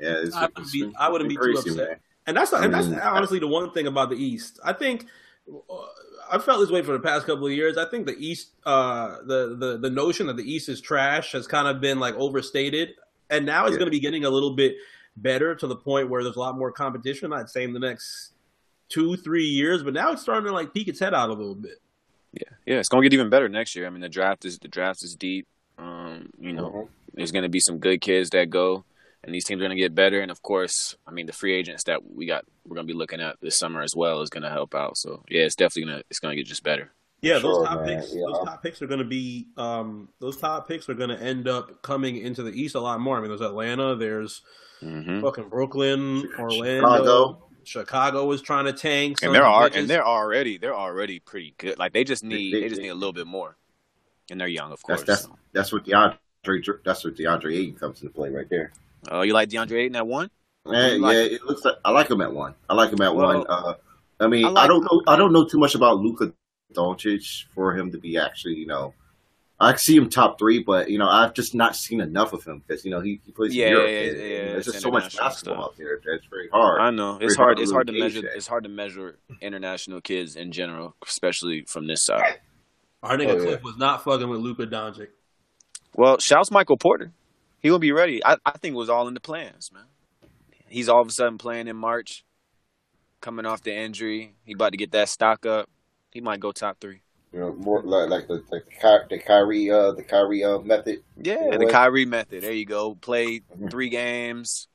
yeah. 0.00 0.08
It's, 0.22 0.34
I 0.34 0.42
wouldn't 0.46 0.72
be- 0.72 0.80
been- 0.82 0.94
I 0.98 1.08
wouldn't 1.10 1.28
been 1.28 1.38
be 1.38 1.52
too 1.52 1.58
upset. 1.58 1.76
man. 1.76 1.96
and 2.26 2.36
that's 2.36 2.52
and 2.52 2.72
that's 2.72 2.86
Mm. 2.88 3.04
honestly 3.04 3.38
the 3.40 3.48
one 3.48 3.70
thing 3.72 3.86
about 3.86 4.10
the 4.10 4.16
East. 4.16 4.60
I 4.64 4.72
think 4.72 5.06
uh, 5.52 5.74
I 6.30 6.38
felt 6.38 6.60
this 6.60 6.70
way 6.70 6.82
for 6.82 6.92
the 6.92 7.00
past 7.00 7.26
couple 7.26 7.46
of 7.46 7.52
years. 7.52 7.76
I 7.78 7.86
think 7.90 8.06
the 8.06 8.16
East, 8.18 8.52
uh, 8.64 9.16
the 9.26 9.56
the 9.58 9.78
the 9.78 9.90
notion 9.90 10.26
that 10.28 10.36
the 10.36 10.44
East 10.50 10.68
is 10.68 10.80
trash 10.80 11.32
has 11.32 11.46
kind 11.46 11.66
of 11.68 11.80
been 11.80 11.98
like 11.98 12.14
overstated, 12.14 12.90
and 13.30 13.44
now 13.44 13.64
it's 13.64 13.72
Yeah. 13.72 13.78
going 13.78 13.86
to 13.86 13.90
be 13.90 14.00
getting 14.00 14.24
a 14.24 14.30
little 14.30 14.54
bit 14.54 14.76
better 15.16 15.54
to 15.56 15.66
the 15.66 15.74
point 15.76 16.08
where 16.10 16.22
there's 16.22 16.36
a 16.36 16.40
lot 16.40 16.56
more 16.56 16.70
competition. 16.70 17.32
I'd 17.32 17.48
say 17.50 17.64
in 17.64 17.72
the 17.72 17.80
next 17.80 18.34
two 18.88 19.16
three 19.16 19.44
years, 19.46 19.82
but 19.82 19.94
now 19.94 20.12
it's 20.12 20.22
starting 20.22 20.46
to 20.46 20.52
like 20.52 20.72
peek 20.74 20.88
its 20.88 21.00
head 21.00 21.14
out 21.14 21.30
a 21.30 21.32
little 21.32 21.54
bit. 21.54 21.78
Yeah, 22.32 22.42
yeah, 22.66 22.76
it's 22.78 22.88
gonna 22.88 23.02
get 23.02 23.14
even 23.14 23.30
better 23.30 23.48
next 23.48 23.74
year. 23.76 23.86
I 23.86 23.90
mean, 23.90 24.00
the 24.00 24.08
draft 24.08 24.44
is 24.44 24.58
the 24.58 24.68
draft 24.68 25.02
is 25.02 25.14
deep. 25.16 25.46
Um, 25.78 26.30
you 26.38 26.52
know, 26.52 26.70
Mhm. 26.70 26.88
there's 27.14 27.32
gonna 27.32 27.48
be 27.48 27.60
some 27.60 27.78
good 27.78 28.00
kids 28.00 28.30
that 28.30 28.50
go, 28.50 28.84
and 29.24 29.34
these 29.34 29.44
teams 29.44 29.60
are 29.60 29.64
gonna 29.64 29.76
get 29.76 29.94
better. 29.94 30.20
And 30.20 30.30
of 30.30 30.42
course, 30.42 30.96
I 31.06 31.10
mean, 31.10 31.26
the 31.26 31.32
free 31.32 31.54
agents 31.54 31.84
that 31.84 32.04
we 32.04 32.26
got, 32.26 32.44
we're 32.66 32.76
gonna 32.76 32.86
be 32.86 32.92
looking 32.92 33.20
at 33.20 33.36
this 33.40 33.56
summer 33.58 33.82
as 33.82 33.94
well 33.96 34.20
is 34.22 34.30
gonna 34.30 34.50
help 34.50 34.74
out. 34.74 34.96
So 34.98 35.24
yeah, 35.30 35.42
it's 35.42 35.56
definitely 35.56 35.90
gonna 35.92 36.02
it's 36.10 36.20
gonna 36.20 36.36
get 36.36 36.46
just 36.46 36.62
better. 36.62 36.92
Yeah, 37.20 37.40
Sure, 37.40 37.52
those 37.60 37.66
top 37.68 37.84
man. 37.84 37.96
picks. 38.00 38.14
Yeah. 38.14 38.22
Those 38.26 38.44
top 38.44 38.62
picks 38.62 38.80
are 38.80 38.86
going 38.86 39.00
to 39.00 39.04
be. 39.04 39.48
Um, 39.56 40.08
those 40.20 40.36
top 40.36 40.68
picks 40.68 40.88
are 40.88 40.94
going 40.94 41.08
to 41.10 41.20
end 41.20 41.48
up 41.48 41.82
coming 41.82 42.16
into 42.18 42.44
the 42.44 42.52
East 42.52 42.76
a 42.76 42.80
lot 42.80 43.00
more. 43.00 43.16
I 43.16 43.20
mean, 43.20 43.28
there's 43.28 43.40
Atlanta. 43.40 43.96
There's 43.96 44.40
hmm 44.78 45.20
fucking 45.20 45.48
Brooklyn, 45.48 46.22
Orlando, 46.38 46.86
Chicago. 46.92 47.47
Chicago 47.68 48.30
is 48.32 48.42
trying 48.42 48.64
to 48.64 48.72
tank. 48.72 49.18
And 49.22 49.34
they're 49.34 49.44
of 49.46 49.62
al- 49.62 49.70
bitches. 49.70 49.76
and 49.80 49.88
they're 49.90 50.06
already 50.06 50.58
they're 50.58 50.74
already 50.74 51.20
pretty 51.20 51.54
good. 51.58 51.78
Like 51.78 51.92
they 51.92 52.04
just 52.04 52.24
need 52.24 52.54
They- 52.54 52.60
they, 52.62 52.68
just 52.68 52.80
need 52.80 52.88
a 52.88 52.94
little 52.94 53.12
bit 53.12 53.26
more, 53.26 53.56
and 54.30 54.40
they're 54.40 54.48
young, 54.48 54.72
of 54.72 54.82
course. 54.82 55.02
That's 55.02 55.22
that's 55.24 55.34
that's 55.52 55.72
what 55.72 55.84
DeAndre. 55.84 56.16
That's 56.84 57.04
what 57.04 57.14
DeAndre 57.14 57.54
Ayton 57.56 57.74
comes 57.78 58.02
into 58.02 58.12
play 58.14 58.30
right 58.30 58.48
there. 58.48 58.72
Oh, 59.10 59.22
you 59.22 59.32
like 59.34 59.48
DeAndre 59.50 59.80
Ayton 59.84 59.96
at 59.96 60.06
one? 60.06 60.30
Yeah, 60.66 60.72
like 60.98 61.14
yeah, 61.14 61.22
it 61.36 61.44
looks 61.44 61.64
like 61.64 61.76
I 61.84 61.90
like 61.90 62.10
him 62.10 62.20
at 62.20 62.32
one. 62.32 62.54
I 62.68 62.74
like 62.74 62.90
him 62.92 63.00
at 63.02 63.14
Well, 63.14 63.38
one. 63.38 63.46
Uh, 63.48 63.74
I 64.20 64.26
mean, 64.26 64.44
I 64.46 64.64
I, 64.64 64.66
don't 64.66 64.82
know. 64.82 65.02
I 65.06 65.16
don't 65.16 65.32
know 65.32 65.44
too 65.44 65.58
much 65.58 65.74
about 65.74 65.98
Luka 65.98 66.32
Doncic 66.74 67.44
for 67.54 67.74
him 67.76 67.90
to 67.92 67.98
be 67.98 68.18
actually, 68.18 68.54
you 68.54 68.66
know, 68.66 68.92
I 69.60 69.74
see 69.74 69.96
him 69.96 70.08
top 70.08 70.38
three, 70.38 70.62
but 70.62 70.88
you 70.88 70.98
know, 70.98 71.08
I've 71.08 71.34
just 71.34 71.52
not 71.54 71.74
seen 71.74 72.00
enough 72.00 72.32
of 72.32 72.44
him 72.44 72.62
because 72.66 72.84
you 72.84 72.90
know 72.92 73.00
he, 73.00 73.20
he 73.24 73.32
plays 73.32 73.54
Yeah, 73.54 73.66
in 73.66 73.72
Europe. 73.72 73.88
yeah, 73.88 73.94
yeah, 74.00 74.06
and 74.06 74.16
yeah, 74.18 74.26
there's 74.52 74.66
it's 74.68 74.74
just 74.74 74.82
so 74.82 74.90
much 74.90 75.16
basketball 75.16 75.32
stuff. 75.56 75.58
out 75.72 75.76
there. 75.76 76.00
That's 76.04 76.26
very 76.26 76.48
hard. 76.52 76.80
I 76.80 76.90
know 76.90 77.18
it's 77.20 77.34
Very 77.34 77.46
hard 77.46 77.56
hard. 77.56 77.58
It's 77.60 77.72
hard 77.72 77.86
to 77.88 77.92
measure. 77.92 78.22
gauge. 78.22 78.30
It's 78.36 78.46
hard 78.46 78.62
to 78.64 78.70
measure 78.70 79.18
international 79.40 80.00
kids 80.00 80.36
in 80.36 80.52
general, 80.52 80.94
especially 81.06 81.64
from 81.66 81.86
this 81.88 82.04
side. 82.04 82.38
Our 83.02 83.16
nigga 83.16 83.30
Oh, 83.30 83.36
yeah. 83.38 83.44
Cliff 83.44 83.62
was 83.64 83.76
not 83.76 84.04
fucking 84.04 84.28
with 84.28 84.40
Luka 84.40 84.66
Doncic. 84.66 85.08
Well, 85.94 86.18
shouts 86.18 86.50
Michael 86.50 86.76
Porter. 86.76 87.10
He 87.60 87.70
will 87.70 87.78
be 87.80 87.90
ready. 87.92 88.24
I, 88.24 88.36
I 88.46 88.52
think 88.58 88.74
it 88.74 88.78
was 88.78 88.88
all 88.90 89.08
in 89.08 89.14
the 89.14 89.20
plans, 89.20 89.72
man. 89.72 89.84
He's 90.68 90.88
all 90.88 91.00
of 91.00 91.08
a 91.08 91.10
sudden 91.12 91.38
playing 91.38 91.66
in 91.66 91.76
March, 91.76 92.24
coming 93.20 93.46
off 93.46 93.62
the 93.62 93.74
injury. 93.74 94.34
He 94.44 94.52
about 94.52 94.70
to 94.72 94.76
get 94.78 94.92
that 94.92 95.08
stock 95.08 95.46
up. 95.46 95.68
He 96.12 96.20
might 96.20 96.38
go 96.40 96.52
top 96.52 96.78
three. 96.80 97.02
You 97.32 97.40
know, 97.40 97.54
more 97.54 97.82
like, 97.82 98.08
like 98.08 98.28
the 98.28 98.42
the, 98.50 98.60
Ky- 98.62 99.06
the 99.10 99.18
Kyrie 99.18 99.70
uh 99.70 99.92
the 99.92 100.02
Kyrie 100.02 100.44
uh 100.44 100.58
method. 100.60 101.02
Yeah, 101.16 101.36
You 101.38 101.50
know 101.50 101.58
the 101.58 101.66
what? 101.66 101.72
Kyrie 101.72 102.06
method. 102.06 102.42
There 102.42 102.52
you 102.52 102.64
go. 102.64 102.94
Play 102.94 103.42
Mhm. 103.56 103.70
three 103.70 103.88
games, 103.88 104.68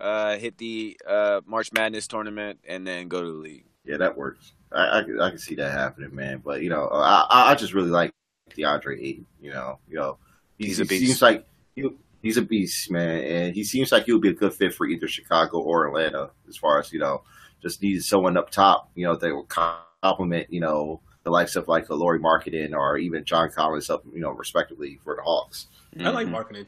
uh, 0.00 0.36
hit 0.38 0.58
the 0.58 0.98
uh, 1.06 1.42
March 1.46 1.72
Madness 1.72 2.08
tournament, 2.08 2.60
and 2.66 2.86
then 2.86 3.08
go 3.08 3.22
to 3.22 3.28
the 3.28 3.34
league. 3.38 3.66
Yeah, 3.84 3.96
that 3.98 4.16
works. 4.16 4.52
I, 4.72 5.00
I, 5.00 5.02
can- 5.02 5.20
I 5.20 5.30
can 5.30 5.38
see 5.38 5.54
that 5.56 5.72
happening, 5.72 6.14
man. 6.14 6.42
But 6.44 6.62
you 6.62 6.70
know, 6.70 6.88
I 6.92 7.50
I 7.52 7.54
just 7.54 7.72
really 7.74 7.90
like 7.90 8.12
DeAndre 8.50 9.00
Ayton. 9.02 9.26
You 9.40 9.52
know, 9.52 9.78
you 9.88 9.96
know, 9.96 10.18
He's 10.58 10.78
he 10.78 10.84
a 10.84 10.84
beast. 10.84 11.02
seems 11.06 11.22
like 11.22 11.46
he, 11.74 11.88
he's 12.22 12.36
a 12.36 12.42
beast, 12.42 12.90
man, 12.90 13.24
and 13.24 13.54
he 13.54 13.64
seems 13.64 13.90
like 13.92 14.04
he 14.04 14.12
would 14.12 14.22
be 14.22 14.28
a 14.28 14.34
good 14.34 14.54
fit 14.54 14.74
for 14.74 14.86
either 14.86 15.08
Chicago 15.08 15.58
or 15.60 15.88
Atlanta. 15.88 16.30
As 16.48 16.56
far 16.56 16.78
as 16.78 16.92
you 16.92 16.98
know, 16.98 17.22
just 17.62 17.82
needed 17.82 18.04
someone 18.04 18.36
up 18.36 18.50
top, 18.50 18.90
you 18.94 19.04
know, 19.06 19.16
they 19.16 19.32
would 19.32 19.48
complement, 19.48 20.52
you 20.52 20.60
know, 20.60 21.00
the 21.22 21.30
likes 21.30 21.56
of 21.56 21.68
like 21.68 21.88
a 21.88 21.94
Lauri 21.94 22.18
Markkanen 22.18 22.72
or 22.72 22.96
even 22.96 23.24
John 23.24 23.50
Collins 23.50 23.90
up, 23.90 24.04
you 24.12 24.20
know, 24.20 24.30
respectively 24.30 24.98
for 25.04 25.16
the 25.16 25.22
Hawks. 25.22 25.66
I 25.98 26.08
like 26.10 26.26
Mhm. 26.26 26.32
Markkanen. 26.32 26.66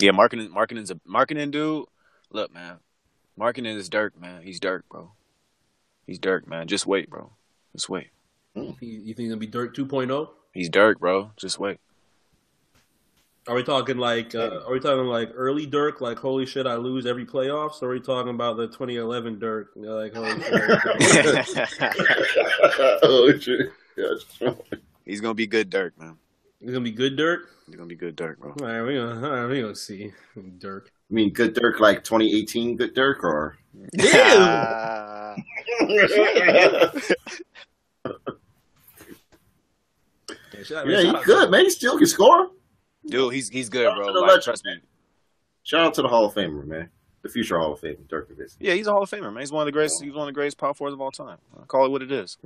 Yeah, 0.00 0.12
Markkanen. 0.12 0.48
Markkanen's 0.50 0.90
a 0.90 0.96
Markkanen 1.08 1.50
dude. 1.50 1.86
Look, 2.30 2.52
man, 2.52 2.78
Markkanen 3.38 3.76
is 3.76 3.88
Dirk, 3.88 4.18
man. 4.20 4.42
He's 4.42 4.60
Dirk, 4.60 4.84
bro. 4.88 5.12
He's 6.06 6.18
Dirk, 6.18 6.46
man. 6.46 6.66
Just 6.68 6.86
wait, 6.86 7.08
bro. 7.10 7.32
Just 7.72 7.88
wait. 7.88 8.08
You, 8.54 8.74
you 8.80 9.14
think 9.14 9.26
it'll 9.26 9.38
be 9.38 9.46
Dirk 9.46 9.74
2.0? 9.74 10.28
He's 10.52 10.68
Dirk, 10.68 10.98
bro. 10.98 11.30
Just 11.36 11.58
wait. 11.58 11.78
Are 13.48 13.54
we 13.54 13.62
talking 13.62 13.96
like? 13.96 14.34
Uh, 14.34 14.60
are 14.66 14.72
we 14.72 14.78
talking 14.78 15.06
like 15.06 15.30
early 15.34 15.64
Dirk? 15.64 16.02
Like 16.02 16.18
holy 16.18 16.44
shit, 16.44 16.66
I 16.66 16.74
lose 16.74 17.06
every 17.06 17.24
playoffs? 17.24 17.80
Or 17.82 17.86
are 17.86 17.92
we 17.94 18.00
talking 18.00 18.34
about 18.34 18.58
the 18.58 18.66
2011 18.66 19.38
Dirk? 19.38 19.70
You 19.74 19.82
know, 19.82 19.96
Like 19.96 20.12
holy 20.14 20.38
shit. 20.42 21.48
oh, 23.02 23.38
shit. 23.38 23.72
Yeah, 23.96 24.50
He's 25.06 25.22
gonna 25.22 25.32
be 25.34 25.46
good, 25.46 25.70
Dirk, 25.70 25.98
man. 25.98 26.16
It's 26.60 26.70
gonna 26.70 26.84
be 26.84 26.90
good 26.90 27.16
Dirk. 27.16 27.48
He's 27.66 27.76
gonna 27.76 27.88
be 27.88 27.94
good, 27.94 28.16
Dirk, 28.16 28.38
bro. 28.38 28.50
All 28.50 28.66
right, 28.66 28.82
we 28.82 28.96
gonna 28.96 29.14
all 29.26 29.34
right, 29.34 29.46
we 29.48 29.62
gonna 29.62 29.74
see 29.74 30.12
Dirk. 30.58 30.90
I 31.10 31.14
mean, 31.14 31.32
good 31.32 31.54
Dirk, 31.54 31.80
like 31.80 32.04
2018 32.04 32.76
good 32.76 32.92
Dirk, 32.94 33.24
or 33.24 33.56
Yeah. 33.94 35.36
Yeah, 40.52 40.64
shout- 40.64 40.86
yeah, 40.88 40.96
shout 40.96 41.04
he 41.04 41.08
out 41.08 41.24
good, 41.24 41.50
man. 41.50 41.64
He 41.64 41.70
still 41.70 41.96
can 41.96 42.06
score. 42.06 42.50
Dude, 43.08 43.32
he's 43.34 43.48
he's 43.48 43.68
good, 43.68 43.84
bro. 43.94 43.94
Shout 43.94 44.02
out 44.02 44.06
to 44.06 44.12
the 44.12 44.20
Like, 44.20 44.42
trust 44.42 44.64
me. 44.64 44.76
Shout 45.62 45.80
out 45.86 45.94
to 45.94 46.02
the 46.02 46.08
Hall 46.08 46.26
of 46.26 46.34
Famer, 46.34 46.64
man. 46.66 46.90
The 47.22 47.28
future 47.28 47.58
Hall 47.58 47.72
of 47.72 47.80
Famer, 47.80 48.06
Dirk 48.08 48.30
Nowitzki. 48.30 48.56
Yeah, 48.60 48.74
he's 48.74 48.86
a 48.86 48.92
Hall 48.92 49.02
of 49.02 49.10
Famer, 49.10 49.32
man. 49.32 49.40
He's 49.40 49.52
one 49.52 49.62
of 49.62 49.66
the 49.66 49.72
greatest. 49.72 50.02
He's 50.02 50.12
one 50.12 50.22
of 50.22 50.26
the 50.26 50.32
greatest 50.32 50.56
power 50.58 50.72
forwards 50.74 50.94
of 50.94 51.00
all 51.00 51.10
time. 51.10 51.38
I 51.60 51.64
call 51.66 51.84
it 51.86 51.90
what 51.90 52.02
it 52.02 52.12
is. 52.12 52.36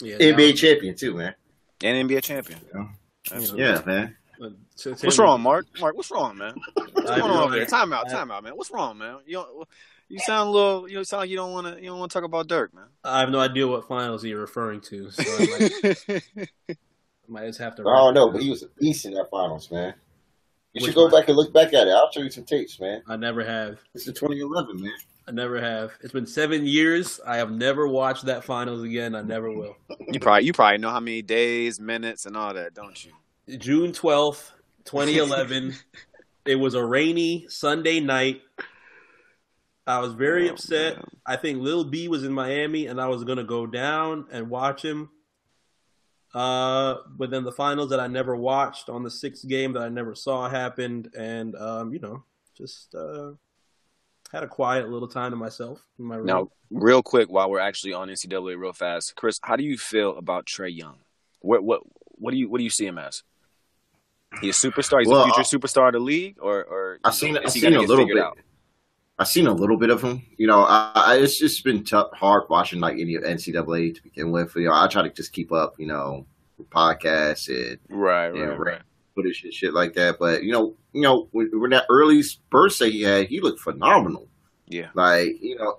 Yeah, 0.00 0.16
NBA 0.18 0.50
now- 0.50 0.54
champion 0.54 0.94
too, 0.96 1.14
man. 1.14 1.34
And 1.82 2.08
NBA 2.08 2.22
champion. 2.22 2.60
Yeah. 2.74 3.40
Yeah, 3.54 3.82
man. 3.86 4.16
What's 4.38 5.18
wrong, 5.18 5.40
Mark? 5.40 5.66
Mark, 5.80 5.96
what's 5.96 6.10
wrong, 6.10 6.36
man? 6.36 6.54
What's 6.74 6.92
going 6.92 7.22
on 7.22 7.28
no 7.28 7.44
over 7.44 7.54
there? 7.54 7.66
Time 7.66 7.92
out, 7.92 8.08
time 8.10 8.30
out, 8.30 8.42
man. 8.42 8.56
What's 8.56 8.70
wrong, 8.70 8.98
man? 8.98 9.18
You 9.26 9.34
don't, 9.34 9.68
you 10.08 10.18
sound 10.18 10.48
a 10.48 10.52
little. 10.52 10.88
You 10.88 11.04
sound 11.04 11.22
like 11.22 11.30
you 11.30 11.36
don't 11.36 11.52
want 11.52 11.66
to. 11.66 11.80
You 11.82 11.90
don't 11.90 11.98
want 11.98 12.10
to 12.12 12.14
talk 12.18 12.24
about 12.24 12.48
Dirk, 12.48 12.74
man. 12.74 12.86
I 13.04 13.20
have 13.20 13.30
no 13.30 13.38
idea 13.40 13.66
what 13.66 13.86
finals 13.86 14.24
you're 14.24 14.40
referring 14.40 14.80
to, 14.82 15.10
so 15.10 15.22
I 15.22 16.20
might, 17.28 17.44
I 17.44 17.46
just 17.46 17.58
have 17.60 17.74
to. 17.76 17.82
I 17.82 17.96
don't 17.96 18.14
know, 18.14 18.30
but 18.30 18.42
he 18.42 18.50
was 18.50 18.62
a 18.62 18.68
beast 18.78 19.04
in 19.04 19.14
that 19.14 19.30
finals, 19.30 19.70
man. 19.70 19.94
You 20.72 20.80
Which 20.80 20.86
should 20.86 20.94
go 20.96 21.02
one? 21.04 21.12
back 21.12 21.28
and 21.28 21.36
look 21.36 21.52
back 21.52 21.68
at 21.74 21.86
it. 21.86 21.90
I'll 21.90 22.10
show 22.10 22.20
you 22.20 22.30
some 22.30 22.44
tapes, 22.44 22.80
man. 22.80 23.02
I 23.08 23.16
never 23.16 23.44
have. 23.44 23.78
It's 23.94 24.06
is 24.08 24.14
2011, 24.18 24.80
man. 24.82 24.92
I 25.26 25.30
never 25.30 25.60
have. 25.60 25.92
It's 26.02 26.12
been 26.12 26.26
seven 26.26 26.66
years. 26.66 27.18
I 27.26 27.36
have 27.36 27.50
never 27.50 27.86
watched 27.88 28.26
that 28.26 28.44
finals 28.44 28.82
again. 28.82 29.14
I 29.14 29.22
never 29.22 29.50
will. 29.50 29.76
you 30.12 30.20
probably 30.20 30.44
you 30.46 30.52
probably 30.52 30.78
know 30.78 30.90
how 30.90 31.00
many 31.00 31.22
days, 31.22 31.80
minutes, 31.80 32.26
and 32.26 32.36
all 32.36 32.52
that, 32.54 32.74
don't 32.74 33.02
you? 33.04 33.12
June 33.58 33.92
twelfth, 33.92 34.52
twenty 34.84 35.16
eleven. 35.18 35.74
it 36.44 36.56
was 36.56 36.74
a 36.74 36.84
rainy 36.84 37.46
Sunday 37.48 38.00
night. 38.00 38.42
I 39.86 39.98
was 40.00 40.12
very 40.12 40.48
Oh, 40.50 40.54
upset. 40.54 40.96
man. 40.96 41.04
I 41.26 41.36
think 41.36 41.60
Lil 41.60 41.84
B 41.84 42.08
was 42.08 42.24
in 42.24 42.32
Miami, 42.32 42.86
and 42.86 43.00
I 43.00 43.06
was 43.08 43.24
gonna 43.24 43.44
go 43.44 43.66
down 43.66 44.26
and 44.32 44.50
watch 44.50 44.82
him. 44.82 45.08
Uh, 46.34 46.96
but 47.10 47.30
then 47.30 47.44
the 47.44 47.52
finals 47.52 47.90
that 47.90 48.00
I 48.00 48.06
never 48.08 48.34
watched 48.34 48.88
on 48.88 49.02
the 49.04 49.10
sixth 49.10 49.46
game 49.46 49.72
that 49.74 49.82
I 49.82 49.88
never 49.88 50.14
saw 50.14 50.48
happened, 50.48 51.10
and 51.16 51.54
um, 51.56 51.92
you 51.92 52.00
know, 52.00 52.24
just 52.58 52.94
uh, 52.94 53.32
had 54.32 54.42
a 54.42 54.48
quiet 54.48 54.88
little 54.90 55.06
time 55.08 55.30
to 55.30 55.36
myself 55.36 55.80
in 55.98 56.04
my 56.06 56.16
room. 56.16 56.26
Now, 56.26 56.48
real 56.70 57.02
quick, 57.04 57.30
while 57.30 57.48
we're 57.48 57.60
actually 57.60 57.92
on 57.92 58.08
NCAA, 58.08 58.58
real 58.58 58.72
fast, 58.72 59.14
Chris, 59.14 59.38
how 59.42 59.54
do 59.54 59.62
you 59.62 59.78
feel 59.78 60.16
about 60.16 60.46
Trae 60.46 60.76
Young? 60.76 60.96
What 61.40 61.62
what 61.62 61.82
what 62.16 62.32
do 62.32 62.36
you 62.36 62.48
what 62.50 62.58
do 62.58 62.64
you 62.64 62.70
see 62.70 62.86
him 62.86 62.98
as? 62.98 63.22
He's 64.40 64.62
a 64.64 64.68
superstar. 64.70 64.98
He's 64.98 65.06
Well, 65.08 65.20
a 65.20 65.24
future 65.26 65.40
I- 65.40 65.44
superstar 65.44 65.86
of 65.86 65.92
the 65.92 66.00
league, 66.00 66.36
or 66.40 66.64
or 66.64 66.98
I've 67.04 67.14
seen 67.14 67.36
is 67.36 67.42
I've 67.44 67.50
seen 67.52 67.74
a 67.74 67.80
little 67.80 68.06
bit. 68.06 68.18
out? 68.18 68.38
I've 69.18 69.28
seen 69.28 69.46
a 69.46 69.52
little 69.52 69.76
bit 69.76 69.90
of 69.90 70.02
him. 70.02 70.22
You 70.36 70.46
know, 70.46 70.64
I, 70.64 70.90
I 70.94 71.16
it's 71.18 71.38
just 71.38 71.62
been 71.64 71.84
tough, 71.84 72.10
hard 72.12 72.44
watching 72.50 72.80
like 72.80 72.94
any 72.98 73.14
of 73.14 73.22
NCAA 73.22 73.94
to 73.94 74.02
begin 74.02 74.32
with. 74.32 74.54
You 74.56 74.66
know, 74.68 74.74
I 74.74 74.88
try 74.88 75.02
to 75.02 75.10
just 75.10 75.32
keep 75.32 75.52
up. 75.52 75.74
You 75.78 75.86
know, 75.86 76.26
with 76.58 76.70
podcasts 76.70 77.48
and 77.48 77.78
Right, 77.88 78.28
right, 78.30 78.48
right. 78.48 78.58
right. 78.58 78.80
footage 79.14 79.44
and 79.44 79.52
shit 79.52 79.72
like 79.74 79.94
that. 79.94 80.18
But 80.18 80.42
you 80.42 80.52
know, 80.52 80.74
you 80.92 81.02
know, 81.02 81.28
when, 81.32 81.50
when 81.60 81.70
that 81.70 81.86
early 81.88 82.22
burst 82.50 82.78
that 82.80 82.90
he 82.92 83.02
had, 83.02 83.28
he 83.28 83.40
looked 83.40 83.60
phenomenal. 83.60 84.28
Yeah. 84.66 84.88
Like 84.94 85.40
you 85.40 85.56
know, 85.58 85.78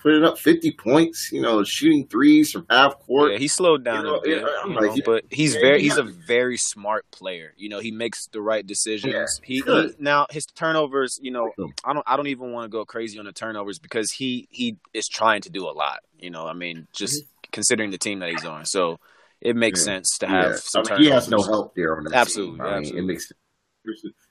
putting 0.00 0.24
up 0.24 0.38
fifty 0.38 0.72
points. 0.72 1.30
You 1.32 1.42
know, 1.42 1.62
shooting 1.64 2.06
threes 2.06 2.50
from 2.50 2.66
half 2.68 2.98
court. 3.00 3.32
Yeah, 3.32 3.38
he 3.38 3.48
slowed 3.48 3.84
down 3.84 4.04
You 4.04 4.10
know, 4.10 4.16
a 4.16 4.22
bit, 4.22 4.30
you 4.66 4.74
know, 4.74 4.94
yeah, 4.94 5.02
but 5.04 5.24
he's 5.30 5.54
yeah, 5.54 5.60
very 5.60 5.78
he 5.78 5.84
he's 5.88 5.98
a 5.98 6.02
very 6.02 6.56
smart 6.56 7.10
player. 7.10 7.54
You 7.56 7.68
know, 7.68 7.78
he 7.78 7.90
makes 7.90 8.26
the 8.28 8.40
right 8.40 8.66
decisions. 8.66 9.40
he, 9.44 9.60
he 9.60 9.92
now 9.98 10.26
his 10.30 10.46
turnovers, 10.46 11.18
you 11.22 11.30
know, 11.30 11.52
I 11.84 11.92
don't 11.92 12.04
I 12.06 12.16
don't 12.16 12.28
even 12.28 12.52
want 12.52 12.64
to 12.64 12.68
go 12.68 12.84
crazy 12.84 13.18
on 13.18 13.26
the 13.26 13.32
turnovers 13.32 13.78
because 13.78 14.10
he 14.10 14.48
he 14.50 14.76
is 14.92 15.08
trying 15.08 15.42
to 15.42 15.50
do 15.50 15.68
a 15.68 15.72
lot. 15.72 16.00
You 16.18 16.30
know, 16.30 16.46
I 16.46 16.52
mean, 16.52 16.86
just 16.92 17.22
mm-hmm. 17.22 17.50
considering 17.52 17.90
the 17.90 17.98
team 17.98 18.18
that 18.20 18.30
he's 18.30 18.44
on. 18.44 18.64
So 18.64 18.98
it 19.40 19.56
makes 19.56 19.80
Yeah. 19.80 19.84
sense 19.84 20.18
to 20.18 20.26
have 20.26 20.50
Yeah. 20.50 20.56
some 20.56 20.84
I 20.90 20.94
mean, 20.94 21.02
he 21.04 21.08
has 21.10 21.28
no 21.28 21.42
help 21.42 21.74
there 21.74 21.96
on 21.96 22.04
the 22.04 22.14
Absolutely, 22.14 22.58
team. 22.58 22.60
I 22.60 22.68
mean, 22.68 22.78
absolutely. 22.78 23.00
it 23.00 23.06
makes 23.06 23.32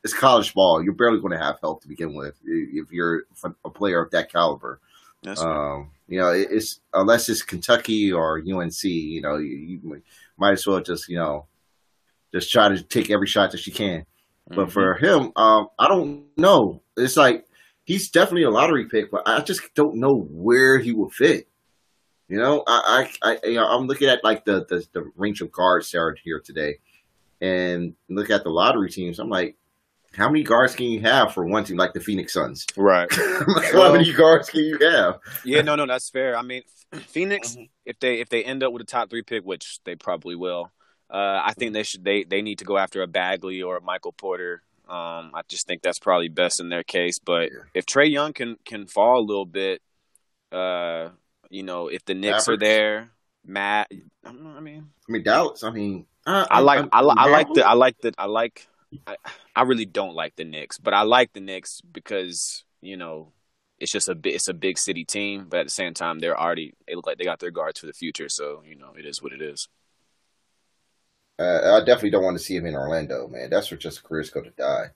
it's 0.04 0.14
college 0.14 0.54
ball. 0.54 0.84
You're 0.84 0.94
barely 0.94 1.20
going 1.20 1.38
to 1.38 1.44
have 1.44 1.58
help 1.62 1.82
to 1.82 1.88
begin 1.88 2.14
with 2.14 2.36
if 2.46 2.92
you're 2.92 3.24
a 3.66 3.70
player 3.70 4.02
of 4.04 4.12
that 4.12 4.32
caliber. 4.32 4.80
That's 5.24 5.44
right. 5.44 5.74
Um, 5.76 5.92
you 6.08 6.20
know, 6.20 6.30
it- 6.32 6.48
it's 6.52 6.80
unless 6.94 7.30
it's 7.30 7.42
Kentucky 7.44 8.12
or 8.12 8.40
UNC. 8.40 8.84
You 8.84 9.22
know, 9.22 9.38
you, 9.38 9.56
you 9.82 10.02
might 10.38 10.54
as 10.54 10.66
well 10.66 10.80
just 10.82 11.08
you 11.10 11.18
know 11.18 11.46
just 12.34 12.52
try 12.52 12.70
to 12.70 12.82
take 12.84 13.10
every 13.10 13.28
shot 13.28 13.52
that 13.52 13.66
you 13.68 13.74
can. 13.74 14.06
But 14.48 14.68
Mhm. 14.68 14.72
for 14.72 14.94
him, 14.96 15.32
um, 15.36 15.68
I 15.78 15.88
don't 15.88 16.26
know. 16.38 16.82
It's 16.98 17.18
like 17.18 17.46
he's 17.86 18.10
definitely 18.10 18.44
a 18.44 18.50
lottery 18.50 18.86
pick, 18.86 19.12
but 19.12 19.24
I 19.28 19.42
just 19.42 19.62
don't 19.76 19.96
know 19.98 20.16
where 20.32 20.80
he 20.80 20.92
will 20.92 21.10
fit. 21.10 21.48
You 22.28 22.38
know, 22.38 22.64
I, 22.68 23.08
I, 23.24 23.32
I 23.32 23.48
you 23.48 23.56
know, 23.56 23.66
I'm 23.66 23.88
looking 23.88 24.08
at 24.10 24.24
like 24.24 24.46
the, 24.46 24.66
the 24.70 24.86
the 24.94 25.12
range 25.16 25.42
of 25.42 25.52
guards 25.52 25.92
that 25.92 26.00
are 26.00 26.16
here 26.24 26.40
today, 26.40 26.78
and 27.42 27.96
look 28.10 28.30
at 28.30 28.44
the 28.44 28.50
lottery 28.50 28.90
teams. 28.90 29.20
I'm 29.20 29.30
like, 29.30 29.56
how 30.14 30.28
many 30.30 30.43
guards 30.43 30.76
can 30.76 30.88
you 30.88 31.01
have 31.01 31.34
for 31.34 31.45
one 31.45 31.64
team 31.64 31.78
like 31.78 31.93
the 31.93 31.99
Phoenix 31.99 32.34
Suns? 32.34 32.66
right. 32.78 33.10
like, 33.12 33.47
Well- 33.74 33.91
how 33.91 33.93
many 33.93 34.12
guards 34.14 34.49
can 34.49 34.62
you 34.64 34.78
have? 34.80 35.20
Yeah, 35.45 35.62
no, 35.62 35.76
no, 35.76 35.86
that's 35.86 36.10
fair. 36.10 36.36
I 36.38 36.41
mean, 36.41 36.64
Phoenix, 37.07 37.51
Mm-hmm. 37.53 37.64
if 37.86 37.99
they 37.99 38.20
if 38.20 38.30
they 38.30 38.43
end 38.43 38.64
up 38.64 38.74
with 38.74 38.82
a 38.82 38.86
top 38.86 39.10
three 39.10 39.22
pick, 39.22 39.43
which 39.45 39.80
they 39.86 39.95
probably 39.95 40.36
will, 40.36 40.72
uh, 41.12 41.41
I 41.43 41.53
think 41.57 41.74
they 41.74 41.84
should 41.84 42.03
they 42.03 42.24
they 42.24 42.41
need 42.41 42.60
to 42.60 42.66
go 42.66 42.78
after 42.78 43.01
a 43.03 43.07
Bagley 43.07 43.62
or 43.62 43.78
a 43.78 43.82
Michael 43.82 44.12
Porter. 44.14 44.64
Um, 44.88 45.30
I 45.36 45.41
just 45.47 45.68
think 45.68 45.84
that's 45.84 45.99
probably 45.99 46.30
best 46.30 46.60
in 46.60 46.70
their 46.70 46.82
case. 46.84 47.20
But 47.20 47.51
Yeah. 47.51 47.60
if 47.76 47.86
Trae 47.86 48.10
Young 48.12 48.34
can 48.34 48.57
can 48.66 48.88
fall 48.88 49.20
a 49.20 49.26
little 49.26 49.45
bit, 49.45 49.84
uh, 50.51 51.10
you 51.51 51.62
know, 51.64 51.88
if 51.89 52.03
the 52.05 52.16
Knicks 52.16 52.49
are 52.49 52.57
there, 52.57 53.12
Matt, 53.45 53.88
I 54.26 54.32
don't 54.32 54.43
know, 54.43 54.49
I 54.57 54.60
mean, 54.60 54.89
I 55.07 55.12
mean, 55.12 55.24
Dallas. 55.24 55.64
I 55.64 55.70
mean, 55.70 56.05
I 56.26 56.60
like 56.62 56.88
I, 56.91 57.01
li- 57.03 57.16
I 57.18 57.30
like 57.30 57.47
the 57.53 57.68
I 57.68 57.74
like 57.74 57.99
the 58.01 58.14
I 58.18 58.26
like 58.26 58.68
I, 59.06 59.18
I 59.56 59.62
really 59.64 59.86
don't 59.86 60.16
like 60.16 60.36
the 60.36 60.46
Knicks, 60.46 60.78
but 60.78 60.94
I 60.94 61.02
like 61.02 61.34
the 61.34 61.40
Knicks 61.40 61.82
because 61.82 62.64
you 62.82 62.98
know 62.98 63.34
it's 63.80 63.92
just 63.92 64.10
a 64.10 64.16
bit 64.16 64.36
it's 64.36 64.48
a 64.48 64.54
big 64.54 64.78
city 64.78 65.06
team, 65.06 65.48
but 65.50 65.62
at 65.62 65.66
the 65.68 65.72
same 65.72 65.94
time 65.94 66.20
they're 66.20 66.40
already 66.40 66.74
they 66.88 66.96
look 66.96 67.08
like 67.08 67.18
they 67.18 67.26
got 67.26 67.40
their 67.40 67.52
guards 67.52 67.80
for 67.80 67.86
the 67.86 67.94
future, 67.94 68.30
so 68.30 68.62
you 68.66 68.76
know 68.76 68.94
it 68.98 69.06
is 69.06 69.22
what 69.22 69.34
it 69.34 69.42
is. 69.42 69.68
Uh, 71.38 71.80
I 71.82 71.86
definitely 71.86 72.10
don't 72.10 72.24
want 72.24 72.38
to 72.38 72.44
see 72.44 72.56
him 72.56 72.66
in 72.66 72.76
Orlando, 72.76 73.28
man. 73.28 73.50
That's 73.50 73.72
where 73.72 73.78
just 73.78 74.04
careers 74.04 74.30
go 74.30 74.42
to 74.42 74.50
die. 74.50 74.88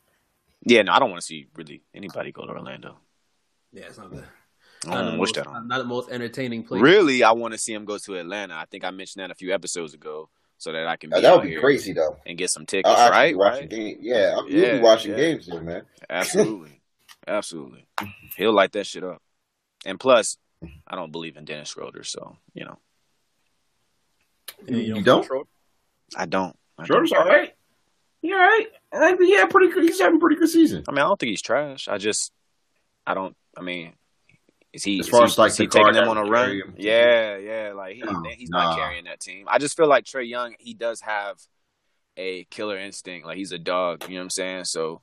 Yeah, 0.66 0.82
no, 0.82 0.92
I 0.92 1.00
don't 1.00 1.10
want 1.10 1.22
to 1.22 1.26
see 1.26 1.48
really 1.56 1.84
anybody 1.94 2.32
go 2.32 2.46
to 2.46 2.52
Orlando. 2.52 2.98
Yeah, 3.72 3.86
it's 3.86 3.98
not 3.98 4.12
the, 4.12 4.24
I 4.86 4.90
not, 4.90 5.04
don't 5.04 5.14
the 5.14 5.20
wish 5.20 5.30
most, 5.30 5.36
that 5.36 5.48
on. 5.48 5.68
not 5.68 5.78
the 5.78 5.84
most 5.86 6.10
entertaining 6.10 6.64
place. 6.64 6.82
Really, 6.82 7.24
I 7.24 7.32
want 7.32 7.54
to 7.54 7.58
see 7.58 7.74
him 7.74 7.86
go 7.86 7.98
to 7.98 8.18
Atlanta. 8.18 8.56
I 8.56 8.66
think 8.66 8.84
I 8.84 8.92
mentioned 8.92 9.24
that 9.24 9.32
a 9.32 9.36
few 9.36 9.54
episodes 9.54 9.94
ago, 9.94 10.30
so 10.64 10.72
that 10.72 10.88
I 10.88 10.96
can 10.96 11.10
be 11.10 11.18
Uh, 11.18 11.20
that 11.22 11.36
would 11.36 11.44
be 11.44 11.50
here 11.50 11.60
crazy, 11.60 11.92
though. 11.92 12.18
and 12.26 12.38
get 12.38 12.50
some 12.50 12.66
tickets. 12.66 12.88
I'll 12.90 12.98
actually 12.98 13.12
right, 13.20 13.32
be 13.32 13.36
watching 13.36 13.60
right. 13.62 13.70
games. 13.70 13.98
Yeah, 14.02 14.34
I'll 14.38 14.50
Yeah, 14.50 14.72
be 14.78 14.80
watching 14.80 15.12
yeah. 15.12 15.18
games 15.18 15.46
there, 15.48 15.62
man. 15.62 15.82
Absolutely. 16.10 16.82
Absolutely. 17.28 17.86
He'll 18.38 18.54
light 18.54 18.72
that 18.72 18.86
shit 18.88 19.04
up. 19.04 19.22
And 19.86 20.00
plus, 20.00 20.38
I 20.88 20.96
don't 20.96 21.12
believe 21.12 21.36
in 21.36 21.44
Dennis 21.44 21.70
Schroeder, 21.70 22.04
so, 22.04 22.38
you 22.54 22.64
know, 22.64 22.80
Yeah, 24.66 24.78
You 24.78 24.94
know, 24.96 25.02
don't? 25.02 25.28
I 26.16 26.26
don't. 26.26 26.56
I, 26.78 26.86
Schroeder's 26.86 27.12
don't. 27.12 27.22
all 27.22 27.28
right. 27.28 27.54
Yeah, 28.22 28.36
all 28.36 28.40
right. 28.42 28.68
I 28.94 29.10
think 29.18 29.24
he 29.24 29.36
had 29.36 29.50
pretty 29.50 29.74
good. 29.74 29.84
He's 29.84 30.00
having 30.00 30.16
a 30.18 30.20
pretty 30.20 30.38
good 30.38 30.50
season. 30.50 30.86
I 30.88 30.92
mean, 30.92 31.00
I 31.00 31.08
don't 31.08 31.20
think 31.20 31.32
he's 31.32 31.42
trash. 31.42 31.90
I 31.90 31.98
just, 31.98 32.32
I 33.06 33.14
don't, 33.14 33.36
I 33.58 33.62
mean, 33.62 33.94
is 34.74 34.84
he, 34.84 35.00
As 35.00 35.06
is 35.06 35.10
far 35.12 35.22
he, 35.22 35.26
as, 35.26 35.38
like, 35.38 35.52
is 35.52 35.58
he 35.58 35.68
taking 35.68 35.94
them 35.94 36.10
on 36.10 36.18
a 36.18 36.24
run? 36.24 36.50
him. 36.52 36.74
Yeah, 36.78 37.38
yeah. 37.38 37.74
Like, 37.76 37.96
he, 37.96 38.02
No, 38.02 38.24
he's 38.36 38.50
nah. 38.50 38.70
not 38.70 38.78
carrying 38.78 39.06
that 39.06 39.20
team. 39.20 39.46
I 39.48 39.60
just 39.60 39.78
feel 39.78 39.88
like 39.88 40.04
Trae 40.06 40.28
Young, 40.28 40.56
he 40.60 40.74
does 40.74 41.00
have 41.02 41.38
a 42.18 42.44
killer 42.46 42.78
instinct. 42.78 43.26
Like, 43.28 43.38
he's 43.38 43.52
a 43.52 43.60
dog, 43.60 44.04
you 44.04 44.16
know 44.16 44.22
what 44.22 44.24
I'm 44.24 44.30
saying? 44.32 44.66
So 44.66 45.02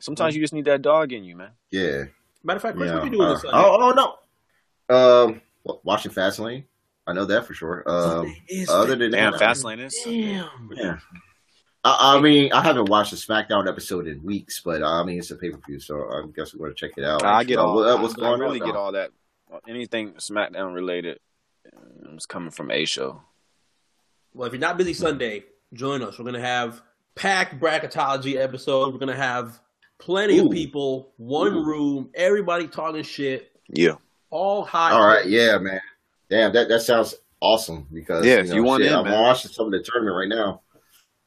sometimes 0.00 0.34
you 0.36 0.40
just 0.40 0.52
need 0.54 0.66
that 0.66 0.82
dog 0.82 1.12
in 1.12 1.24
you, 1.24 1.36
man. 1.36 1.50
Yeah. 1.70 2.04
Matter 2.44 2.56
of 2.56 2.62
fact, 2.62 2.76
Chris, 2.76 2.88
yeah. 2.90 2.94
what 2.96 3.04
you 3.04 3.10
doing 3.10 3.22
Uh, 3.22 3.32
this 3.32 3.42
Sunday? 3.42 3.56
oh, 3.58 3.92
oh 3.98 4.14
no. 4.88 5.26
Um, 5.28 5.40
wa- 5.64 5.78
watching 5.82 6.12
Fastlane. 6.12 6.64
I 7.06 7.12
know 7.12 7.24
that 7.24 7.46
for 7.46 7.54
sure. 7.54 7.82
Um, 7.86 8.34
other 8.68 8.94
than 8.94 9.10
Damn, 9.10 9.32
that, 9.32 9.40
Fastlane 9.40 9.80
is. 9.80 9.98
Damn. 10.04 10.70
yeah. 10.74 10.98
I, 11.84 12.16
I 12.16 12.20
mean, 12.20 12.52
I 12.52 12.62
haven't 12.62 12.88
watched 12.88 13.12
the 13.12 13.16
SmackDown 13.16 13.68
episode 13.68 14.06
in 14.08 14.22
weeks, 14.22 14.60
but 14.64 14.82
uh, 14.82 15.00
I 15.00 15.04
mean, 15.04 15.18
it's 15.18 15.30
a 15.30 15.36
pay 15.36 15.50
per 15.50 15.58
view, 15.66 15.78
so 15.80 15.96
I 16.10 16.24
guess 16.34 16.52
we're 16.54 16.58
going 16.66 16.72
to 16.72 16.74
check 16.76 16.92
it 16.98 17.04
out. 17.04 17.24
I 17.24 17.44
get 17.44 17.58
Uh, 17.58 17.66
all. 17.66 17.76
what- 17.76 18.00
what's 18.02 18.14
I, 18.14 18.20
going 18.20 18.40
I 18.40 18.44
really 18.44 18.60
on? 18.60 18.66
get 18.66 18.74
now? 18.74 18.80
all 18.80 18.92
that. 18.92 19.10
Anything 19.66 20.12
SmackDown 20.14 20.74
related 20.74 21.18
um, 21.76 22.16
is 22.18 22.26
coming 22.26 22.50
from 22.50 22.70
A 22.70 22.84
show. 22.84 23.22
Well, 24.34 24.46
if 24.46 24.52
you're 24.52 24.60
not 24.60 24.76
busy 24.76 24.92
Sunday, 24.92 25.44
join 25.72 26.02
us. 26.02 26.18
We're 26.18 26.24
gonna 26.26 26.40
have 26.40 26.82
packed 27.14 27.58
bracketology 27.58 28.36
episode. 28.36 28.92
We're 28.92 28.98
gonna 29.00 29.16
have 29.16 29.58
plenty 29.98 30.38
Ooh. 30.38 30.46
of 30.46 30.52
people, 30.52 31.12
one 31.16 31.54
Ooh. 31.54 31.64
room, 31.64 32.10
everybody 32.14 32.68
talking 32.68 33.02
shit, 33.02 33.50
Yeah. 33.68 33.94
all 34.30 34.64
hot. 34.64 34.92
All 34.92 35.06
right, 35.06 35.26
yeah, 35.26 35.56
man. 35.58 35.80
Damn, 36.28 36.52
that 36.52 36.68
that 36.68 36.82
sounds 36.82 37.14
awesome 37.40 37.86
because 37.92 38.26
Yeah, 38.26 38.36
if 38.40 38.52
you 38.52 38.62
want 38.62 38.82
shit, 38.82 38.92
in, 38.92 38.98
I'm 38.98 39.04
man. 39.04 39.22
watching 39.22 39.50
some 39.50 39.66
of 39.66 39.72
the 39.72 39.80
tournament 39.82 40.14
right 40.14 40.28
now. 40.28 40.60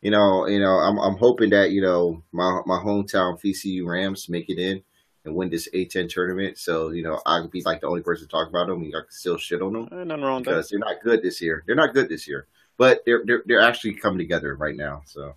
You 0.02 0.12
know, 0.12 0.48
you 0.48 0.60
know, 0.60 0.80
I'm 0.80 0.98
I'm 0.98 1.18
hoping 1.18 1.52
that 1.52 1.72
you 1.72 1.82
know 1.82 2.24
my 2.32 2.62
my 2.66 2.78
hometown 2.78 3.40
VCU 3.40 3.86
Rams 3.86 4.30
make 4.30 4.50
it 4.50 4.58
in 4.58 4.82
and 5.26 5.36
win 5.36 5.50
this 5.50 5.70
A10 5.74 6.10
tournament. 6.10 6.58
So 6.58 6.90
you 6.90 7.04
know, 7.04 7.22
I 7.26 7.42
could 7.42 7.52
be 7.52 7.62
like 7.64 7.82
the 7.82 7.88
only 7.88 8.02
person 8.02 8.28
to 8.28 8.32
talk 8.32 8.50
about 8.50 8.68
them. 8.68 8.82
and 8.82 8.96
I 8.96 9.02
can 9.02 9.12
still 9.12 9.38
shit 9.38 9.62
on 9.62 9.74
them 9.74 9.90
Ain't 9.92 10.08
nothing 10.08 10.24
wrong 10.24 10.44
because 10.44 10.70
they're 10.70 10.80
not 10.80 11.02
good 11.04 11.22
this 11.22 11.42
year. 11.42 11.64
They're 11.66 11.76
not 11.76 11.94
good 11.94 12.10
this 12.10 12.28
year, 12.28 12.48
but 12.78 13.04
they're 13.06 13.22
they're 13.26 13.44
they're 13.46 13.62
actually 13.62 13.94
coming 13.94 14.18
together 14.18 14.56
right 14.56 14.76
now. 14.76 15.04
So 15.06 15.36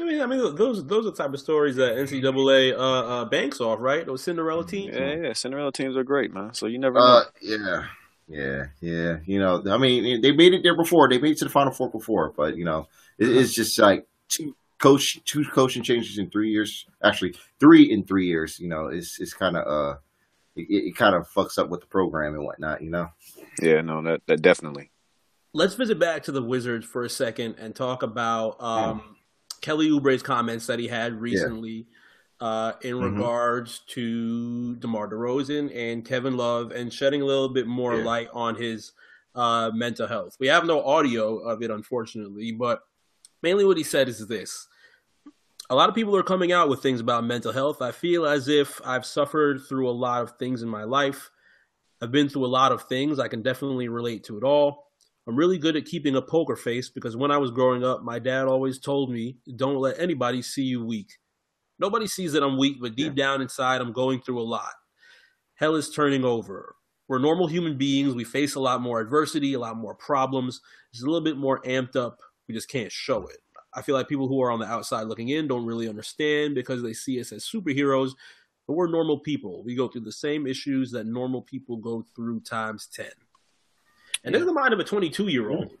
I 0.00 0.04
mean, 0.04 0.20
I 0.20 0.26
mean, 0.26 0.38
those 0.56 0.84
those 0.86 1.06
are 1.06 1.10
the 1.10 1.16
type 1.16 1.32
of 1.32 1.40
stories 1.40 1.76
that 1.76 1.96
NCAA 1.96 2.72
uh, 2.72 2.76
uh, 2.76 3.24
banks 3.26 3.60
off, 3.60 3.80
right? 3.80 4.04
Those 4.04 4.22
Cinderella 4.22 4.66
teams. 4.66 4.96
Yeah, 4.96 5.14
yeah. 5.14 5.32
Cinderella 5.34 5.72
teams 5.72 5.96
are 5.96 6.04
great, 6.04 6.32
man. 6.32 6.54
So 6.54 6.66
you 6.66 6.78
never 6.78 6.98
know. 6.98 7.04
uh, 7.04 7.24
yeah. 7.40 7.84
Yeah, 8.32 8.66
yeah, 8.80 9.16
you 9.24 9.40
know, 9.40 9.60
I 9.68 9.76
mean, 9.76 10.20
they 10.20 10.30
made 10.30 10.54
it 10.54 10.62
there 10.62 10.76
before. 10.76 11.08
They 11.08 11.18
made 11.18 11.32
it 11.32 11.38
to 11.38 11.46
the 11.46 11.50
Final 11.50 11.72
Four 11.72 11.90
before, 11.90 12.32
but 12.36 12.56
you 12.56 12.64
know, 12.64 12.86
it, 13.20 13.28
it's 13.36 13.54
just 13.54 13.78
like 13.78 14.06
two 14.28 14.54
coach, 14.78 15.20
two 15.24 15.44
coaching 15.44 15.82
changes 15.82 16.18
in 16.18 16.30
three 16.30 16.50
years. 16.50 16.86
Actually, 17.04 17.34
three 17.60 17.92
in 17.92 18.04
three 18.04 18.26
years. 18.26 18.58
You 18.58 18.68
know, 18.68 18.86
it's 18.86 19.20
it's 19.20 19.34
kind 19.34 19.56
of 19.56 19.66
uh, 19.66 19.98
it, 20.56 20.66
it 20.70 20.96
kind 20.96 21.14
of 21.14 21.28
fucks 21.28 21.58
up 21.58 21.68
with 21.68 21.80
the 21.80 21.86
program 21.86 22.34
and 22.34 22.44
whatnot. 22.44 22.82
You 22.82 22.90
know, 22.90 23.08
yeah, 23.62 23.80
no, 23.82 24.02
that 24.02 24.22
that 24.26 24.42
definitely. 24.42 24.90
Let's 25.52 25.74
visit 25.74 25.98
back 25.98 26.22
to 26.24 26.32
the 26.32 26.42
Wizards 26.42 26.86
for 26.86 27.02
a 27.04 27.10
second 27.10 27.56
and 27.58 27.74
talk 27.74 28.04
about 28.04 28.60
um, 28.62 29.16
Kelly 29.60 29.90
Oubre's 29.90 30.22
comments 30.22 30.66
that 30.68 30.78
he 30.78 30.86
had 30.86 31.20
recently 31.20 31.86
uh, 32.38 32.74
in 32.82 32.94
Mhm. 32.94 33.02
regards 33.02 33.80
to 33.88 34.76
DeMar 34.76 35.08
DeRozan 35.08 35.74
and 35.74 36.04
Kevin 36.04 36.36
Love 36.36 36.70
and 36.70 36.92
shedding 36.92 37.20
a 37.20 37.24
little 37.24 37.48
bit 37.48 37.66
more 37.66 37.96
Yeah. 37.96 38.04
light 38.04 38.28
on 38.32 38.54
his 38.54 38.92
uh, 39.34 39.70
mental 39.74 40.06
health. 40.06 40.36
We 40.38 40.46
have 40.46 40.64
no 40.66 40.82
audio 40.84 41.38
of 41.38 41.62
it, 41.62 41.70
unfortunately, 41.70 42.52
but 42.52 42.82
mainly 43.42 43.64
what 43.64 43.76
he 43.76 43.82
said 43.82 44.08
is 44.08 44.26
this. 44.26 44.68
A 45.68 45.74
lot 45.74 45.88
of 45.88 45.94
people 45.94 46.16
are 46.16 46.22
coming 46.22 46.50
out 46.50 46.68
with 46.68 46.82
things 46.82 47.00
about 47.00 47.24
mental 47.24 47.52
health. 47.52 47.80
I 47.80 47.92
feel 47.92 48.26
as 48.26 48.48
if 48.48 48.80
I've 48.84 49.06
suffered 49.06 49.60
through 49.68 49.88
a 49.88 49.92
lot 49.92 50.22
of 50.22 50.32
things 50.38 50.62
in 50.62 50.68
my 50.68 50.82
life. 50.84 51.30
I've 52.02 52.10
been 52.10 52.28
through 52.28 52.46
a 52.46 52.48
lot 52.48 52.72
of 52.72 52.82
things. 52.84 53.18
I 53.18 53.28
can 53.28 53.42
definitely 53.42 53.88
relate 53.88 54.24
to 54.24 54.36
it 54.36 54.42
all. 54.42 54.90
I'm 55.28 55.36
really 55.36 55.58
good 55.58 55.76
at 55.76 55.84
keeping 55.84 56.16
a 56.16 56.22
poker 56.22 56.56
face 56.56 56.88
because 56.88 57.16
when 57.16 57.30
I 57.30 57.36
was 57.36 57.50
growing 57.50 57.84
up, 57.84 58.02
my 58.02 58.18
dad 58.18 58.46
always 58.46 58.80
told 58.80 59.12
me, 59.12 59.36
don't 59.56 59.76
let 59.76 60.00
anybody 60.00 60.42
see 60.42 60.64
you 60.64 60.84
weak. 60.84 61.12
Nobody 61.78 62.06
sees 62.06 62.32
that 62.32 62.42
I'm 62.42 62.58
weak, 62.58 62.78
but 62.80 62.96
deep 62.96 63.14
down 63.14 63.40
inside, 63.40 63.80
I'm 63.80 63.92
going 63.92 64.20
through 64.20 64.40
a 64.40 64.42
lot. 64.42 64.72
hell 65.54 65.76
is 65.76 65.90
turning 65.90 66.24
over. 66.24 66.74
We're 67.06 67.18
normal 67.18 67.46
human 67.46 67.76
beings. 67.76 68.14
We 68.14 68.24
face 68.24 68.54
a 68.54 68.60
lot 68.60 68.80
more 68.80 69.00
adversity, 69.00 69.54
a 69.54 69.58
lot 69.58 69.76
more 69.76 69.94
problems. 69.94 70.60
It's 70.92 71.02
a 71.02 71.06
little 71.06 71.20
bit 71.20 71.36
more 71.36 71.60
amped 71.62 71.96
up. 71.96 72.20
We 72.50 72.54
just 72.54 72.68
can't 72.68 72.90
show 72.90 73.28
it. 73.28 73.36
I 73.74 73.80
feel 73.80 73.94
like 73.94 74.08
people 74.08 74.26
who 74.26 74.42
are 74.42 74.50
on 74.50 74.58
the 74.58 74.66
outside 74.66 75.04
looking 75.04 75.28
in 75.28 75.46
don't 75.46 75.64
really 75.64 75.88
understand 75.88 76.56
because 76.56 76.82
they 76.82 76.92
see 76.92 77.20
us 77.20 77.30
as 77.30 77.44
superheroes, 77.44 78.10
but 78.66 78.72
we're 78.74 78.90
normal 78.90 79.20
people. 79.20 79.62
We 79.62 79.76
go 79.76 79.86
through 79.86 80.00
the 80.00 80.10
same 80.10 80.48
issues 80.48 80.90
that 80.90 81.06
normal 81.06 81.42
people 81.42 81.76
go 81.76 82.04
through 82.16 82.40
times 82.40 82.88
10. 82.92 83.06
And 84.24 84.34
this 84.34 84.40
is 84.40 84.48
the 84.48 84.52
mind 84.52 84.74
of 84.74 84.80
a 84.80 84.84
22 84.84 85.28
year 85.28 85.48
old. 85.50 85.76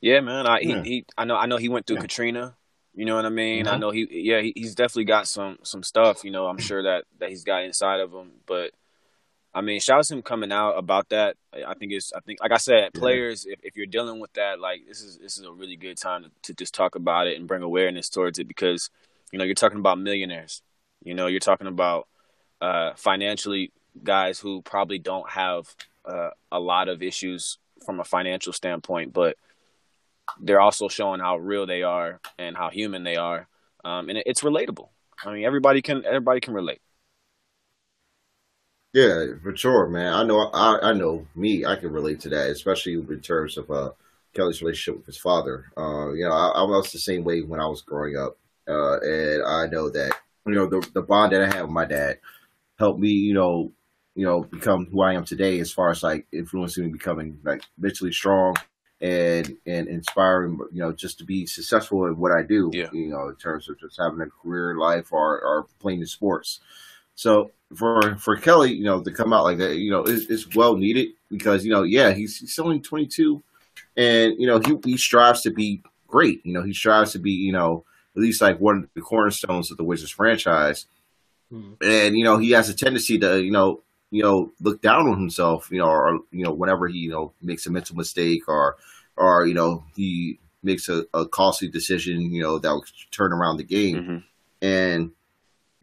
Yeah, 0.00 0.20
man. 0.20 0.46
I 0.46 0.60
he, 0.60 0.70
Yeah. 0.70 0.82
he 0.84 1.04
I 1.18 1.26
know 1.26 1.36
I 1.36 1.44
know 1.44 1.58
he 1.58 1.68
went 1.68 1.86
through 1.86 1.96
Yeah. 1.96 2.02
Katrina. 2.02 2.56
You 2.94 3.04
know 3.04 3.16
what 3.16 3.26
I 3.26 3.28
mean? 3.28 3.68
I 3.68 3.74
Mhm. 3.74 3.80
know 3.80 3.90
he 3.90 4.08
yeah, 4.10 4.40
he, 4.40 4.54
he's 4.56 4.74
definitely 4.74 5.04
got 5.04 5.28
some 5.28 5.58
some 5.64 5.82
stuff, 5.82 6.24
you 6.24 6.30
know, 6.30 6.46
I'm 6.46 6.56
sure 6.56 6.82
that 6.82 7.04
that 7.18 7.28
he's 7.28 7.44
got 7.44 7.62
inside 7.64 8.00
of 8.00 8.10
him, 8.10 8.40
but 8.46 8.72
I 9.56 9.62
mean, 9.62 9.80
shout 9.80 10.00
out 10.00 10.04
to 10.04 10.14
him 10.14 10.22
coming 10.22 10.52
out 10.52 10.72
about 10.72 11.08
that. 11.08 11.36
I 11.66 11.72
think 11.72 11.90
it's 11.92 12.12
I 12.12 12.20
think 12.20 12.40
like 12.42 12.52
I 12.52 12.58
said, 12.58 12.90
Yeah. 12.94 13.00
players 13.00 13.46
if, 13.46 13.58
if 13.62 13.76
you're 13.76 13.86
dealing 13.86 14.20
with 14.20 14.32
that, 14.34 14.60
like 14.60 14.82
this 14.86 15.00
is 15.00 15.16
this 15.16 15.38
is 15.38 15.44
a 15.44 15.50
really 15.50 15.76
good 15.76 15.96
time 15.96 16.24
to, 16.24 16.30
to 16.42 16.54
just 16.54 16.74
talk 16.74 16.94
about 16.94 17.26
it 17.26 17.38
and 17.38 17.48
bring 17.48 17.62
awareness 17.62 18.10
towards 18.10 18.38
it 18.38 18.48
because 18.48 18.90
you 19.32 19.38
know, 19.38 19.44
you're 19.46 19.54
talking 19.54 19.78
about 19.78 19.98
millionaires. 19.98 20.62
You 21.02 21.14
know, 21.14 21.26
you're 21.26 21.40
talking 21.40 21.66
about 21.66 22.06
uh 22.60 22.92
financially 22.96 23.72
guys 24.04 24.38
who 24.38 24.60
probably 24.60 24.98
don't 24.98 25.28
have 25.30 25.74
uh, 26.04 26.30
a 26.52 26.60
lot 26.60 26.88
of 26.88 27.02
issues 27.02 27.58
from 27.86 27.98
a 27.98 28.04
financial 28.04 28.52
standpoint, 28.52 29.14
but 29.14 29.36
they're 30.38 30.60
also 30.60 30.88
showing 30.88 31.20
how 31.20 31.38
real 31.38 31.64
they 31.66 31.82
are 31.82 32.20
and 32.38 32.56
how 32.56 32.68
human 32.68 33.04
they 33.04 33.16
are, 33.16 33.48
um, 33.84 34.08
and 34.10 34.18
it, 34.18 34.24
it's 34.26 34.42
relatable. 34.42 34.88
I 35.24 35.32
mean, 35.32 35.44
everybody 35.44 35.80
can 35.80 36.04
everybody 36.04 36.40
can 36.40 36.52
relate. 36.52 36.80
Yeah, 38.96 39.26
for 39.42 39.54
sure, 39.54 39.88
man. 39.88 40.14
I 40.14 40.22
know. 40.24 40.38
I, 40.54 40.90
I 40.90 40.92
know. 40.94 41.26
Me, 41.34 41.66
I 41.66 41.76
can 41.76 41.92
relate 41.92 42.20
to 42.20 42.30
that, 42.30 42.48
especially 42.48 42.94
in 42.94 43.20
terms 43.20 43.58
of 43.58 43.70
uh, 43.70 43.90
Kelly's 44.32 44.62
relationship 44.62 44.96
with 44.96 45.06
his 45.06 45.18
father. 45.18 45.66
Uh, 45.76 46.12
you 46.14 46.24
know, 46.24 46.32
I, 46.32 46.48
I 46.48 46.62
was 46.62 46.92
the 46.92 46.98
same 46.98 47.22
way 47.22 47.42
when 47.42 47.60
I 47.60 47.66
was 47.66 47.82
growing 47.82 48.16
up, 48.16 48.38
uh, 48.66 48.98
and 49.00 49.42
I 49.46 49.66
know 49.66 49.90
that 49.90 50.12
you 50.46 50.54
know 50.54 50.66
the 50.66 50.88
the 50.94 51.02
bond 51.02 51.32
that 51.32 51.42
I 51.42 51.54
have 51.54 51.66
with 51.66 51.74
my 51.74 51.84
dad 51.84 52.20
helped 52.78 53.00
me, 53.00 53.10
you 53.10 53.34
know, 53.34 53.72
you 54.14 54.24
know, 54.26 54.44
become 54.44 54.86
who 54.86 55.02
I 55.02 55.14
am 55.14 55.24
today. 55.26 55.60
As 55.60 55.72
far 55.72 55.90
as 55.90 56.02
like 56.02 56.26
influencing 56.32 56.86
me 56.86 56.90
becoming 56.92 57.40
like 57.44 57.64
mentally 57.78 58.12
strong 58.12 58.56
and 59.02 59.58
and 59.66 59.88
inspiring, 59.88 60.58
you 60.72 60.82
know, 60.82 60.92
just 60.92 61.18
to 61.18 61.24
be 61.24 61.46
successful 61.46 62.06
in 62.06 62.18
what 62.18 62.32
I 62.32 62.44
do. 62.44 62.70
Yeah. 62.72 62.90
You 62.92 63.08
know, 63.10 63.28
in 63.28 63.36
terms 63.36 63.68
of 63.68 63.80
just 63.80 63.98
having 63.98 64.22
a 64.22 64.26
career 64.26 64.76
life 64.78 65.12
or 65.12 65.40
or 65.42 65.66
playing 65.80 66.00
the 66.00 66.08
sports. 66.08 66.60
So 67.16 67.50
for 67.74 68.16
for 68.16 68.36
Kelly, 68.36 68.72
you 68.72 68.84
know, 68.84 69.02
to 69.02 69.10
come 69.10 69.32
out 69.32 69.44
like 69.44 69.58
that, 69.58 69.76
you 69.76 69.90
know, 69.90 70.04
it's, 70.04 70.26
it's 70.26 70.54
well 70.54 70.76
needed 70.76 71.08
because 71.30 71.64
you 71.64 71.72
know, 71.72 71.82
yeah, 71.82 72.12
he's 72.12 72.38
he's 72.38 72.58
only 72.58 72.78
22, 72.78 73.42
and 73.96 74.34
you 74.38 74.46
know, 74.46 74.60
he 74.60 74.78
he 74.84 74.96
strives 74.96 75.42
to 75.42 75.50
be 75.50 75.82
great. 76.06 76.44
You 76.44 76.52
know, 76.52 76.62
he 76.62 76.72
strives 76.72 77.12
to 77.12 77.18
be, 77.18 77.32
you 77.32 77.52
know, 77.52 77.84
at 78.14 78.22
least 78.22 78.40
like 78.40 78.60
one 78.60 78.84
of 78.84 78.88
the 78.94 79.00
cornerstones 79.00 79.70
of 79.70 79.78
the 79.78 79.84
Wizards 79.84 80.12
franchise. 80.12 80.86
Hmm. 81.50 81.72
And 81.82 82.16
you 82.16 82.24
know, 82.24 82.38
he 82.38 82.50
has 82.52 82.68
a 82.68 82.74
tendency 82.74 83.18
to, 83.18 83.42
you 83.42 83.50
know, 83.50 83.82
you 84.10 84.22
know, 84.22 84.52
look 84.60 84.82
down 84.82 85.08
on 85.08 85.18
himself, 85.18 85.68
you 85.70 85.78
know, 85.78 85.88
or 85.88 86.20
you 86.30 86.44
know, 86.44 86.52
whenever 86.52 86.86
he, 86.86 86.98
you 86.98 87.10
know, 87.10 87.32
makes 87.42 87.66
a 87.66 87.70
mental 87.70 87.96
mistake 87.96 88.48
or 88.48 88.76
or 89.16 89.46
you 89.46 89.54
know, 89.54 89.84
he 89.94 90.38
makes 90.62 90.88
a, 90.88 91.04
a 91.14 91.26
costly 91.26 91.68
decision, 91.68 92.20
you 92.20 92.42
know, 92.42 92.58
that 92.58 92.70
will 92.70 92.84
turn 93.10 93.32
around 93.32 93.56
the 93.56 93.64
game. 93.64 93.96
Mm-hmm. 93.96 94.16
And 94.66 95.12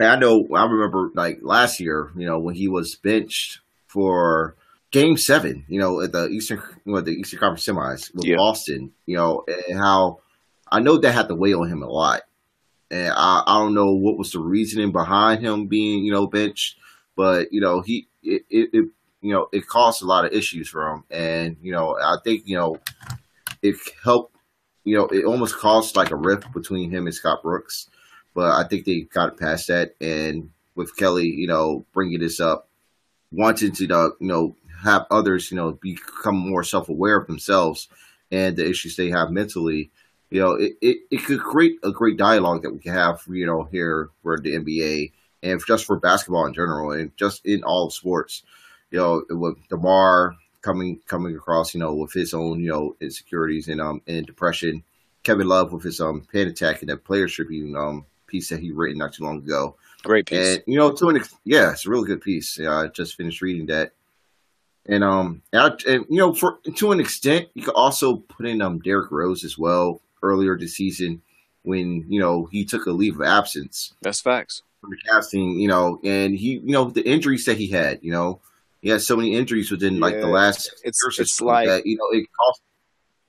and 0.04 0.12
I 0.12 0.16
know 0.18 0.46
I 0.54 0.66
remember 0.66 1.12
like 1.16 1.40
last 1.42 1.80
year, 1.80 2.12
you 2.18 2.26
know, 2.26 2.40
when 2.40 2.56
he 2.56 2.68
was 2.68 2.96
benched 2.96 3.60
for 3.88 4.56
game 4.92 5.16
seven, 5.16 5.66
you 5.70 5.80
know, 5.80 6.02
at 6.02 6.12
the 6.12 6.28
Eastern 6.28 6.62
you 6.86 6.94
know, 6.94 7.02
the 7.02 7.12
Eastern 7.12 7.40
Conference 7.40 7.66
semis 7.66 8.14
with 8.14 8.26
Yeah. 8.26 8.36
Boston, 8.36 8.92
you 9.06 9.16
know, 9.16 9.46
and 9.70 9.80
how 9.80 10.20
I 10.70 10.82
know 10.82 10.98
that 10.98 11.12
had 11.14 11.30
to 11.30 11.36
weigh 11.36 11.54
on 11.54 11.70
him 11.70 11.84
a 11.84 11.88
lot. 11.88 12.24
And 12.92 13.14
I, 13.16 13.44
I 13.48 13.60
don't 13.60 13.74
know 13.74 13.94
what 13.94 14.18
was 14.18 14.32
the 14.32 14.40
reasoning 14.40 14.92
behind 14.92 15.42
him 15.42 15.68
being, 15.68 16.04
you 16.04 16.12
know, 16.12 16.28
benched, 16.28 16.78
but 17.16 17.48
you 17.52 17.62
know, 17.62 17.82
he 17.82 18.08
it, 18.22 18.44
it, 18.50 18.70
it 18.74 18.86
you 19.22 19.34
know, 19.34 19.48
it 19.54 19.68
caused 19.68 20.04
a 20.04 20.06
lot 20.06 20.26
of 20.26 20.34
issues 20.34 20.68
for 20.68 20.86
him. 20.92 21.04
And, 21.10 21.56
you 21.62 21.72
know, 21.72 21.96
I 21.98 22.18
think, 22.26 22.44
you 22.46 22.58
know, 22.58 22.78
it 23.62 23.76
helped 24.04 24.36
you 24.84 24.98
know, 24.98 25.06
it 25.08 25.24
almost 25.24 25.56
caused 25.56 25.96
like 25.96 26.12
a 26.12 26.16
rift 26.18 26.52
between 26.52 26.92
him 26.92 27.06
and 27.06 27.16
Scott 27.16 27.42
Brooks 27.42 27.88
but 28.34 28.52
I 28.52 28.68
think 28.68 28.86
they 28.86 29.02
got 29.02 29.38
past 29.38 29.68
that. 29.68 29.96
And 30.02 30.52
with 30.76 30.96
Kelly, 30.96 31.28
you 31.28 31.48
know, 31.48 31.86
bringing 31.94 32.20
this 32.20 32.40
up, 32.40 32.68
wanting 33.32 33.72
to, 33.74 33.94
uh, 33.94 34.10
you 34.20 34.28
know, 34.28 34.56
have 34.84 35.06
others, 35.12 35.52
you 35.52 35.58
know, 35.58 35.74
become 35.74 36.36
more 36.36 36.64
self 36.64 36.90
aware 36.90 37.18
of 37.18 37.28
themselves 37.28 37.88
and 38.32 38.58
the 38.58 38.68
issues 38.68 38.96
they 38.96 39.10
have 39.10 39.32
mentally, 39.32 39.92
you 40.30 40.42
know, 40.42 40.54
it, 40.54 40.74
it, 40.82 40.98
it 41.12 41.24
could 41.24 41.40
create 41.40 41.78
a 41.84 41.92
great 41.92 42.18
dialogue 42.18 42.64
that 42.64 42.74
we 42.74 42.80
can 42.80 42.94
have, 42.94 43.22
you 43.28 43.46
know, 43.46 43.64
here 43.72 44.10
for 44.24 44.40
the 44.40 44.56
NBA 44.56 45.12
and 45.44 45.62
just 45.66 45.86
for 45.86 46.00
basketball 46.00 46.48
in 46.48 46.54
general 46.54 46.92
and 46.92 47.16
just 47.18 47.46
in 47.46 47.64
all 47.64 47.90
sports. 47.92 48.42
You 48.90 49.00
know, 49.00 49.24
with 49.30 49.58
DeMar 49.70 50.36
coming 50.62 51.00
coming 51.06 51.36
across, 51.36 51.74
you 51.74 51.80
know, 51.80 51.94
with 51.94 52.14
his 52.14 52.34
own, 52.34 52.60
you 52.62 52.70
know, 52.70 52.96
insecurities 53.00 53.68
and 53.68 53.80
um 53.80 54.02
and 54.08 54.26
depression. 54.26 54.84
Kevin 55.22 55.48
Love 55.48 55.72
with 55.72 55.84
his 55.84 56.02
um 56.02 56.26
panic 56.32 56.54
attack 56.54 56.82
and 56.82 56.90
that 56.90 57.04
Players 57.06 57.32
should 57.32 57.46
Tribune 57.48 57.76
um 57.76 58.06
piece 58.34 58.50
that 58.50 58.60
he 58.60 58.72
written 58.72 58.98
not 58.98 59.14
too 59.14 59.24
long 59.24 59.38
ago. 59.38 59.76
Great 60.04 60.26
piece. 60.26 60.56
And 60.56 60.64
you 60.66 60.78
know, 60.78 60.92
to 60.92 61.10
an 61.10 61.18
ex- 61.18 61.36
yeah, 61.46 61.72
it's 61.72 61.86
a 61.86 61.90
really 61.90 62.08
good 62.08 62.22
piece. 62.22 62.58
Yeah, 62.60 62.76
I 62.80 62.88
just 62.88 63.16
finished 63.16 63.42
reading 63.42 63.68
that. 63.68 63.92
And 64.88 65.04
um, 65.04 65.42
and, 65.54 65.62
I, 65.62 65.92
and 65.92 66.06
you 66.10 66.18
know, 66.18 66.34
for 66.34 66.58
to 66.76 66.92
an 66.92 67.00
extent, 67.00 67.48
you 67.54 67.64
could 67.64 67.76
also 67.76 68.18
put 68.18 68.46
in 68.48 68.62
um 68.62 68.80
Derrick 68.80 69.12
Rose 69.12 69.44
as 69.46 69.58
well 69.58 70.02
earlier 70.24 70.58
this 70.58 70.76
season 70.76 71.22
when 71.62 72.06
you 72.10 72.20
know 72.20 72.46
he 72.52 72.66
took 72.66 72.86
a 72.88 72.92
leave 72.92 73.16
of 73.20 73.26
absence 73.26 73.94
That's 74.02 74.20
facts. 74.20 74.64
from 74.82 74.90
the 74.90 74.98
casting. 75.08 75.58
You 75.60 75.68
know, 75.70 76.02
and 76.04 76.36
he, 76.36 76.54
you 76.58 76.74
know, 76.74 76.90
the 76.90 77.08
injuries 77.08 77.46
that 77.46 77.58
he 77.58 77.68
had. 77.68 78.00
You 78.02 78.12
know, 78.12 78.42
he 78.82 78.90
had 78.90 79.02
so 79.02 79.16
many 79.16 79.36
injuries 79.36 79.72
within 79.72 80.00
like 80.02 80.20
the 80.20 80.28
last. 80.28 80.68
it's- 80.84 81.20
it's 81.20 81.40
like- 81.40 81.68
that, 81.70 81.86
you 81.86 81.96
know 81.96 82.10
it 82.12 82.28
cost. 82.38 82.62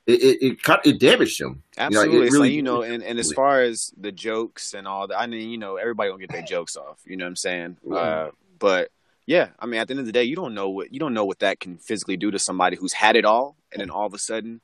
It 0.07 0.21
it 0.21 0.45
it, 0.45 0.63
cut, 0.63 0.85
it 0.85 0.99
damaged 0.99 1.41
him. 1.41 1.63
Absolutely. 1.77 2.17
it 2.17 2.23
it's 2.23 2.33
really 2.33 2.49
like, 2.49 2.55
you 2.55 2.61
know, 2.61 2.83
and, 2.83 3.03
and 3.03 3.17
as 3.17 3.31
far 3.33 3.61
as 3.61 3.91
the 3.97 4.11
jokes 4.11 4.73
and 4.73 4.87
all 4.87 5.07
that, 5.07 5.19
I 5.19 5.25
mean, 5.25 5.49
you 5.49 5.57
know, 5.57 5.77
everybody 5.77 6.09
gonna 6.09 6.21
get 6.21 6.31
their 6.31 6.43
jokes 6.43 6.75
off. 6.75 6.99
You 7.05 7.17
know 7.17 7.25
what 7.25 7.29
I'm 7.29 7.35
saying? 7.35 7.77
Yeah. 7.87 7.95
Uh, 7.95 8.31
but 8.59 8.91
yeah, 9.25 9.49
I 9.59 9.65
mean, 9.65 9.79
at 9.79 9.87
the 9.87 9.93
end 9.93 10.01
of 10.01 10.05
the 10.05 10.11
day, 10.11 10.23
you 10.23 10.35
don't 10.35 10.53
know 10.53 10.69
what 10.69 10.93
you 10.93 10.99
don't 10.99 11.13
know 11.13 11.25
what 11.25 11.39
that 11.39 11.59
can 11.59 11.77
physically 11.77 12.17
do 12.17 12.29
to 12.29 12.37
somebody 12.37 12.77
who's 12.77 12.93
had 12.93 13.15
it 13.15 13.25
all, 13.25 13.57
and 13.71 13.81
then 13.81 13.89
all 13.89 14.05
of 14.05 14.13
a 14.13 14.19
sudden, 14.19 14.61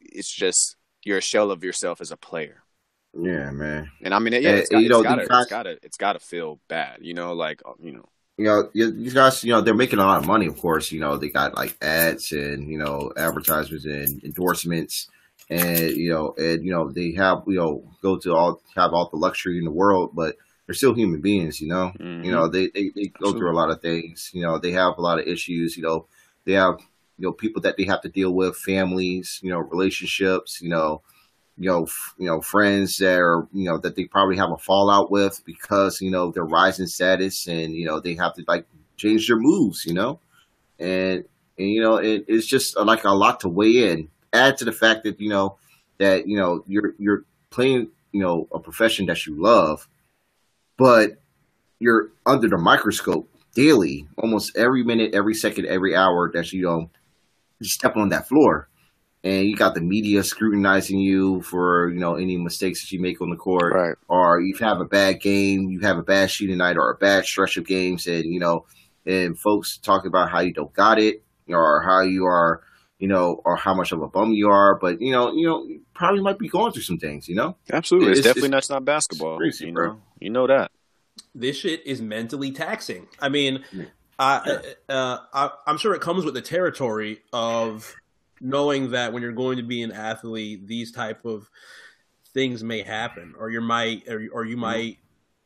it's 0.00 0.32
just 0.32 0.76
you're 1.02 1.18
a 1.18 1.22
shell 1.22 1.50
of 1.50 1.64
yourself 1.64 2.00
as 2.00 2.12
a 2.12 2.16
player. 2.16 2.62
Yeah, 3.18 3.50
man. 3.50 3.90
And 4.02 4.14
I 4.14 4.18
mean, 4.20 4.34
yeah, 4.34 4.50
it's 4.50 4.68
got, 4.68 4.82
you 4.82 4.88
know, 4.88 5.00
it's 5.00 5.08
gotta, 5.08 5.22
it's 5.22 5.50
gotta, 5.50 5.78
it's 5.82 5.96
gotta 5.96 6.18
feel 6.20 6.60
bad. 6.68 6.98
You 7.00 7.14
know, 7.14 7.32
like 7.32 7.62
uh, 7.66 7.72
you 7.82 7.92
know, 7.92 8.08
you 8.38 8.44
know, 8.44 8.70
you- 8.72 8.92
these 8.92 9.14
guys, 9.14 9.42
you 9.44 9.52
know, 9.52 9.60
they're 9.60 9.74
making 9.74 9.98
a 9.98 10.04
lot 10.06 10.18
of 10.18 10.26
money, 10.26 10.46
of 10.46 10.56
course. 10.58 10.92
You 10.92 11.00
know, 11.00 11.16
they 11.18 11.28
got 11.28 11.54
like 11.56 11.76
ads 11.82 12.32
and, 12.32 12.70
you 12.70 12.78
know, 12.78 13.12
advertisements 13.16 13.84
and 13.84 14.22
endorsements. 14.24 15.08
And, 15.50 15.90
you 15.96 16.10
know, 16.10 16.34
and, 16.38 16.64
you 16.64 16.70
know, 16.70 16.90
they 16.90 17.12
have, 17.12 17.42
you 17.46 17.56
know, 17.56 17.82
go 18.02 18.16
to 18.18 18.34
all, 18.34 18.60
have 18.76 18.92
all 18.92 19.08
the 19.10 19.16
luxury 19.16 19.58
in 19.58 19.64
the 19.64 19.70
world, 19.70 20.10
but 20.14 20.36
they're 20.66 20.74
still 20.74 20.94
human 20.94 21.20
beings, 21.20 21.60
you 21.60 21.68
know? 21.68 21.92
Mhm. 21.98 22.24
You 22.24 22.30
know, 22.32 22.48
they, 22.48 22.68
they, 22.68 22.90
they 22.94 23.06
go 23.06 23.32
through 23.38 23.50
a 23.52 23.56
lot 23.60 23.70
of 23.70 23.80
things. 23.80 24.30
You 24.34 24.42
know, 24.42 24.58
they 24.58 24.72
have 24.72 24.98
a 24.98 25.02
lot 25.02 25.18
of 25.18 25.26
issues. 25.26 25.76
You 25.76 25.82
know, 25.84 26.06
they 26.44 26.52
have, 26.52 26.78
you 27.18 27.26
know, 27.26 27.32
people 27.32 27.62
that 27.62 27.76
they 27.78 27.84
have 27.84 28.02
to 28.02 28.08
deal 28.08 28.32
with, 28.34 28.56
families, 28.56 29.40
you 29.42 29.50
know, 29.50 29.58
relationships, 29.58 30.60
you 30.60 30.68
know, 30.68 31.02
you 31.58 31.68
know, 31.68 31.84
f- 31.84 32.14
you 32.18 32.26
know, 32.26 32.40
friends 32.40 32.98
that 32.98 33.18
are, 33.18 33.46
you 33.52 33.64
know, 33.64 33.78
that 33.78 33.96
they 33.96 34.04
probably 34.04 34.36
have 34.36 34.52
a 34.52 34.58
fallout 34.58 35.10
with 35.10 35.42
because 35.44 36.00
you 36.00 36.10
know 36.10 36.30
their 36.30 36.44
rising 36.44 36.86
status, 36.86 37.48
and 37.48 37.74
you 37.74 37.84
know 37.84 38.00
they 38.00 38.14
have 38.14 38.34
to 38.34 38.44
like 38.46 38.66
change 38.96 39.26
their 39.26 39.38
moves, 39.38 39.84
you 39.84 39.92
know, 39.92 40.20
and 40.78 41.24
and 41.58 41.68
you 41.68 41.82
know 41.82 41.96
it, 41.96 42.24
it's 42.28 42.46
just 42.46 42.76
uh, 42.76 42.84
like 42.84 43.04
a 43.04 43.10
lot 43.10 43.40
to 43.40 43.48
weigh 43.48 43.90
in. 43.90 44.08
Add 44.32 44.58
to 44.58 44.64
the 44.64 44.72
fact 44.72 45.04
that 45.04 45.20
you 45.20 45.28
know 45.28 45.56
that 45.98 46.28
you 46.28 46.36
know 46.36 46.62
you're 46.66 46.94
you're 46.98 47.24
playing 47.50 47.88
you 48.12 48.20
know 48.20 48.46
a 48.52 48.60
profession 48.60 49.06
that 49.06 49.26
you 49.26 49.40
love, 49.40 49.88
but 50.76 51.20
you're 51.80 52.10
under 52.24 52.48
the 52.48 52.58
microscope 52.58 53.28
daily, 53.54 54.06
almost 54.16 54.56
every 54.56 54.84
minute, 54.84 55.14
every 55.14 55.34
second, 55.34 55.66
every 55.66 55.96
hour 55.96 56.30
that 56.32 56.52
you 56.52 56.62
know 56.62 56.88
you 57.58 57.68
step 57.68 57.96
on 57.96 58.10
that 58.10 58.28
floor 58.28 58.68
and 59.24 59.46
you 59.46 59.56
got 59.56 59.74
the 59.74 59.80
media 59.80 60.22
scrutinizing 60.22 60.98
you 60.98 61.42
for 61.42 61.90
you 61.90 61.98
know 62.00 62.14
any 62.14 62.36
mistakes 62.36 62.80
that 62.82 62.92
you 62.92 63.00
make 63.00 63.20
on 63.20 63.30
the 63.30 63.36
court, 63.36 63.74
right? 63.74 63.96
or 64.08 64.40
you 64.40 64.54
have 64.60 64.80
a 64.80 64.84
bad 64.84 65.20
game, 65.20 65.68
you 65.70 65.80
have 65.80 65.98
a 65.98 66.02
bad 66.02 66.30
shooting 66.30 66.58
night, 66.58 66.76
or 66.76 66.90
a 66.90 66.96
bad 66.96 67.24
stretch 67.24 67.56
of 67.56 67.66
games, 67.66 68.06
and 68.06 68.24
you 68.24 68.38
know, 68.40 68.64
and 69.06 69.38
folks 69.38 69.78
talk 69.78 70.04
about 70.06 70.30
how 70.30 70.40
you 70.40 70.52
don't 70.52 70.72
got 70.72 70.98
it, 70.98 71.22
or 71.48 71.82
how 71.82 72.00
you 72.02 72.24
are, 72.26 72.62
you 72.98 73.08
know, 73.08 73.40
or 73.44 73.56
how 73.56 73.74
much 73.74 73.92
of 73.92 74.02
a 74.02 74.08
bum 74.08 74.32
you 74.32 74.48
are, 74.50 74.76
but 74.78 75.00
you 75.00 75.10
know, 75.12 75.32
you 75.32 75.46
know, 75.46 75.64
you 75.64 75.80
probably 75.94 76.20
might 76.20 76.38
be 76.38 76.48
going 76.48 76.72
through 76.72 76.82
some 76.82 76.98
things, 76.98 77.28
you 77.28 77.34
know. 77.34 77.56
Absolutely, 77.72 78.10
it's, 78.10 78.20
It's- 78.20 78.34
definitely 78.34 78.56
it's- 78.56 78.70
not 78.70 78.76
not 78.76 78.84
basketball. 78.84 79.36
crazy, 79.38 79.66
you 79.66 79.72
bro. 79.72 79.86
know, 79.88 80.02
you 80.20 80.30
know 80.30 80.46
that. 80.46 80.70
This 81.34 81.56
shit 81.56 81.84
is 81.86 82.00
mentally 82.00 82.52
taxing. 82.52 83.08
I 83.20 83.28
mean, 83.28 83.64
Yeah. 83.72 83.84
I, 84.20 84.60
uh, 84.88 85.18
I, 85.32 85.50
I'm 85.66 85.78
sure 85.78 85.94
it 85.94 86.00
comes 86.00 86.24
with 86.24 86.34
the 86.34 86.42
territory 86.42 87.20
of 87.32 87.94
knowing 88.40 88.90
that 88.92 89.12
when 89.12 89.22
you're 89.22 89.32
going 89.32 89.56
to 89.56 89.62
be 89.62 89.82
an 89.82 89.92
athlete, 89.92 90.66
these 90.66 90.92
type 90.92 91.24
of 91.24 91.48
things 92.34 92.62
may 92.62 92.82
happen, 92.82 93.34
or 93.38 93.50
you 93.50 93.60
might, 93.60 94.06
or, 94.08 94.26
or 94.32 94.44
you 94.44 94.56
might 94.56 94.98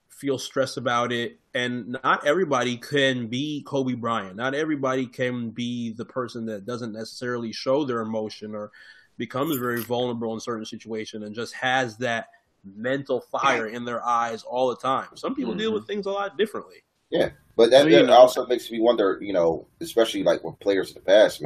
feel 0.08 0.38
stressed 0.38 0.76
about 0.76 1.12
it. 1.12 1.38
And 1.54 1.98
not 2.02 2.26
everybody 2.26 2.76
can 2.76 3.26
be 3.26 3.62
Kobe 3.66 3.94
Bryant. 3.94 4.36
Not 4.36 4.54
everybody 4.54 5.06
can 5.06 5.50
be 5.50 5.92
the 5.92 6.04
person 6.04 6.46
that 6.46 6.64
doesn't 6.64 6.92
necessarily 6.92 7.52
show 7.52 7.84
their 7.84 8.00
emotion 8.00 8.54
or 8.54 8.70
becomes 9.18 9.56
very 9.56 9.82
vulnerable 9.82 10.32
in 10.34 10.40
certain 10.40 10.64
situations 10.64 11.24
and 11.24 11.34
just 11.34 11.54
has 11.54 11.96
that 11.98 12.28
mental 12.64 13.20
fire 13.20 13.66
in 13.66 13.84
their 13.84 14.04
eyes 14.04 14.42
all 14.44 14.68
the 14.68 14.76
time. 14.76 15.08
Some 15.14 15.34
people 15.34 15.54
deal 15.54 15.72
with 15.72 15.82
mm-hmm. 15.82 15.92
things 15.92 16.06
a 16.06 16.10
lot 16.10 16.38
differently. 16.38 16.84
Yeah, 17.10 17.30
but 17.56 17.70
that, 17.70 17.84
Well, 17.84 17.90
you 17.90 17.96
that 17.96 18.06
know- 18.06 18.12
also 18.12 18.46
makes 18.46 18.70
me 18.70 18.80
wonder, 18.80 19.18
you 19.20 19.32
know, 19.32 19.66
especially 19.80 20.22
like 20.22 20.42
with 20.44 20.58
players 20.60 20.88
in 20.88 20.94
the 20.94 21.00
past, 21.00 21.44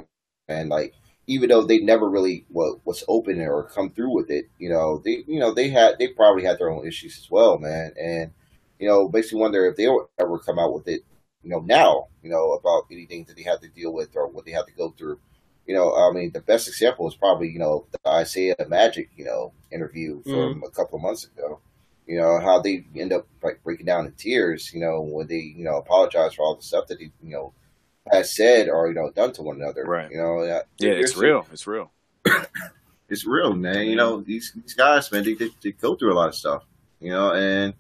man, 0.49 0.69
like 0.69 0.95
even 1.27 1.49
though 1.49 1.63
they 1.65 1.79
never 1.79 2.09
really 2.09 2.45
wa- 2.51 2.77
was 2.85 3.05
open 3.09 3.41
or 3.41 3.65
come 3.65 3.91
through 3.91 4.15
with 4.15 4.31
it, 4.31 4.49
you 4.59 4.69
know, 4.69 5.03
they, 5.05 5.25
you 5.27 5.41
know, 5.41 5.53
they 5.53 5.69
had, 5.71 5.99
they 5.99 6.09
probably 6.09 6.45
had 6.45 6.59
their 6.59 6.71
own 6.71 6.87
issues 6.87 7.19
as 7.19 7.31
well, 7.31 7.59
man, 7.59 7.93
and 8.01 8.31
you 8.79 8.89
know, 8.89 9.09
me 9.09 9.23
wonder 9.33 9.67
if 9.67 9.77
they 9.77 9.89
will 9.89 10.11
ever 10.19 10.39
come 10.39 10.59
out 10.59 10.75
with 10.75 10.87
it, 10.89 11.03
you 11.43 11.51
know, 11.51 11.61
now, 11.61 12.09
you 12.23 12.31
know, 12.31 12.53
about 12.53 12.85
anything 12.91 13.25
that 13.25 13.37
they 13.37 13.43
have 13.43 13.61
to 13.61 13.69
deal 13.69 13.93
with 13.93 14.15
or 14.17 14.29
what 14.29 14.45
they 14.45 14.53
have 14.53 14.67
to 14.67 14.73
go 14.73 14.91
through. 14.91 15.19
You 15.67 15.75
know, 15.75 15.95
I 15.95 16.13
mean, 16.13 16.31
the 16.33 16.41
best 16.41 16.69
example 16.69 17.09
is 17.09 17.15
probably, 17.17 17.49
you 17.49 17.59
know, 17.59 17.87
the 17.91 18.21
Isiah 18.21 18.55
Magic, 18.69 19.11
you 19.17 19.25
know, 19.25 19.53
interview 19.73 20.23
from 20.23 20.63
a 20.65 20.71
couple 20.71 20.97
of 20.97 21.03
months 21.03 21.25
ago. 21.25 21.61
You 22.07 22.19
know, 22.19 22.39
how 22.41 22.61
they 22.61 22.85
end 22.95 23.13
up 23.13 23.27
like 23.43 23.63
breaking 23.65 23.87
down 23.87 24.07
in 24.07 24.13
tears, 24.13 24.73
you 24.73 24.81
know, 24.81 25.01
when 25.01 25.27
they, 25.27 25.37
you 25.57 25.65
know, 25.65 25.77
apologize 25.79 26.35
for 26.35 26.43
all 26.43 26.55
the 26.55 26.63
stuff 26.63 26.87
that 26.89 26.99
they, 27.01 27.11
you 27.23 27.33
know, 27.33 27.53
has 28.11 28.35
said 28.37 28.69
or, 28.69 28.89
you 28.89 28.95
know, 28.95 29.11
done 29.11 29.33
to 29.33 29.43
one 29.43 29.57
another. 29.61 29.85
Right. 29.85 30.11
You 30.11 30.19
know, 30.19 30.47
that- 30.47 30.67
Yeah, 30.79 30.93
it's 30.93 31.17
real. 31.17 31.47
It's 31.53 31.67
real. 31.67 31.91
It's 33.09 33.25
real, 33.25 33.53
man. 33.55 33.87
You 33.87 33.95
know, 33.95 34.21
these 34.21 34.53
these 34.57 34.75
guys, 34.75 35.13
man, 35.13 35.23
they, 35.23 35.35
they, 35.35 35.51
they 35.63 35.71
go 35.71 35.95
through 35.95 36.13
a 36.13 36.17
lot 36.19 36.29
of 36.29 36.35
stuff, 36.35 36.65
you 36.99 37.11
know, 37.13 37.33
and, 37.33 37.73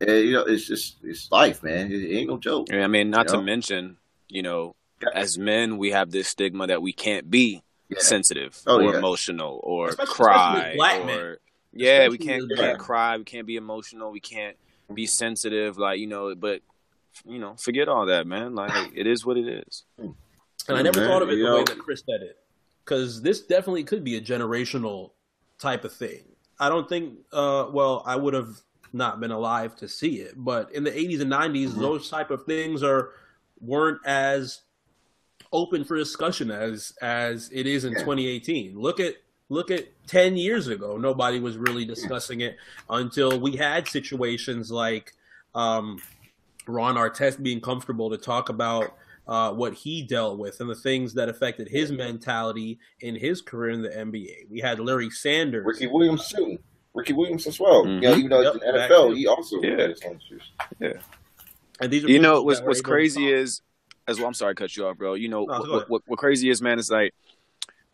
you 0.00 0.30
know, 0.32 0.42
it's 0.44 0.68
just, 0.68 0.98
it's 1.02 1.32
life, 1.32 1.64
man. 1.64 1.90
It, 1.90 2.16
ain't 2.16 2.28
no 2.28 2.38
joke. 2.38 2.68
Yeah, 2.70 2.84
I 2.84 2.86
mean, 2.86 3.10
not 3.10 3.26
to 3.28 3.38
know? 3.38 3.42
mention, 3.42 3.96
you 4.28 4.42
know, 4.42 4.76
Yeah. 5.02 5.08
as 5.14 5.36
men, 5.36 5.78
we 5.78 5.90
have 5.90 6.12
this 6.12 6.28
stigma 6.28 6.68
that 6.68 6.80
we 6.80 6.92
can't 6.92 7.28
be 7.28 7.64
Yeah. 7.88 7.98
sensitive 7.98 8.56
Oh, 8.68 8.76
or 8.80 8.92
yeah. 8.92 8.98
emotional 8.98 9.58
or 9.64 9.88
Especially- 9.88 10.14
cry 10.14 10.56
especially 10.58 10.76
black 10.76 11.00
or 11.18 11.38
yeah, 11.72 12.06
we 12.08 12.16
can't 12.16 12.44
we 12.48 12.54
can't 12.56 12.78
cry, 12.78 13.16
we 13.16 13.24
can't 13.24 13.46
be 13.48 13.56
emotional, 13.56 14.12
we 14.12 14.20
can't 14.20 14.56
be 14.94 15.06
sensitive, 15.06 15.76
like 15.76 15.98
you 15.98 16.06
know. 16.06 16.34
But 16.36 16.62
you 17.24 17.38
know, 17.38 17.54
forget 17.58 17.88
all 17.88 18.06
that, 18.06 18.26
man. 18.26 18.54
Like 18.54 18.92
it 18.94 19.06
is 19.06 19.24
what 19.24 19.36
it 19.36 19.48
is. 19.66 19.84
And 19.98 20.14
I 20.76 20.82
never 20.82 21.00
Man, 21.00 21.08
thought 21.08 21.22
of 21.22 21.28
it 21.30 21.36
the 21.36 21.42
know- 21.44 21.56
way 21.58 21.64
that 21.64 21.78
Chris 21.78 22.02
said 22.04 22.22
it, 22.22 22.36
because 22.84 23.22
this 23.22 23.40
definitely 23.42 23.84
could 23.84 24.02
be 24.04 24.16
a 24.16 24.20
generational 24.20 25.12
type 25.58 25.84
of 25.84 25.92
thing. 25.92 26.22
I 26.58 26.68
don't 26.68 26.88
think. 26.88 27.14
Uh, 27.32 27.66
well, 27.70 28.02
I 28.06 28.16
would 28.16 28.34
have 28.34 28.56
not 28.92 29.20
been 29.20 29.30
alive 29.30 29.76
to 29.76 29.88
see 29.88 30.16
it, 30.20 30.34
but 30.36 30.72
in 30.74 30.84
the 30.84 30.90
'80s 30.90 31.20
and 31.20 31.30
'90s, 31.30 31.68
Mm-hmm. 31.70 31.80
those 31.80 32.08
type 32.10 32.30
of 32.30 32.44
things 32.44 32.82
are 32.82 33.10
weren't 33.60 34.00
as 34.06 34.60
open 35.52 35.84
for 35.84 35.96
discussion 35.96 36.50
as 36.50 36.92
as 37.00 37.48
it 37.52 37.66
is 37.66 37.84
in 37.84 37.92
Yeah. 37.92 37.98
2018. 38.00 38.78
Look 38.78 38.98
at 39.00 39.14
look 39.48 39.70
at 39.70 39.86
10 40.08 40.36
years 40.36 40.66
ago. 40.66 40.96
Nobody 40.96 41.38
was 41.38 41.56
really 41.56 41.84
discussing 41.84 42.40
it 42.40 42.56
until 42.90 43.38
we 43.38 43.54
had 43.56 43.86
situations 43.86 44.72
like 44.72 45.12
um, 45.54 46.02
Ron 46.66 46.94
Artest 46.96 47.42
being 47.42 47.60
comfortable 47.60 48.10
to 48.10 48.16
talk 48.18 48.48
about 48.48 48.94
uh, 49.28 49.52
what 49.52 49.74
he 49.74 50.02
dealt 50.02 50.38
with 50.38 50.60
and 50.60 50.70
the 50.70 50.74
things 50.74 51.14
that 51.14 51.28
affected 51.28 51.68
his 51.68 51.90
mentality 51.90 52.78
in 53.00 53.14
his 53.16 53.42
career 53.42 53.70
in 53.70 53.82
the 53.82 53.88
NBA. 53.88 54.48
We 54.48 54.60
had 54.60 54.78
Larry 54.78 55.10
Sanders. 55.10 55.64
Ricky 55.66 55.86
Williams 55.88 56.28
too. 56.28 56.58
Ricky 56.94 57.12
Williams 57.12 57.46
as 57.46 57.58
well. 57.60 57.84
Mhm. 57.84 57.94
You 57.96 58.00
know, 58.02 58.16
even 58.16 58.30
though 58.30 58.40
Yep, 58.42 58.54
it's 58.56 58.64
in 58.64 58.74
back 58.74 58.90
NFL, 58.90 59.16
he 59.16 59.26
also 59.26 59.60
Yeah. 59.60 59.80
had 59.80 59.90
his 59.90 60.02
own 60.06 60.16
issues. 60.16 60.42
and 61.80 61.92
these 61.92 62.04
are 62.04 62.08
You 62.08 62.18
know 62.20 62.34
people 62.34 62.44
what's 62.46 62.60
what's 62.62 62.80
crazy 62.80 63.28
is 63.30 63.62
as 64.08 64.18
well. 64.18 64.28
I'm 64.28 64.34
sorry, 64.34 64.54
to 64.54 64.58
cut 64.62 64.76
you 64.76 64.86
off, 64.86 64.96
bro. 64.96 65.14
You 65.14 65.28
know 65.28 65.44
No, 65.44 65.60
what, 65.60 65.90
what 65.90 66.02
what 66.06 66.18
crazy 66.18 66.48
is, 66.48 66.62
man, 66.62 66.78
is 66.78 66.90
like 66.90 67.12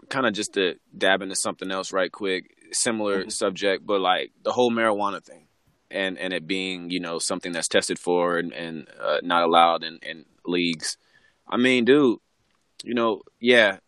kind 0.09 0.27
of 0.27 0.35
just 0.35 0.55
to 0.55 0.77
dab 0.97 1.23
into 1.23 1.35
something 1.35 1.71
else 1.71 1.93
right 1.93 2.13
quick, 2.13 2.55
similar 2.73 3.21
Mm-hmm. 3.21 3.31
subject, 3.31 3.87
but 3.87 4.01
like 4.01 4.33
the 4.43 4.53
whole 4.53 4.71
marijuana 4.71 5.23
thing, 5.25 5.47
and 5.93 6.19
and 6.19 6.33
it 6.33 6.47
being 6.47 6.91
you 6.91 7.01
know 7.01 7.19
something 7.19 7.53
that's 7.53 7.69
tested 7.69 7.99
for 7.99 8.39
and 8.39 8.53
and 8.53 8.89
uh, 9.01 9.19
not 9.23 9.45
allowed 9.45 9.85
in 9.85 9.99
in 10.03 10.25
leagues. 10.45 10.97
I 11.49 11.57
mean, 11.57 11.85
dude, 11.85 12.19
you 12.83 12.95
know, 12.95 13.23
yeah, 13.41 13.79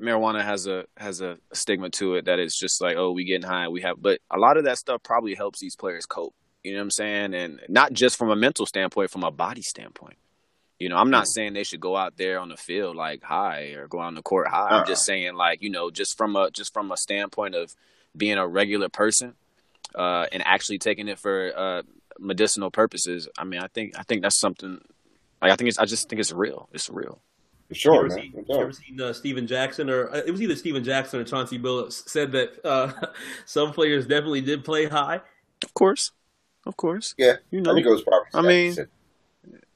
marijuana 0.00 0.44
has 0.44 0.66
a 0.66 0.84
has 0.96 1.20
a 1.20 1.38
stigma 1.52 1.90
to 1.90 2.16
it 2.16 2.26
that 2.26 2.38
it's 2.38 2.58
just 2.58 2.80
like, 2.80 2.96
oh, 2.96 3.12
we 3.12 3.24
getting 3.24 3.48
high, 3.48 3.68
we 3.68 3.82
have, 3.82 4.00
but 4.00 4.20
a 4.30 4.38
lot 4.38 4.56
of 4.56 4.64
that 4.64 4.78
stuff 4.78 5.02
probably 5.02 5.34
helps 5.34 5.60
these 5.60 5.76
players 5.76 6.06
cope. 6.06 6.34
You 6.62 6.72
know 6.72 6.78
what 6.78 6.84
I'm 6.84 6.90
saying? 6.90 7.34
And 7.34 7.60
not 7.68 7.92
just 7.92 8.16
from 8.16 8.30
a 8.30 8.36
mental 8.36 8.66
standpoint, 8.66 9.10
from 9.10 9.22
a 9.22 9.30
body 9.30 9.62
standpoint. 9.62 10.16
You 10.78 10.90
know, 10.90 10.96
I'm 10.96 11.10
not 11.10 11.26
saying 11.26 11.54
they 11.54 11.64
should 11.64 11.80
go 11.80 11.96
out 11.96 12.18
there 12.18 12.38
on 12.38 12.50
the 12.50 12.56
field 12.56 12.96
like 12.96 13.22
high 13.22 13.72
or 13.76 13.88
go 13.88 13.98
on 13.98 14.14
the 14.14 14.20
court 14.20 14.48
high. 14.48 14.68
I'm 14.68 14.86
just 14.86 15.06
saying 15.06 15.34
like, 15.34 15.62
you 15.62 15.70
know, 15.70 15.90
just 15.90 16.18
from 16.18 16.36
a 16.36 16.50
just 16.50 16.74
from 16.74 16.92
a 16.92 16.98
standpoint 16.98 17.54
of 17.54 17.74
being 18.14 18.36
a 18.36 18.46
regular 18.46 18.90
person 18.90 19.36
uh, 19.94 20.26
and 20.32 20.42
actually 20.46 20.78
taking 20.78 21.08
it 21.08 21.18
for 21.18 21.52
uh, 21.56 21.82
medicinal 22.18 22.70
purposes. 22.70 23.28
I 23.38 23.44
mean, 23.44 23.60
I 23.60 23.68
think 23.68 23.98
I 23.98 24.02
think 24.02 24.22
that's 24.22 24.38
something. 24.38 24.80
Like, 25.42 25.52
I 25.52 25.56
think 25.56 25.68
it's. 25.68 25.78
I 25.78 25.84
just 25.84 26.08
think 26.08 26.20
it's 26.20 26.32
real. 26.32 26.68
It's 26.72 26.88
real. 26.90 27.20
For 27.68 27.74
sure, 27.74 27.94
ever 28.06 28.08
man. 28.08 28.18
seen, 28.18 28.44
you 28.48 28.56
ever 28.60 28.72
seen 28.72 29.00
uh, 29.00 29.12
Steven 29.12 29.46
Jackson 29.46 29.90
or 29.90 30.08
uh, 30.10 30.22
it 30.24 30.30
was 30.30 30.40
either 30.40 30.54
Steven 30.54 30.84
Jackson 30.84 31.18
or 31.20 31.24
Chauncey 31.24 31.58
Billups 31.58 32.08
said 32.08 32.30
that 32.32 32.64
uh, 32.64 32.92
some 33.44 33.72
players 33.72 34.06
definitely 34.06 34.40
did 34.40 34.64
play 34.64 34.86
high. 34.86 35.20
Of 35.64 35.74
course, 35.74 36.12
of 36.64 36.76
course. 36.76 37.14
Yeah, 37.18 37.34
You 37.50 37.58
I 37.58 37.62
know. 37.62 37.74
think 37.74 37.86
it 37.86 37.90
was 37.90 38.02
probably. 38.02 38.28
I 38.34 38.42
mean, 38.42 38.76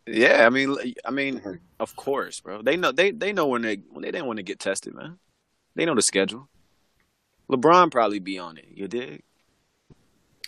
Yeah, 0.06 0.46
I 0.46 0.50
mean, 0.50 0.76
I 1.04 1.10
mean, 1.10 1.40
Mhm. 1.40 1.58
of 1.80 1.96
course, 1.96 2.38
bro. 2.40 2.62
They 2.62 2.76
know 2.76 2.92
they 2.92 3.10
they 3.10 3.32
know 3.32 3.46
when 3.48 3.62
they 3.62 3.76
when 3.90 4.02
they 4.02 4.10
didn't 4.12 4.26
want 4.26 4.36
to 4.36 4.44
get 4.44 4.60
tested, 4.60 4.94
man. 4.94 5.18
They 5.74 5.84
know 5.84 5.94
the 5.96 6.02
schedule. 6.02 6.48
LeBron 7.50 7.90
probably 7.90 8.20
be 8.20 8.38
on 8.38 8.56
it. 8.56 8.66
You 8.72 8.86
dig? 8.86 9.22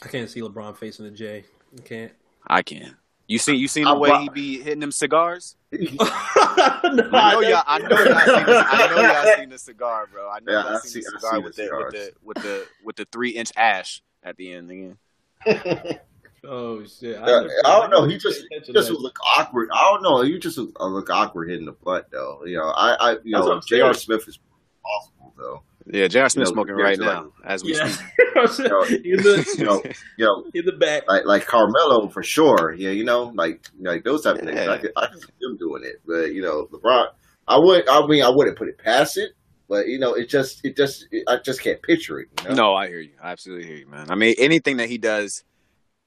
I 0.02 0.08
can't 0.08 0.28
see 0.28 0.40
LeBron 0.40 0.76
facing 0.76 1.04
the 1.04 1.10
J. 1.10 1.44
I 1.78 1.80
can't. 1.82 2.12
I 2.46 2.62
can. 2.62 2.96
You 3.28 3.38
see, 3.38 3.54
you 3.54 3.68
seen 3.68 3.84
the 3.84 3.94
way 3.94 4.10
he 4.20 4.28
be 4.28 4.60
hitting 4.60 4.80
them 4.80 4.92
cigars? 4.92 5.56
no, 5.72 5.80
I 6.00 7.32
know 7.32 7.40
y'all. 7.40 7.62
I 7.66 7.78
know 7.78 7.88
y'all 7.88 8.36
seen. 8.36 8.46
This, 8.46 8.64
I 8.68 8.86
know 8.94 9.02
y'all 9.02 9.36
seen 9.38 9.48
the 9.48 9.58
cigar, 9.58 10.08
bro. 10.12 10.28
I 10.28 10.40
know 10.40 10.52
Yeah, 10.52 10.64
y'all 10.64 10.76
I 10.76 10.80
seen 10.80 10.90
see- 10.90 11.00
the 11.00 11.18
cigar 11.18 11.32
see 11.36 11.38
with 11.38 11.56
the 11.56 11.62
the, 11.62 11.76
with 11.76 11.92
the 11.92 12.12
with 12.22 12.36
the 12.42 12.66
with 12.84 12.96
the 12.96 13.04
three 13.12 13.30
inch 13.30 13.52
ash 13.56 14.02
at 14.22 14.36
the 14.36 14.52
end. 14.52 14.70
Again. 14.70 14.98
Oh 16.44 16.82
shit! 16.82 17.20
Yeah, 17.20 17.46
I 17.64 17.78
don't 17.80 17.90
know. 17.90 18.04
He 18.04 18.18
just 18.18 18.40
Pay 18.50 18.56
attention 18.56 18.74
just 18.74 18.90
would 18.90 19.00
look 19.00 19.16
awkward. 19.38 19.70
I 19.72 19.80
don't 19.92 20.02
know. 20.02 20.22
You 20.22 20.40
just 20.40 20.58
look, 20.58 21.08
awkward 21.08 21.48
hitting 21.48 21.66
the 21.66 21.72
butt, 21.72 22.08
though. 22.10 22.44
You 22.44 22.56
know, 22.56 22.70
I, 22.70 22.94
I 22.94 23.10
you 23.22 23.32
That's 23.32 23.46
know, 23.46 23.52
I'm 23.52 23.60
J.R. 23.64 23.94
Smith 23.94 24.26
is 24.26 24.40
possible, 24.84 25.32
though. 25.38 25.62
Yeah, 25.86 26.08
J.R. 26.08 26.28
Smith's 26.28 26.50
You 26.50 26.56
know, 26.56 26.62
smoking 26.64 26.74
right 26.74 26.96
so 26.96 27.04
now 27.04 27.32
as 27.44 27.64
we 27.64 27.74
Yeah, 27.76 27.88
speak. 27.88 28.06
know, 28.34 28.82
in 28.84 29.16
the 29.22 29.54
You 29.58 29.64
know, 29.64 29.82
you 30.16 30.24
know, 30.24 30.44
in 30.54 30.64
the 30.64 30.72
back. 30.72 31.04
like 31.08 31.24
like 31.24 31.46
Carmelo 31.46 32.08
for 32.08 32.22
sure. 32.22 32.72
Yeah, 32.74 32.90
you 32.90 33.04
know, 33.04 33.32
like 33.34 33.66
like 33.80 34.04
those 34.04 34.22
type 34.22 34.36
of 34.36 34.42
things. 34.42 34.54
Yeah. 34.54 34.72
I 34.72 34.78
could 34.78 34.92
I 34.96 35.06
could 35.06 35.20
see 35.20 35.32
them 35.40 35.56
doing 35.56 35.82
it, 35.84 36.00
but 36.06 36.32
you 36.32 36.42
know, 36.42 36.66
LeBron. 36.72 37.06
I 37.48 37.58
would. 37.58 37.88
I 37.88 38.06
mean, 38.06 38.22
I 38.22 38.28
wouldn't 38.28 38.56
put 38.56 38.68
it 38.68 38.78
past 38.78 39.18
it, 39.18 39.32
but 39.68 39.88
you 39.88 39.98
know, 39.98 40.14
it 40.14 40.28
just 40.28 40.64
it 40.64 40.76
just 40.76 41.06
it, 41.10 41.24
I 41.28 41.38
just 41.38 41.60
can't 41.60 41.82
picture 41.82 42.20
it. 42.20 42.28
You 42.42 42.50
know? 42.50 42.54
No, 42.54 42.74
I 42.74 42.86
hear 42.88 43.00
you. 43.00 43.12
I 43.22 43.32
absolutely 43.32 43.66
hear 43.66 43.76
you, 43.76 43.88
man. 43.88 44.10
I 44.10 44.14
mean, 44.14 44.34
anything 44.38 44.76
that 44.76 44.88
he 44.88 44.98
does 44.98 45.42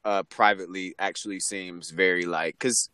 uh, 0.05 0.23
privately 0.23 0.95
actually 0.97 1.39
seems 1.41 1.89
very 1.91 2.25
like 2.25 2.55
because 2.55 2.89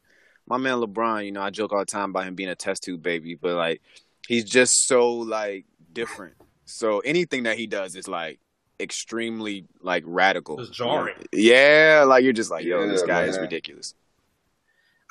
my 0.48 0.58
man 0.58 0.80
LeBron, 0.80 1.26
you 1.26 1.32
know, 1.32 1.42
I 1.42 1.52
joke 1.52 1.72
all 1.72 1.80
the 1.80 1.86
time 1.86 2.10
about 2.10 2.26
him 2.26 2.36
being 2.36 2.50
a 2.50 2.56
test 2.56 2.84
tube 2.84 3.04
baby, 3.04 3.36
but 3.36 3.56
like 3.56 3.82
he's 4.28 4.44
just 4.46 4.88
so 4.88 5.12
like 5.12 5.66
different. 5.94 6.34
So 6.72 7.00
anything 7.00 7.44
that 7.44 7.58
he 7.58 7.68
does 7.68 7.96
is 7.96 8.08
like 8.08 8.40
extremely 8.80 9.66
like 9.82 10.04
radical, 10.06 10.58
Just 10.58 10.74
jarring. 10.74 11.16
Yeah, 11.34 12.04
like 12.08 12.24
you're 12.24 12.34
just 12.34 12.52
like, 12.52 12.66
yo, 12.66 12.88
this 12.88 13.02
Yeah, 13.02 13.08
guy 13.08 13.24
is 13.26 13.40
ridiculous. 13.40 13.94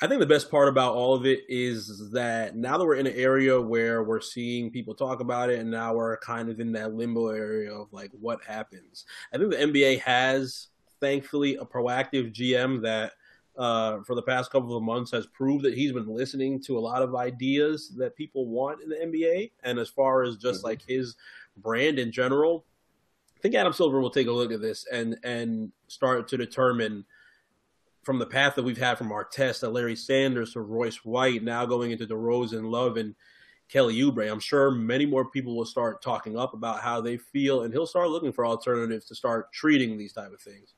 I 0.03 0.07
think 0.07 0.19
the 0.19 0.25
best 0.25 0.49
part 0.49 0.67
about 0.67 0.95
all 0.95 1.13
of 1.13 1.27
it 1.27 1.41
is 1.47 2.09
that 2.11 2.55
now 2.55 2.77
that 2.79 2.85
we're 2.85 2.95
in 2.95 3.05
an 3.05 3.13
area 3.15 3.61
where 3.61 4.03
we're 4.03 4.19
seeing 4.19 4.71
people 4.71 4.95
talk 4.95 5.19
about 5.19 5.51
it, 5.51 5.59
and 5.59 5.69
now 5.69 5.93
we're 5.93 6.17
kind 6.17 6.49
of 6.49 6.59
in 6.59 6.71
that 6.71 6.95
limbo 6.95 7.27
area 7.29 7.71
of 7.71 7.93
like 7.93 8.09
what 8.19 8.43
happens. 8.43 9.05
I 9.31 9.37
think 9.37 9.51
the 9.51 9.61
NBA 9.61 9.97
has, 9.97 10.69
thankfully, 11.01 11.55
a 11.57 11.65
proactive 11.65 12.33
GM 12.33 12.81
that, 12.81 13.11
uh, 13.55 13.99
for 14.01 14.15
the 14.15 14.23
past 14.23 14.51
couple 14.51 14.75
of 14.75 14.81
months, 14.81 15.11
has 15.11 15.27
proved 15.27 15.63
that 15.65 15.75
he's 15.75 15.91
been 15.91 16.07
listening 16.07 16.59
to 16.63 16.79
a 16.79 16.81
lot 16.81 17.03
of 17.03 17.13
ideas 17.15 17.93
that 17.97 18.15
people 18.15 18.47
want 18.47 18.81
in 18.81 18.89
the 18.89 18.99
NBA. 18.99 19.51
And 19.63 19.77
as 19.77 19.89
far 19.89 20.23
as 20.23 20.35
just 20.37 20.61
Mhm. 20.61 20.63
like 20.63 20.81
his 20.81 21.15
brand 21.57 21.99
in 21.99 22.11
general, 22.11 22.65
I 23.37 23.39
think 23.41 23.55
Adam 23.55 23.73
Silver 23.73 23.99
will 23.99 24.09
take 24.09 24.27
a 24.27 24.31
look 24.31 24.51
at 24.51 24.61
this 24.61 24.85
and 24.91 25.17
and 25.23 25.71
start 25.87 26.27
to 26.29 26.37
determine 26.37 27.05
from 28.03 28.19
the 28.19 28.25
path 28.25 28.55
that 28.55 28.63
we've 28.63 28.77
had 28.77 28.97
from 28.97 29.11
Ron 29.11 29.25
Artest 29.25 29.59
to 29.59 29.69
Larry 29.69 29.95
Sanders 29.95 30.53
to 30.53 30.61
Royce 30.61 31.05
White, 31.05 31.43
now 31.43 31.65
going 31.65 31.91
into 31.91 32.07
DeRozan, 32.07 32.69
Love, 32.69 32.97
and 32.97 33.15
Kelly 33.69 33.99
Oubre, 34.01 34.29
I'm 34.29 34.39
sure 34.39 34.71
many 34.71 35.05
more 35.05 35.25
people 35.25 35.55
will 35.55 35.65
start 35.65 36.01
talking 36.01 36.37
up 36.37 36.53
about 36.53 36.81
how 36.81 36.99
they 36.99 37.17
feel, 37.17 37.63
and 37.63 37.73
he'll 37.73 37.87
start 37.87 38.09
looking 38.09 38.33
for 38.33 38.45
alternatives 38.45 39.05
to 39.05 39.15
start 39.15 39.51
treating 39.53 39.97
these 39.97 40.13
type 40.13 40.33
of 40.33 40.41
things. 40.41 40.73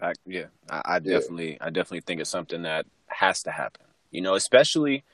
I, 0.00 0.12
yeah, 0.24 0.46
I, 0.70 0.82
I 0.84 0.98
definitely, 1.00 1.60
I 1.60 1.70
definitely 1.70 2.00
think 2.00 2.20
it's 2.20 2.30
something 2.30 2.62
that 2.62 2.86
has 3.08 3.42
to 3.42 3.50
happen. 3.50 3.84
You 4.10 4.22
know, 4.22 4.36
especially 4.36 5.04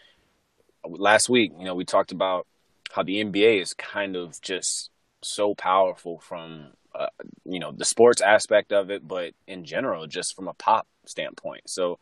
last 0.88 1.28
week. 1.28 1.52
You 1.58 1.64
know, 1.64 1.74
we 1.74 1.84
talked 1.84 2.12
about 2.12 2.46
how 2.92 3.02
the 3.02 3.22
NBA 3.22 3.60
is 3.60 3.74
kind 3.74 4.16
of 4.16 4.40
just 4.40 4.90
so 5.26 5.54
powerful 5.54 6.18
from 6.18 6.68
uh, 6.94 7.08
you 7.44 7.58
know 7.58 7.72
the 7.72 7.84
sports 7.84 8.20
aspect 8.20 8.72
of 8.72 8.90
it, 8.90 9.06
but 9.06 9.32
in 9.46 9.64
general, 9.64 10.06
just 10.06 10.34
from 10.34 10.48
a 10.48 10.54
pop 10.54 10.86
standpoint. 11.04 11.68
So 11.68 11.98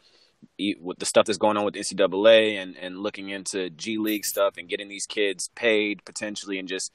e- 0.58 0.76
with 0.80 0.98
the 0.98 1.06
stuff 1.06 1.26
that's 1.26 1.38
going 1.38 1.56
on 1.56 1.64
with 1.64 1.74
NCAA 1.74 2.62
and 2.62 2.76
and 2.76 2.98
looking 2.98 3.30
into 3.30 3.70
G 3.70 3.98
League 3.98 4.24
stuff 4.24 4.56
and 4.56 4.68
getting 4.68 4.88
these 4.88 5.06
kids 5.06 5.50
paid 5.54 6.04
potentially, 6.04 6.58
and 6.58 6.68
just 6.68 6.92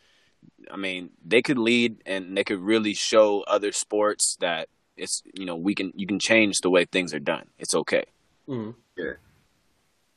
I 0.71 0.77
mean, 0.77 1.11
they 1.25 1.41
could 1.41 1.57
lead 1.57 2.01
and 2.05 2.37
they 2.37 2.43
could 2.43 2.59
really 2.59 2.93
show 2.93 3.41
other 3.41 3.71
sports 3.71 4.37
that 4.39 4.69
it's 4.95 5.23
you 5.33 5.45
know 5.45 5.55
we 5.55 5.75
can 5.75 5.91
you 5.95 6.07
can 6.07 6.19
change 6.19 6.61
the 6.61 6.69
way 6.69 6.85
things 6.85 7.13
are 7.13 7.19
done. 7.19 7.47
It's 7.57 7.75
okay. 7.75 8.05
Mm-hmm. 8.47 8.71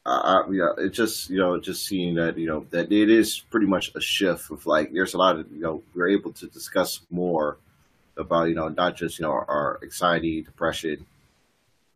I, 0.04 0.42
yeah, 0.50 0.72
it's 0.78 0.96
just 0.96 1.30
you 1.30 1.38
know 1.38 1.60
just 1.60 1.86
seeing 1.86 2.14
that 2.16 2.36
you 2.36 2.46
know 2.46 2.66
that 2.70 2.90
it 2.90 3.08
is 3.08 3.40
pretty 3.50 3.66
much 3.66 3.92
a 3.94 4.00
shift 4.00 4.50
of 4.50 4.66
like 4.66 4.92
there's 4.92 5.14
a 5.14 5.18
lot 5.18 5.38
of 5.38 5.50
you 5.52 5.60
know 5.60 5.82
we're 5.94 6.08
able 6.08 6.32
to 6.32 6.46
discuss 6.48 7.00
more 7.10 7.58
about 8.16 8.48
you 8.48 8.54
know 8.54 8.68
not 8.68 8.96
just 8.96 9.18
you 9.18 9.24
know 9.24 9.30
our, 9.30 9.48
our 9.48 9.80
anxiety 9.82 10.42
depression 10.42 11.06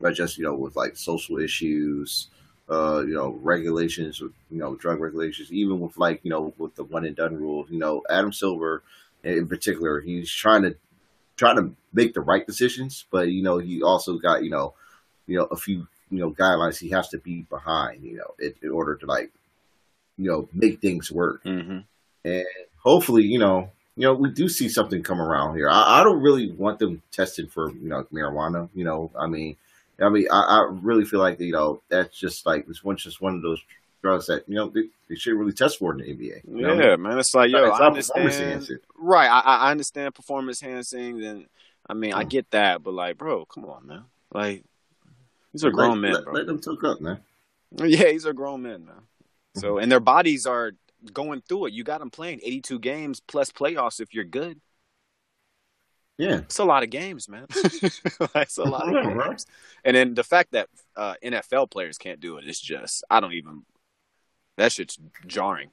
but 0.01 0.15
just 0.15 0.39
you 0.39 0.45
know 0.45 0.55
with 0.55 0.77
like 0.77 0.97
social 0.97 1.39
issues 1.39 2.29
uh 2.69 3.03
you 3.07 3.15
know 3.15 3.39
regulations 3.43 4.21
with 4.21 4.33
you 4.51 4.59
know 4.59 4.75
drug 4.77 5.01
regulations 5.01 5.53
even 5.53 5.81
with 5.81 5.97
like 5.99 6.21
you 6.23 6.31
know 6.31 6.53
with 6.59 6.75
the 6.77 6.85
one 6.85 7.05
and 7.05 7.17
done 7.17 7.37
rule 7.37 7.67
you 7.71 7.79
know 7.79 8.03
Adam 8.09 8.33
Silver 8.33 8.83
in 9.25 9.47
particular 9.49 10.01
he's 10.01 10.31
trying 10.31 10.63
to 10.63 10.77
trying 11.37 11.57
to 11.57 11.75
make 11.93 12.15
the 12.15 12.21
right 12.21 12.47
decisions 12.47 13.05
but 13.11 13.29
you 13.29 13.43
know 13.43 13.59
he 13.59 13.83
also 13.83 14.19
got 14.19 14.45
you 14.45 14.51
know 14.51 14.75
you 15.27 15.37
know 15.37 15.45
a 15.51 15.57
few 15.57 15.87
you 16.11 16.19
know 16.19 16.31
guidelines 16.31 16.79
he 16.79 16.91
has 16.91 17.09
to 17.09 17.19
be 17.19 17.43
behind 17.43 18.03
you 18.03 18.17
know 18.17 18.35
in, 18.39 18.55
in 18.63 18.71
order 18.71 18.95
to 18.97 19.07
like 19.07 19.31
you 20.17 20.31
know 20.31 20.49
make 20.53 20.81
things 20.81 21.11
work 21.11 21.43
Mm-hmm. 21.45 21.79
and 22.25 22.47
hopefully 22.83 23.25
you 23.25 23.39
know 23.39 23.71
you 23.97 24.03
know 24.03 24.15
we 24.15 24.31
do 24.31 24.49
see 24.49 24.69
something 24.69 25.03
come 25.03 25.21
around 25.21 25.57
here 25.57 25.69
i, 25.69 26.01
I 26.01 26.05
don't 26.05 26.21
really 26.23 26.53
want 26.53 26.79
them 26.79 27.03
tested 27.13 27.51
for 27.53 27.71
you 27.73 27.89
know 27.89 28.05
marijuana 28.13 28.69
you 28.75 28.85
know 28.85 29.11
i 29.19 29.27
mean 29.27 29.57
i 30.01 30.09
mean 30.09 30.27
i, 30.31 30.41
I 30.41 30.69
really 30.71 31.05
feel 31.05 31.21
like 31.21 31.41
you 31.41 31.53
know 31.53 31.81
that's 31.89 32.17
just 32.19 32.47
like 32.47 32.67
it's 32.69 32.85
one 32.85 32.97
just 32.97 33.21
one 33.21 33.35
of 33.35 33.43
those 33.43 33.63
drugs 34.03 34.27
that 34.27 34.49
you 34.49 34.55
know 34.55 34.69
they, 34.69 34.89
they 35.09 35.17
should 35.17 35.35
really 35.35 35.53
test 35.53 35.79
for 35.79 35.93
in 35.93 35.99
the 35.99 36.05
nba 36.15 36.43
you 36.45 36.63
know? 36.63 36.75
Yeah, 36.79 36.97
man. 36.97 37.19
It's 37.19 37.35
like, 37.35 37.51
yo, 37.51 37.65
It's 37.67 37.81
I 37.81 37.87
understand. 37.87 38.79
Right. 38.97 39.29
I, 39.29 39.41
I 39.41 39.71
understand 39.73 40.15
performance 40.15 40.63
enhancing, 40.63 41.25
and 41.25 41.47
I 41.89 41.95
mean, 41.95 42.13
I 42.13 42.25
Mm. 42.25 42.29
get 42.29 42.51
that, 42.53 42.83
but 42.83 42.93
like, 42.95 43.17
bro, 43.19 43.45
come 43.47 43.65
on, 43.65 43.87
man. 43.87 44.05
Like, 44.33 44.65
these 45.57 45.65
are 45.65 45.69
let, 45.69 45.75
grown 45.75 46.01
men, 46.03 46.13
let, 46.13 46.25
bro. 46.25 46.35
let 46.35 46.47
them 46.47 46.61
talk 46.61 46.85
up 46.85 47.01
man 47.01 47.19
Yeah, 47.79 48.05
these 48.05 48.27
are 48.27 48.35
grown 48.35 48.63
men, 48.63 48.85
man. 48.85 49.03
So, 49.55 49.79
and 49.79 49.91
their 49.91 50.01
bodies 50.01 50.47
are 50.47 50.73
going 51.15 51.41
through 51.41 51.67
it. 51.67 51.73
You 51.73 51.83
got 51.83 52.01
them 52.01 52.11
playing 52.11 52.41
82 52.43 52.79
games 52.79 53.21
plus 53.21 53.51
playoffs 53.51 54.01
if 54.01 54.13
you're 54.13 54.25
good. 54.25 54.61
yeah 56.19 56.41
It's 56.41 56.59
a 56.59 56.65
lot 56.65 56.83
of 56.83 56.91
games, 56.91 57.27
man. 57.27 57.47
It's 58.35 58.59
a 58.59 58.65
lot 58.65 58.87
of 58.87 58.95
right. 58.95 59.29
games. 59.29 59.47
And 59.83 59.97
then 59.97 60.13
the 60.15 60.25
fact 60.25 60.53
that 60.53 60.69
uh, 60.95 61.15
NFL 61.25 61.71
players 61.71 61.97
can't 61.97 62.21
do 62.21 62.37
it 62.37 62.47
is 62.47 62.61
just, 62.61 63.03
I 63.09 63.21
don't 63.21 63.33
even, 63.33 63.63
that 64.59 64.73
shit's 64.73 64.99
jarring. 65.27 65.71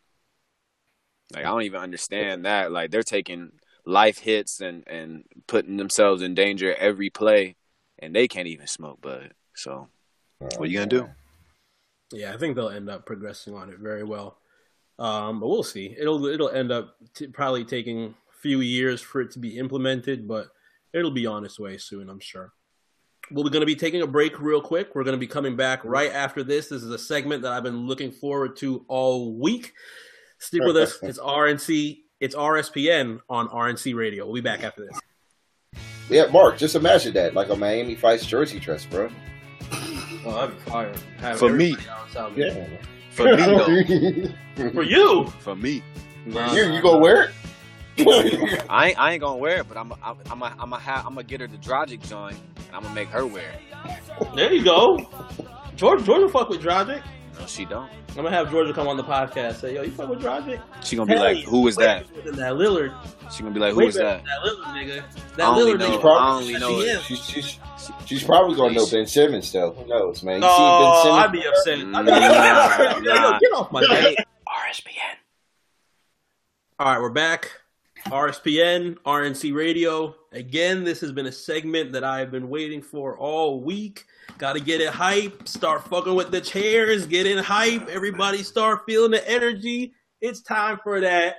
Like, 1.33 1.45
I 1.45 1.49
don't 1.49 1.63
even 1.63 1.81
understand 1.81 2.45
that. 2.45 2.71
Like, 2.71 2.91
they're 2.91 3.03
taking 3.03 3.51
life 3.85 4.19
hits 4.19 4.61
and, 4.61 4.87
and 4.87 5.25
putting 5.47 5.75
themselves 5.75 6.21
in 6.21 6.35
danger 6.35 6.73
every 6.73 7.09
play, 7.09 7.57
and 7.99 8.15
they 8.15 8.29
can't 8.29 8.47
even 8.47 8.67
smoke 8.67 9.01
bud. 9.01 9.33
So, 9.55 9.87
what 10.39 10.59
are 10.59 10.65
you 10.65 10.77
going 10.77 10.89
to 10.89 10.99
do? 10.99 11.09
Yeah, 12.11 12.33
I 12.33 12.37
think 12.37 12.55
they'll 12.55 12.69
end 12.69 12.89
up 12.89 13.05
progressing 13.05 13.55
on 13.55 13.69
it 13.69 13.79
very 13.79 14.03
well. 14.03 14.37
Um, 14.99 15.39
but 15.39 15.47
we'll 15.47 15.63
see. 15.63 15.95
It'll 15.97 16.25
it'll 16.27 16.49
end 16.49 16.71
up 16.71 16.95
t- 17.15 17.27
probably 17.27 17.65
taking 17.65 18.03
a 18.05 18.37
few 18.41 18.61
years 18.61 19.01
for 19.01 19.21
it 19.21 19.31
to 19.31 19.39
be 19.39 19.57
implemented, 19.57 20.27
but 20.27 20.47
it'll 20.93 21.11
be 21.11 21.25
on 21.25 21.43
its 21.45 21.59
way 21.59 21.77
soon, 21.77 22.09
I'm 22.09 22.19
sure. 22.19 22.53
Well, 23.31 23.43
we're 23.43 23.49
going 23.49 23.61
to 23.61 23.65
be 23.65 23.75
taking 23.75 24.01
a 24.01 24.07
break 24.07 24.39
real 24.39 24.61
quick. 24.61 24.93
We're 24.93 25.03
going 25.05 25.15
to 25.15 25.19
be 25.19 25.27
coming 25.27 25.55
back 25.55 25.83
right 25.83 26.11
after 26.11 26.43
this. 26.43 26.67
This 26.67 26.83
is 26.83 26.91
a 26.91 26.99
segment 26.99 27.41
that 27.43 27.53
I've 27.53 27.63
been 27.63 27.87
looking 27.87 28.11
forward 28.11 28.57
to 28.57 28.85
all 28.87 29.33
week. 29.33 29.73
Stick 30.39 30.61
with 30.63 30.77
us. 30.77 30.99
It's 31.03 31.17
RNC. 31.19 31.99
It's 32.19 32.35
RSPN 32.35 33.19
on 33.29 33.47
RNC 33.47 33.95
Radio. 33.95 34.25
We'll 34.25 34.35
be 34.35 34.41
back 34.41 34.63
after 34.63 34.85
this. 34.85 34.99
yeah 36.09 36.25
mark 36.27 36.57
just 36.57 36.75
imagine 36.75 37.13
that 37.13 37.33
like 37.33 37.49
a 37.49 37.55
miami 37.55 37.95
vice 37.95 38.25
jersey 38.25 38.59
dress 38.59 38.85
bro 38.85 39.09
Oh, 40.25 40.31
that'd 40.33 40.55
be 40.55 40.61
fire. 40.71 40.93
Have 41.19 41.39
For 41.39 41.49
me. 41.49 41.73
everybody 41.73 42.17
on 42.17 42.33
yeah 42.37 42.67
For 43.11 43.25
me, 43.35 43.45
though. 44.55 44.69
For 44.71 44.83
you. 44.83 45.27
For 45.39 45.55
me. 45.55 45.83
you 46.25 46.81
gonna 46.81 46.97
wear 46.97 47.23
it 47.23 47.31
I 48.69 48.87
ain't, 48.89 48.99
I 48.99 49.11
ain't 49.11 49.21
gonna 49.21 49.37
wear 49.37 49.59
it, 49.59 49.67
but 49.69 49.77
I'm 49.77 49.93
I'm 50.03 50.17
I'm 50.31 50.41
I'm 50.43 50.57
gonna 50.57 50.79
have 50.79 51.05
I'm 51.05 51.13
gonna 51.13 51.23
get 51.23 51.41
her 51.41 51.47
the 51.47 51.57
Dragic 51.57 52.01
joint, 52.07 52.37
and 52.57 52.75
I'm 52.75 52.81
gonna 52.81 52.95
make 52.95 53.07
her 53.09 53.27
wear 53.27 53.51
it. 53.51 54.35
There 54.35 54.51
you 54.51 54.63
go. 54.63 54.97
George, 55.75 56.03
George 56.03 56.21
will 56.21 56.29
fuck 56.29 56.49
with 56.49 56.61
Dragic. 56.61 57.03
No, 57.39 57.45
she 57.47 57.65
don't. 57.65 57.89
I'm 58.09 58.15
gonna 58.15 58.29
have 58.29 58.51
Georgia 58.51 58.73
come 58.73 58.87
on 58.87 58.95
the 58.95 59.03
podcast. 59.03 59.55
Say, 59.61 59.73
yo, 59.75 59.81
you 59.81 59.91
fuck 59.91 60.07
with 60.09 60.21
Dragic? 60.21 60.61
She 60.83 60.95
gonna 60.95 61.11
be 61.13 61.19
like, 61.19 61.43
"Who 61.45 61.67
is 61.67 61.75
that?" 61.77 62.05
That 62.25 62.53
Lillard. 62.53 62.93
She 63.31 63.41
gonna 63.41 63.53
be 63.55 63.59
like, 63.59 63.73
"Who 63.73 63.79
Way 63.79 63.87
is 63.87 63.97
better 63.97 64.21
that?" 64.23 64.23
than 64.23 64.25
That 64.25 64.43
Lillard 64.45 64.73
nigga. 64.73 65.03
I 65.03 65.35
That 65.37 65.47
only 65.47 65.73
Lillard 65.73 65.79
know. 65.79 65.97
nigga. 65.97 66.21
I 66.21 66.31
only 66.35 66.53
know. 66.53 66.81
Yeah. 66.81 66.99
she's, 66.99 67.25
she's, 67.25 67.59
she's 68.05 68.23
probably 68.23 68.55
gonna 68.55 68.73
know 68.75 68.85
Ben 68.85 69.07
Simmons 69.07 69.51
though. 69.51 69.71
Who 69.71 69.87
knows, 69.87 70.21
man? 70.23 70.35
You 70.35 70.41
see 70.41 70.47
Ben 70.47 70.51
oh, 70.51 71.11
I'd 71.13 71.31
be 71.31 71.45
upset. 71.47 71.79
I'd 71.79 71.83
be 71.83 71.87
Nah, 71.91 72.03
Yo, 73.01 73.13
nah. 73.13 73.39
get 73.39 73.51
off 73.53 73.71
my 73.71 73.81
neck. 73.81 74.15
RSPN. 74.47 75.15
All 76.79 76.85
right, 76.87 77.01
we're 77.01 77.09
back. 77.09 77.51
RSPN, 78.07 78.97
RNC 79.05 79.55
Radio. 79.55 80.15
Again, 80.31 80.83
this 80.83 80.99
has 81.01 81.11
been 81.11 81.25
a 81.25 81.31
segment 81.31 81.93
that 81.93 82.03
I've 82.03 82.31
been 82.31 82.49
waiting 82.49 82.81
for 82.81 83.17
all 83.17 83.61
week. 83.61 84.05
Got 84.37 84.53
to 84.53 84.59
get 84.59 84.81
it 84.81 84.89
hype. 84.89 85.47
Start 85.47 85.87
fucking 85.87 86.13
with 86.13 86.31
the 86.31 86.41
chairs. 86.41 87.07
Get 87.07 87.25
in 87.25 87.37
hype. 87.37 87.87
Everybody 87.87 88.43
start 88.43 88.81
feeling 88.85 89.11
the 89.11 89.29
energy. 89.29 89.93
It's 90.21 90.41
time 90.41 90.79
for 90.83 90.99
that 91.01 91.35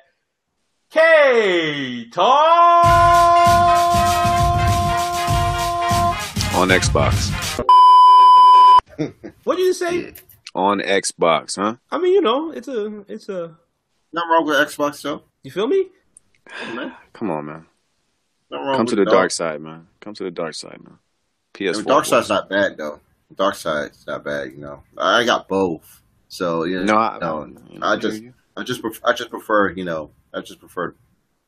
K 0.90 2.08
Talk. 2.10 2.84
On 6.54 6.68
Xbox. 6.68 7.32
What 9.42 9.56
did 9.56 9.64
you 9.64 9.72
say? 9.74 10.14
On 10.54 10.78
Xbox, 10.78 11.56
huh? 11.56 11.76
I 11.90 11.98
mean, 11.98 12.12
you 12.12 12.20
know, 12.20 12.52
it's 12.52 12.68
a, 12.68 13.04
it's 13.08 13.28
a. 13.28 13.56
Nothing 14.12 14.30
wrong 14.30 14.46
with 14.46 14.56
Xbox 14.56 15.02
though. 15.02 15.24
You 15.42 15.50
feel 15.50 15.66
me? 15.66 15.88
Man. 16.74 16.94
Come 17.12 17.30
on, 17.30 17.46
man. 17.46 17.66
Come 18.50 18.86
to 18.86 18.96
the 18.96 19.02
it, 19.02 19.08
dark 19.08 19.30
side, 19.30 19.60
man. 19.60 19.86
Come 20.00 20.14
to 20.14 20.24
the 20.24 20.30
dark 20.30 20.54
side, 20.54 20.78
man. 20.82 20.98
PS4. 21.54 21.76
mean, 21.76 21.84
dark 21.84 22.04
side's 22.04 22.28
not 22.28 22.48
bad 22.48 22.76
though. 22.76 23.00
Dark 23.34 23.54
side's 23.54 24.06
not 24.06 24.24
bad, 24.24 24.52
you 24.52 24.58
know. 24.58 24.82
I 24.96 25.24
got 25.24 25.48
both, 25.48 26.02
so 26.28 26.64
you 26.64 26.84
know. 26.84 26.84
No, 26.84 26.96
I, 26.96 27.18
no, 27.18 27.46
you 27.70 27.78
I 27.82 27.96
just. 27.96 28.22
I 28.56 28.62
just, 28.62 28.82
pref- 28.82 29.00
I 29.04 29.12
just 29.12 29.30
prefer, 29.30 29.70
you 29.70 29.84
know, 29.84 30.12
I 30.32 30.40
just 30.40 30.60
prefer, 30.60 30.94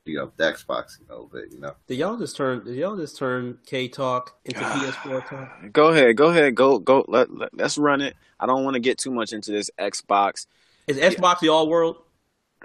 you 0.07 0.17
know, 0.17 0.33
the 0.37 0.43
Xbox, 0.43 0.99
you 0.99 1.07
know, 1.09 1.29
but 1.31 1.53
you 1.53 1.61
know. 1.61 1.75
Did 1.87 1.99
y'all 1.99 2.17
just 2.17 2.37
turn? 2.37 2.65
Did 2.65 2.75
y'all 2.75 2.97
just 2.97 3.17
turn 3.17 3.59
K 3.65 3.87
Talk 3.87 4.37
into 4.45 4.61
PS4 4.61 5.27
Talk? 5.29 5.73
Go 5.73 5.89
ahead, 5.89 6.17
go 6.17 6.29
ahead, 6.29 6.55
go 6.57 6.79
go. 6.79 7.05
Let, 7.07 7.33
let 7.33 7.55
let's 7.55 7.79
run 7.79 8.01
it. 8.01 8.17
I 8.41 8.47
don't 8.47 8.65
want 8.65 8.75
to 8.75 8.81
get 8.81 8.99
too 8.99 9.13
much 9.13 9.33
into 9.33 9.53
this 9.53 9.71
Xbox. 9.79 10.47
Is 10.89 10.97
Xbox 10.97 11.39
the 11.41 11.51
all 11.51 11.69
world? 11.69 11.97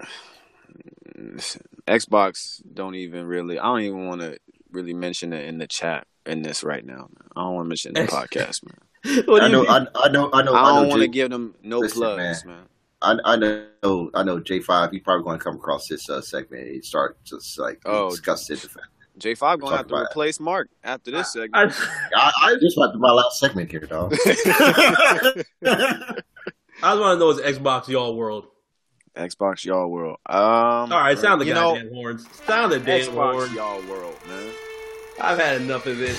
Xbox 1.86 2.62
don't 2.72 2.94
even 2.94 3.26
really. 3.26 3.58
I 3.58 3.64
don't 3.64 3.80
even 3.80 4.06
want 4.06 4.20
to 4.22 4.38
really 4.70 4.94
mention 4.94 5.32
it 5.32 5.46
in 5.46 5.58
the 5.58 5.66
chat 5.66 6.06
in 6.26 6.42
this 6.42 6.62
right 6.64 6.84
now. 6.84 7.08
Man. 7.16 7.28
I 7.36 7.40
don't 7.42 7.54
want 7.54 7.66
to 7.66 7.68
mention 7.68 7.96
it 7.96 8.00
in 8.00 8.06
the 8.06 8.12
podcast, 8.28 8.62
man. 8.64 8.78
I 9.42 9.48
know. 9.48 9.66
I, 9.66 9.86
I 9.96 10.08
know, 10.10 10.30
I 10.32 10.42
know, 10.42 10.54
I 10.54 10.62
I 10.64 10.80
don't 10.80 10.88
want 10.88 11.00
to 11.02 11.08
give 11.08 11.30
them 11.30 11.54
no 11.62 11.78
Listen, 11.80 11.98
plugs, 12.02 12.44
man. 12.44 12.64
I, 13.02 13.16
I 13.24 13.36
know, 13.36 14.10
I 14.14 14.22
know. 14.22 14.38
J 14.38 14.60
five, 14.60 14.92
he's 14.92 15.02
probably 15.02 15.24
going 15.24 15.38
to 15.38 15.44
come 15.44 15.56
across 15.56 15.88
this 15.88 16.08
uh, 16.08 16.20
segment 16.20 16.68
and 16.68 16.84
start 16.84 17.18
just 17.24 17.58
like 17.58 17.80
Oh. 17.84 18.10
discussing 18.10 18.56
the 18.56 18.68
fact. 18.68 18.86
J 19.18 19.34
five 19.34 19.60
gonna 19.60 19.76
have 19.76 19.88
to 19.88 19.94
about 19.94 20.04
it. 20.04 20.10
replace 20.12 20.38
Mark 20.40 20.68
after 20.84 21.10
this 21.10 21.32
segment. 21.32 21.54
I, 21.54 22.10
I, 22.16 22.32
I 22.42 22.54
just 22.60 22.78
went 22.78 22.92
to 22.92 22.98
my 22.98 23.10
last 23.12 23.38
segment 23.40 23.70
here, 23.70 23.80
dog. 23.80 24.14
I 24.26 25.44
just 26.94 27.00
want 27.00 27.16
to 27.16 27.18
know 27.18 27.30
is 27.30 27.40
Xbox 27.58 27.88
y'all 27.88 28.16
world? 28.16 28.46
Xbox 29.16 29.64
y'all 29.64 29.88
world. 29.90 30.18
Um, 30.26 30.38
All 30.38 30.88
right, 30.88 31.18
sound 31.18 31.40
the 31.40 31.44
goddamn 31.44 31.92
horns. 31.92 32.26
Sound 32.46 32.72
the 32.72 32.78
damn 32.80 33.00
Xbox 33.00 33.32
horns. 33.32 33.52
y'all 33.52 33.82
world, 33.82 34.16
man. 34.26 34.52
I've 35.20 35.38
had 35.38 35.60
enough 35.60 35.86
of 35.86 36.00
it. 36.00 36.16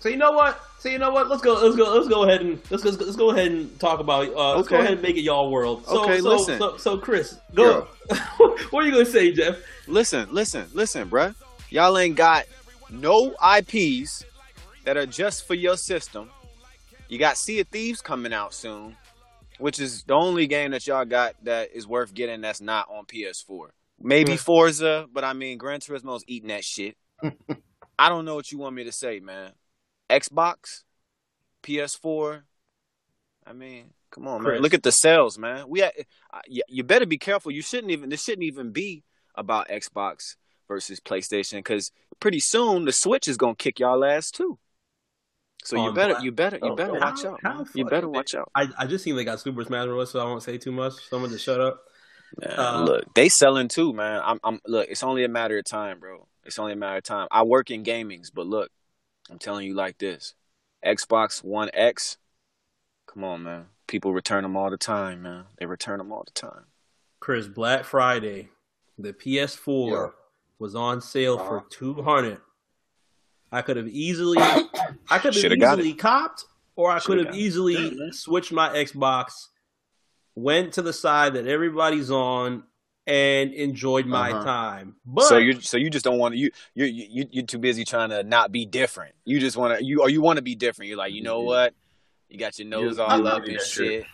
So 0.00 0.08
you 0.08 0.16
know 0.16 0.32
what? 0.32 0.69
So 0.80 0.88
you 0.88 0.98
know 0.98 1.10
what? 1.10 1.28
Let's 1.28 1.42
go. 1.42 1.62
Let's 1.62 1.76
go. 1.76 1.94
Let's 1.94 2.08
go 2.08 2.22
ahead 2.22 2.40
and 2.40 2.58
let's 2.70 2.82
go. 2.82 2.88
Let's 2.88 3.14
go 3.14 3.30
ahead 3.32 3.52
and 3.52 3.78
talk 3.78 4.00
about. 4.00 4.34
Uh, 4.34 4.56
let's 4.56 4.66
go 4.66 4.78
ahead 4.78 4.94
and 4.94 5.02
make 5.02 5.16
it 5.16 5.20
y'all 5.20 5.50
world. 5.50 5.84
So, 5.86 6.04
Okay, 6.04 6.20
so, 6.20 6.28
listen. 6.30 6.58
So, 6.58 6.76
so, 6.78 6.96
Chris, 6.96 7.38
go. 7.54 7.82
what 8.70 8.82
are 8.82 8.86
you 8.86 8.92
gonna 8.92 9.04
say, 9.04 9.30
Jeff? 9.30 9.58
Listen, 9.86 10.26
listen, 10.32 10.68
listen, 10.72 11.10
bruh. 11.10 11.34
Y'all 11.68 11.98
ain't 11.98 12.16
got 12.16 12.46
no 12.88 13.34
IPs 13.58 14.24
that 14.84 14.96
are 14.96 15.04
just 15.04 15.46
for 15.46 15.52
your 15.52 15.76
system. 15.76 16.30
You 17.10 17.18
got 17.18 17.36
Sea 17.36 17.60
of 17.60 17.68
Thieves 17.68 18.00
coming 18.00 18.32
out 18.32 18.54
soon, 18.54 18.96
which 19.58 19.80
is 19.80 20.04
the 20.04 20.14
only 20.14 20.46
game 20.46 20.70
that 20.70 20.86
y'all 20.86 21.04
got 21.04 21.34
that 21.44 21.72
is 21.74 21.86
worth 21.86 22.14
getting 22.14 22.40
that's 22.40 22.62
not 22.62 22.88
on 22.90 23.04
PS4. 23.04 23.68
Maybe 24.00 24.32
Hmm. 24.32 24.38
Forza, 24.38 25.06
but 25.12 25.24
I 25.24 25.34
mean 25.34 25.58
Gran 25.58 25.80
Turismo's 25.80 26.24
eating 26.26 26.48
that 26.48 26.64
shit. 26.64 26.96
I 27.98 28.08
don't 28.08 28.24
know 28.24 28.34
what 28.34 28.50
you 28.50 28.56
want 28.56 28.74
me 28.74 28.84
to 28.84 28.92
say, 28.92 29.20
man. 29.20 29.52
Xbox, 30.10 30.82
PS4. 31.62 32.42
I 33.46 33.52
mean, 33.52 33.90
come 34.10 34.26
on, 34.28 34.42
man. 34.42 34.60
Look 34.60 34.74
at 34.74 34.82
the 34.82 34.92
sales, 34.92 35.38
man. 35.38 35.68
We 35.68 35.80
had, 35.80 35.92
you, 36.46 36.84
better 36.84 37.06
be 37.06 37.18
careful. 37.18 37.50
You 37.52 37.62
shouldn't 37.62 37.90
even. 37.92 38.10
This 38.10 38.22
shouldn't 38.24 38.44
even 38.44 38.70
be 38.72 39.04
about 39.34 39.68
Xbox 39.68 40.36
versus 40.68 41.00
PlayStation 41.00 41.58
because 41.58 41.90
pretty 42.20 42.40
soon 42.40 42.84
the 42.84 42.92
Switch 42.92 43.28
is 43.28 43.36
gonna 43.36 43.54
kick 43.56 43.80
y'all 43.80 44.04
ass 44.04 44.30
too. 44.30 44.58
So 45.64 45.76
you 45.84 45.92
better, 45.92 46.18
you 46.22 46.32
better, 46.32 46.56
you 46.56 46.70
Oh, 46.70 46.74
better 46.76 46.98
how- 46.98 47.10
watch 47.10 47.24
out. 47.24 47.40
how. 47.42 47.64
You 47.74 47.84
better 47.84 48.08
watch 48.08 48.34
out. 48.34 48.50
I, 48.54 48.68
I 48.78 48.86
just 48.86 49.04
seen 49.04 49.14
they 49.16 49.24
got 49.24 49.40
Super 49.40 49.62
Smash 49.64 49.86
Bros. 49.86 50.10
So 50.10 50.20
I 50.20 50.24
won't 50.24 50.42
say 50.42 50.56
too 50.58 50.72
much. 50.72 50.94
Someone 51.08 51.30
to 51.30 51.38
shut 51.38 51.60
up. 51.60 51.82
Man, 52.38 52.58
Uh, 52.58 52.82
look, 52.84 53.14
they 53.14 53.28
selling 53.28 53.68
too, 53.68 53.92
man. 53.92 54.22
I'm, 54.24 54.38
I'm 54.44 54.60
look. 54.66 54.88
It's 54.88 55.02
only 55.02 55.24
a 55.24 55.28
matter 55.28 55.58
of 55.58 55.64
time, 55.64 55.98
bro. 56.00 56.26
It's 56.44 56.58
only 56.58 56.72
a 56.72 56.76
matter 56.76 56.96
of 56.98 57.02
time. 57.02 57.28
I 57.30 57.42
work 57.42 57.70
in 57.70 57.82
gamings, 57.84 58.30
but 58.32 58.46
look, 58.46 58.70
I'm 59.30 59.38
telling 59.38 59.66
you 59.66 59.74
like 59.74 59.98
this: 59.98 60.34
Xbox 60.84 61.42
One 61.44 61.70
X. 61.72 62.16
Come 63.06 63.24
on, 63.24 63.42
man. 63.42 63.66
People 63.86 64.12
return 64.12 64.42
them 64.42 64.56
all 64.56 64.70
the 64.70 64.76
time, 64.76 65.22
man. 65.22 65.44
They 65.58 65.66
return 65.66 65.98
them 65.98 66.12
all 66.12 66.24
the 66.24 66.32
time. 66.32 66.64
Chris, 67.18 67.46
Black 67.48 67.84
Friday, 67.84 68.48
the 68.98 69.12
PS4 69.12 69.90
Yeah. 69.90 70.06
was 70.58 70.74
on 70.74 71.00
sale 71.00 71.38
for 71.38 71.58
Uh-huh. 71.58 71.66
two 71.70 72.02
hundred. 72.02 72.40
I 73.52 73.62
could 73.62 73.76
have 73.76 73.88
easily, 73.88 74.38
I 74.38 75.18
could 75.18 75.34
have 75.34 75.44
easily 75.44 75.92
copped, 75.94 76.44
or 76.76 76.90
I 76.92 77.00
could 77.00 77.04
Shoulda 77.04 77.18
have 77.24 77.26
got 77.32 77.34
it. 77.34 77.40
easily 77.40 78.12
switched 78.12 78.52
my 78.52 78.68
Xbox, 78.70 79.48
went 80.36 80.72
to 80.74 80.82
the 80.82 80.92
side 80.92 81.34
that 81.34 81.46
everybody's 81.48 82.12
on, 82.12 82.62
and 83.06 83.52
enjoyed 83.52 84.06
my 84.06 84.30
Uh-huh. 84.32 84.44
time. 84.44 84.96
But 85.04 85.24
so 85.24 85.38
you, 85.38 85.60
so 85.60 85.76
you 85.76 85.90
just 85.90 86.04
don't 86.04 86.18
want 86.18 86.34
to. 86.34 86.38
You, 86.38 86.50
you, 86.74 86.84
you, 86.86 87.26
you're 87.30 87.46
too 87.46 87.58
busy 87.58 87.84
trying 87.84 88.10
to 88.10 88.22
not 88.22 88.52
be 88.52 88.66
different. 88.66 89.14
You 89.24 89.40
just 89.40 89.56
want 89.56 89.78
to, 89.78 89.84
you, 89.84 90.00
or 90.02 90.08
you 90.10 90.20
want 90.20 90.36
to 90.36 90.42
be 90.42 90.54
different. 90.54 90.88
You're 90.88 90.98
like, 90.98 91.12
you 91.12 91.22
know 91.22 91.40
Mhm. 91.42 91.46
what? 91.46 91.74
You 92.28 92.38
got 92.38 92.58
your 92.58 92.68
nose 92.68 92.96
You- 92.98 93.02
all 93.02 93.18
you 93.18 93.26
up 93.26 93.38
admitted 93.38 93.60
and 93.60 93.68
shit. 93.68 93.86
shit. 94.02 94.06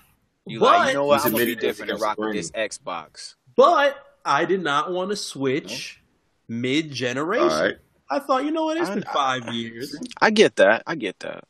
You 0.46 0.60
But- 0.60 0.78
like, 0.78 0.88
you 0.88 0.94
know 0.94 1.04
what? 1.06 1.24
I'm 1.24 1.32
gonna 1.32 1.44
be 1.44 1.56
different 1.56 1.90
and 1.90 2.00
rock 2.00 2.18
with 2.18 2.32
this 2.34 2.50
Xbox. 2.52 3.34
but 3.56 3.96
I 4.24 4.44
did 4.44 4.62
not 4.62 4.92
want 4.92 5.10
to 5.10 5.16
switch 5.16 6.00
mid 6.48 6.90
generation. 6.92 7.48
All 7.50 7.62
right. 7.62 7.76
I 8.08 8.20
thought, 8.20 8.44
you 8.44 8.52
know 8.52 8.64
what? 8.66 8.76
It's 8.76 8.88
I- 8.88 8.94
been 8.94 9.04
five 9.12 9.52
years. 9.52 9.96
I 10.20 10.30
get 10.30 10.56
that. 10.56 10.82
I 10.86 10.94
get 10.94 11.18
that. 11.20 11.44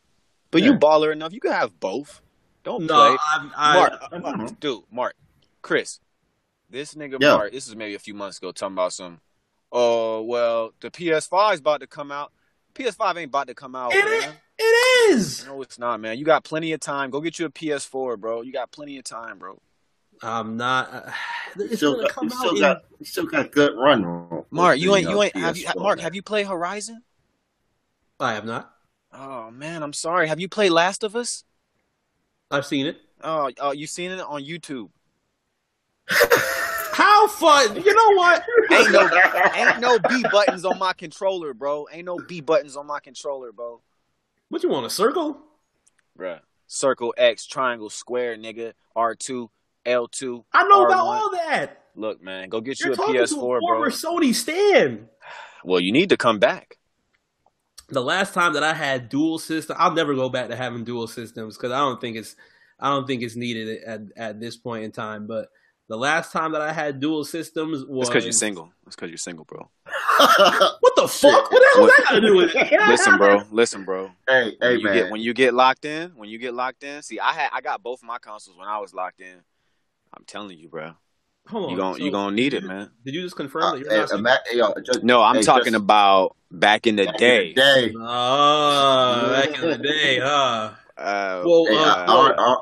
But 0.51 0.63
you 0.63 0.73
baller 0.75 1.13
enough. 1.13 1.33
You 1.35 1.41
can 1.41 1.53
have 1.53 1.79
both. 1.79 2.23
Don't 2.65 2.85
No, 2.87 2.95
play. 2.95 3.19
I'm, 3.35 3.53
I, 3.57 3.75
Mark, 3.77 3.93
I 4.11 4.19
don't 4.19 4.39
know. 4.39 4.49
dude, 4.59 4.83
Mark, 4.91 5.15
Chris, 5.63 6.01
this 6.71 6.95
nigga 6.95 7.17
Yeah. 7.21 7.35
Mark, 7.37 7.53
this 7.53 7.69
is 7.69 7.77
maybe 7.77 7.95
a 7.95 7.99
few 7.99 8.15
months 8.15 8.39
ago, 8.39 8.53
talking 8.53 8.75
about 8.75 8.93
some. 8.93 9.21
Oh 9.73 10.23
well, 10.23 10.73
the 10.81 10.91
PS5 10.91 11.55
is 11.55 11.61
about 11.61 11.81
to 11.81 11.87
come 11.87 12.11
out. 12.13 12.33
PS5 12.75 13.17
ain't 13.17 13.29
about 13.29 13.49
to 13.49 13.55
come 13.55 13.75
out, 13.75 13.93
It 13.95 14.05
man. 14.05 14.35
it 14.59 15.11
is. 15.11 15.47
No, 15.47 15.63
it's 15.63 15.79
not, 15.79 16.01
man. 16.01 16.19
You 16.19 16.25
got 16.25 16.45
plenty 16.45 16.73
of 16.73 16.81
time. 16.81 17.11
Go 17.11 17.21
get 17.21 17.39
you 17.39 17.47
a 17.47 17.51
PS4, 17.51 18.19
bro. 18.19 18.43
You 18.43 18.53
got 18.53 18.71
plenty 18.71 18.99
of 18.99 19.05
time, 19.05 19.39
bro. 19.39 19.61
I'm 20.23 20.57
not. 20.57 20.93
Uh, 20.93 21.11
it's 21.57 21.77
still 21.77 21.95
gonna 21.97 22.05
got, 22.05 22.13
come 22.13 22.25
you 22.25 22.31
still 22.31 22.49
out 22.51 22.55
in 22.55 22.61
got, 22.61 22.85
you 23.01 23.07
still 23.07 23.27
got 23.27 23.53
good 23.53 23.77
run. 23.77 24.45
Mark, 24.51 24.79
you 24.79 24.95
ain't, 24.95 25.09
you 25.09 25.23
ain't. 25.23 25.37
Have 25.37 25.57
you, 25.57 25.67
Mark, 25.77 25.99
man. 25.99 26.05
have 26.05 26.15
you 26.15 26.23
played 26.23 26.47
Horizon? 26.47 27.03
I 28.21 28.35
have 28.35 28.45
not. 28.45 28.73
Oh 29.13 29.51
man, 29.51 29.83
I'm 29.83 29.93
sorry. 29.93 30.29
Have 30.29 30.41
you 30.41 30.49
played 30.49 30.71
Last 30.71 31.03
of 31.03 31.17
Us? 31.17 31.45
I've 32.51 32.67
seen 32.67 32.87
it. 32.87 32.99
Oh, 33.23 33.51
oh, 33.61 33.73
you 33.73 33.87
seen 33.87 34.11
it 34.11 34.21
on 34.21 34.43
YouTube? 34.45 34.91
How 36.09 37.29
fun? 37.29 37.77
You 37.77 37.95
know 37.95 38.17
what? 38.17 38.43
Ain't 38.73 38.93
no, 38.93 39.11
ain't 39.55 39.81
no 39.81 39.99
B 40.09 40.25
buttons 40.31 40.65
on 40.65 40.79
my 40.79 40.93
controller, 40.93 41.53
bro. 41.53 41.87
Ain't 41.93 42.07
no 42.07 42.19
B 42.19 42.41
buttons 42.41 42.77
on 42.77 42.87
my 42.87 43.01
controller, 43.01 43.53
bro. 43.53 43.81
What 44.49 44.63
you 44.63 44.69
want 44.69 44.87
a 44.87 44.91
circle? 44.91 45.39
Bruh. 46.19 46.41
Circle 46.67 47.15
X, 47.17 47.47
triangle, 47.47 47.91
square, 47.91 48.37
nigga. 48.37 48.73
R2, 48.97 49.49
L2. 49.85 50.45
I 50.53 50.65
know 50.65 50.85
R1. 50.85 50.87
about 50.87 51.07
all 51.07 51.31
that. 51.33 51.83
Look, 51.95 52.23
man, 52.23 52.49
go 52.49 52.61
get 52.61 52.81
you 52.81 52.87
You're 52.87 52.95
a 52.95 52.97
talking 52.97 53.15
to 53.15 53.21
a 53.23 53.27
PS4, 53.27 53.61
former 53.61 53.61
bro. 53.61 53.91
Sony 53.91 54.35
stand. 54.35 55.09
Well, 55.65 55.81
you 55.81 55.93
need 55.93 56.11
to 56.11 56.17
come 56.17 56.39
back. 56.39 56.79
The 57.89 58.03
last 58.03 58.35
time 58.35 58.55
that 58.55 58.63
I 58.63 58.75
had 58.75 59.09
dual 59.09 59.39
system, 59.39 59.77
I'll 59.79 59.95
never 59.95 60.15
go 60.15 60.29
back 60.29 60.49
to 60.49 60.57
having 60.57 60.85
dual 60.85 61.07
systems 61.07 61.57
because 61.57 61.73
I 61.73 61.79
don't 61.79 62.01
think 62.01 62.17
it's, 62.17 62.37
I 62.81 62.89
don't 62.89 63.07
think 63.07 63.23
it's 63.23 63.37
needed 63.37 63.83
at 63.85 64.01
at 64.17 64.41
this 64.41 64.57
point 64.57 64.85
in 64.85 64.93
time. 64.93 65.27
But 65.27 65.49
the 65.89 65.97
last 65.97 66.33
time 66.33 66.53
that 66.53 66.61
I 66.63 66.73
had 66.73 66.99
dual 67.01 67.25
systems 67.25 67.85
was 67.85 68.07
That's 68.07 68.11
because 68.11 68.25
you're 68.25 68.33
single. 68.33 68.73
That's 68.85 68.97
because 68.97 69.11
you're 69.11 69.19
single, 69.19 69.45
bro. 69.45 69.71
What 70.81 70.97
the 70.97 71.07
fuck? 71.09 71.51
What 71.51 71.61
the 71.61 71.71
hell 71.75 71.83
What- 71.83 71.93
that 71.97 72.05
got 72.09 72.15
to 72.15 72.21
do 72.21 72.37
with 72.37 72.55
it? 72.55 72.73
Listen, 72.89 73.17
bro. 73.19 73.43
Listen, 73.51 73.85
bro. 73.85 74.11
hey, 74.29 74.57
hey, 74.61 74.77
When 74.77 74.79
you 74.81 74.85
man. 74.85 74.95
get 74.95 75.11
when 75.13 75.21
you 75.21 75.35
get 75.35 75.55
locked 75.55 75.85
in, 75.85 76.11
when 76.17 76.29
you 76.29 76.39
get 76.39 76.55
locked 76.55 76.83
in. 76.85 77.03
See, 77.03 77.21
I 77.21 77.33
had 77.33 77.51
I 77.53 77.61
got 77.61 77.83
both 77.83 78.03
my 78.03 78.19
consoles 78.19 78.57
when 78.57 78.67
I 78.69 78.79
was 78.79 78.93
locked 78.95 79.21
in. 79.21 79.37
I'm 80.17 80.25
telling 80.27 80.59
you, 80.59 80.69
bro. 80.69 80.93
Hold 81.49 81.65
on. 81.67 81.71
You 81.71 81.77
gon' 81.77 81.95
so 81.95 82.05
you 82.05 82.11
gonna 82.11 82.35
need 82.35 82.55
it, 82.55 82.65
man. 82.65 82.91
Did 83.05 83.15
you 83.15 83.23
just 83.23 83.37
confirm 83.37 83.63
Uh, 83.63 83.73
that 83.73 83.79
you're 83.81 84.07
hey, 84.17 84.21
not 84.23 84.41
hey, 84.51 84.57
yo, 84.59 84.75
just- 84.85 85.05
No, 85.05 85.23
I'm 85.23 85.37
hey, 85.37 85.43
talking 85.43 85.73
just- 85.75 85.83
about 85.85 86.35
back 86.51 86.87
in 86.89 86.97
the 86.97 87.05
back 87.05 87.15
in 87.15 87.21
day. 87.21 87.49
the 87.53 87.61
day. 87.61 87.95
Oh, 87.97 89.31
back 89.31 89.59
in 89.63 89.71
the 89.71 89.79
day, 89.79 90.19
huh? 90.23 90.71
Uh, 90.97 91.43
Well, 91.45 91.67
Hey, 91.69 91.77
uh, 91.77 91.85
I, 91.85 92.05
I, 92.07 92.35
I, 92.37 92.57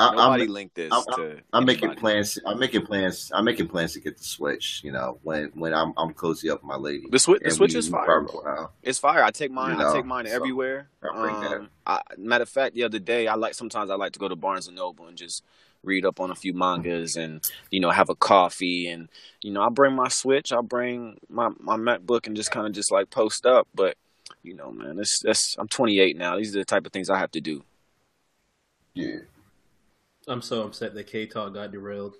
I, 0.00 0.14
nobody 0.14 0.44
I'm, 0.44 0.48
linked 0.50 0.74
this 0.74 0.92
I'm- 0.92 1.04
to. 1.16 1.40
I'm 1.52 1.64
making 1.64 1.94
plans. 1.94 2.38
I'm 2.46 2.58
making 2.58 2.86
plans. 2.86 3.30
I'm 3.34 3.44
making 3.44 3.68
plans 3.68 3.92
to 3.94 4.00
get 4.00 4.16
the 4.18 4.24
Switch. 4.24 4.80
You 4.82 4.92
know, 4.92 5.18
when 5.22 5.50
when 5.54 5.74
I'm 5.74 5.92
I'm 5.96 6.12
cozy 6.14 6.50
up 6.50 6.60
with 6.62 6.68
my 6.68 6.76
lady. 6.76 7.06
The 7.10 7.18
Switch, 7.18 7.42
the 7.44 7.50
Switch 7.50 7.72
we- 7.74 7.78
is 7.78 7.88
fire. 7.88 8.04
probably 8.04 8.32
bro. 8.32 8.42
go 8.42 8.48
out. 8.62 8.72
It's 8.82 8.98
fire. 8.98 9.22
I 9.22 9.30
take 9.30 9.50
mine. 9.50 9.78
You 9.78 9.86
I 9.86 9.92
take 9.92 10.04
mine 10.06 10.26
so 10.26 10.32
everywhere. 10.34 10.88
I'll 11.02 11.20
bring 11.20 11.40
that. 11.40 11.52
Um, 11.52 11.68
I, 11.86 12.00
matter 12.16 12.42
of 12.42 12.48
fact, 12.48 12.74
the 12.74 12.84
other 12.84 12.98
day, 12.98 13.26
I 13.26 13.34
like 13.34 13.54
sometimes 13.54 13.90
I 13.90 13.94
like 13.94 14.12
to 14.12 14.18
go 14.18 14.28
to 14.28 14.36
Barnes 14.36 14.66
and 14.66 14.76
Noble 14.76 15.06
and 15.06 15.16
just 15.16 15.44
read 15.82 16.04
up 16.04 16.20
on 16.20 16.30
a 16.30 16.34
few 16.34 16.52
mangas 16.52 17.16
and 17.16 17.40
you 17.70 17.80
know 17.80 17.88
have 17.90 18.10
a 18.10 18.14
coffee 18.14 18.86
and 18.88 19.08
you 19.40 19.50
know 19.50 19.62
I 19.62 19.70
bring 19.70 19.94
my 19.94 20.08
Switch, 20.08 20.52
I 20.52 20.60
bring 20.60 21.18
my 21.28 21.50
my 21.58 21.76
MacBook 21.76 22.26
and 22.26 22.36
just 22.36 22.50
kind 22.50 22.66
of 22.66 22.72
just 22.72 22.92
like 22.92 23.10
post 23.10 23.46
up. 23.46 23.66
But 23.74 23.96
you 24.42 24.54
know, 24.54 24.70
man, 24.70 24.96
that's 24.96 25.20
that's 25.20 25.56
I'm 25.58 25.68
28 25.68 26.16
now. 26.16 26.36
These 26.36 26.54
are 26.54 26.58
the 26.60 26.64
type 26.64 26.86
of 26.86 26.92
things 26.92 27.10
I 27.10 27.18
have 27.18 27.30
to 27.32 27.40
do. 27.40 27.64
Yeah. 28.94 29.18
I'm 30.30 30.40
so 30.42 30.62
upset 30.62 30.94
that 30.94 31.06
K 31.08 31.26
Talk 31.26 31.54
got 31.54 31.72
derailed. 31.72 32.14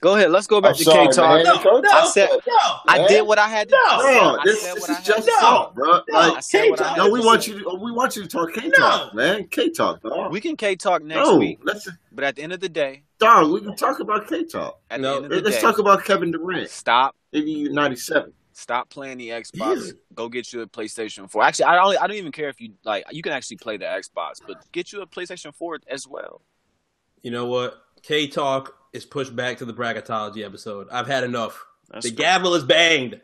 Go 0.00 0.16
ahead, 0.16 0.30
let's 0.30 0.46
go 0.46 0.60
back 0.60 0.70
I'm 0.70 0.76
to 0.78 0.84
K 0.84 1.06
Talk. 1.08 1.44
No, 1.44 1.80
no, 1.80 1.90
I 1.90 2.06
said- 2.06 2.30
no. 2.46 2.54
I 2.88 2.98
man. 2.98 3.08
did 3.08 3.22
what 3.26 3.38
I 3.38 3.46
had 3.46 3.68
to 3.68 3.74
No. 3.88 3.98
do. 3.98 4.04
No, 4.14 4.38
this, 4.42 4.62
this 4.74 4.88
is 4.88 5.00
just 5.04 5.26
No. 5.28 5.34
talk, 5.38 5.74
bro. 5.74 5.86
No, 5.86 6.02
Like, 6.08 6.36
I 6.38 6.40
said 6.40 6.70
what 6.70 6.80
I 6.80 6.84
K-Talk. 6.84 6.96
no, 6.96 7.10
we 7.10 7.20
want 7.20 7.46
you. 7.46 7.58
To, 7.62 7.74
we 7.76 7.92
want 7.92 8.16
you 8.16 8.22
to 8.22 8.28
talk 8.28 8.52
K 8.54 8.62
No. 8.68 8.70
talk, 8.78 9.14
man. 9.14 9.46
K 9.48 9.70
talk, 9.70 10.00
dog. 10.02 10.32
We 10.32 10.40
can 10.40 10.56
K 10.56 10.76
Talk 10.76 11.02
next 11.02 11.28
no, 11.28 11.36
week, 11.36 11.60
let's 11.62 11.88
but 12.10 12.24
at 12.24 12.36
the 12.36 12.42
end 12.42 12.52
of 12.54 12.60
the 12.60 12.68
day, 12.70 13.02
dog. 13.18 13.50
We 13.52 13.60
can 13.60 13.76
talk 13.76 14.00
about 14.00 14.26
K 14.28 14.44
talk. 14.44 14.80
No, 14.90 14.96
the 14.96 15.08
end 15.16 15.24
of 15.26 15.30
the 15.30 15.40
Let's 15.42 15.56
day, 15.56 15.62
talk 15.62 15.78
about 15.78 16.04
Kevin 16.04 16.30
Durant. 16.32 16.70
stop 16.70 17.14
Maybe 17.32 17.68
ninety 17.68 17.96
seven. 17.96 18.32
Stop 18.54 18.88
playing 18.88 19.18
the 19.18 19.28
Xbox. 19.28 19.86
Yeah. 19.88 19.92
Go 20.14 20.30
get 20.30 20.50
you 20.50 20.62
a 20.62 20.66
PlayStation 20.66 21.30
4. 21.30 21.42
Actually, 21.42 21.66
I 21.66 21.74
don't. 21.74 22.02
I 22.02 22.06
don't 22.06 22.16
even 22.16 22.32
care 22.32 22.48
if 22.48 22.58
you 22.58 22.72
like. 22.84 23.04
You 23.12 23.20
can 23.22 23.32
actually 23.32 23.58
play 23.58 23.76
the 23.76 23.84
Xbox, 23.84 24.40
but 24.46 24.64
get 24.72 24.94
you 24.94 25.02
a 25.02 25.06
PlayStation 25.06 25.54
4 25.54 25.80
as 25.88 26.08
well. 26.08 26.40
You 27.26 27.32
know 27.32 27.46
what? 27.46 27.82
K 28.04 28.28
Talk 28.28 28.72
is 28.92 29.04
pushed 29.04 29.34
back 29.34 29.58
to 29.58 29.64
the 29.64 29.74
bracketology 29.74 30.44
episode. 30.44 30.86
I've 30.92 31.08
had 31.08 31.24
enough. 31.24 31.60
That's 31.90 32.04
the 32.08 32.10
fair. 32.14 32.18
gavel 32.24 32.54
is 32.54 32.62
banged. 32.62 33.20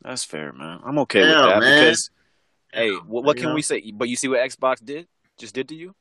That's 0.00 0.24
fair, 0.24 0.54
man. 0.54 0.80
I'm 0.82 0.98
okay 1.00 1.20
with 1.20 1.28
that 1.34 1.60
man. 1.60 1.84
because, 1.84 2.10
hey, 2.72 2.92
what, 2.92 3.24
what 3.24 3.36
can 3.36 3.50
know? 3.50 3.54
we 3.54 3.60
say? 3.60 3.90
But 3.92 4.08
you 4.08 4.16
see 4.16 4.28
what 4.28 4.38
Xbox 4.38 4.82
did? 4.82 5.06
Just 5.36 5.54
did 5.54 5.68
to 5.68 5.74
you? 5.74 5.94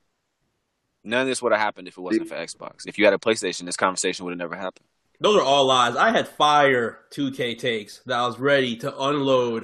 None 1.04 1.24
of 1.24 1.28
this 1.28 1.41
would 1.41 1.52
have 1.52 1.60
happened 1.60 1.89
if 1.89 1.97
it 1.97 2.02
wasn't 2.02 2.30
for 2.30 2.36
Xbox. 2.36 2.88
If 2.88 2.97
you 2.97 3.04
had 3.04 3.14
a 3.14 3.18
PlayStation, 3.18 3.66
this 3.66 3.76
conversation 3.76 4.24
would 4.24 4.32
have 4.32 4.39
never 4.39 4.56
happened. 4.56 4.86
Those 5.20 5.36
are 5.36 5.43
all 5.43 5.66
lies. 5.66 5.97
I 5.97 6.12
had 6.12 6.30
fire 6.30 6.99
2K 7.14 7.60
takes 7.60 7.99
that 8.06 8.18
I 8.18 8.26
was 8.26 8.39
ready 8.39 8.78
to 8.78 8.97
unload. 8.97 9.64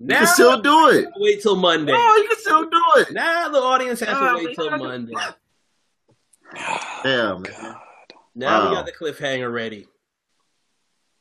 You 0.00 0.06
Now 0.08 0.18
can 0.18 0.26
still 0.26 0.60
do 0.60 0.88
it. 0.88 1.06
wait 1.16 1.42
till 1.42 1.54
Monday. 1.54 1.92
No, 1.92 2.16
you 2.16 2.26
can 2.26 2.38
still 2.40 2.68
do 2.68 2.82
it. 2.96 3.12
Now 3.12 3.50
the 3.50 3.58
audience 3.60 4.00
has 4.00 4.08
Ah, 4.10 4.36
to 4.36 4.44
wait 4.44 4.56
till 4.56 4.68
man. 4.76 5.08
Oh, 6.54 6.78
Monday. 7.02 7.02
Damn, 7.02 7.42
man. 7.42 7.76
Now 8.34 8.68
we 8.68 8.74
got 8.76 8.86
the 8.86 8.92
cliffhanger 8.92 9.52
ready. 9.52 9.86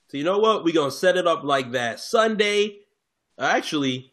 So 0.10 0.18
you 0.18 0.24
know 0.24 0.40
what? 0.40 0.64
We're 0.64 0.74
gonna 0.74 0.92
set 0.92 1.18
it 1.18 1.28
up 1.28 1.44
like 1.44 1.72
that. 1.72 2.00
Sunday, 2.00 2.80
actually, 3.40 4.12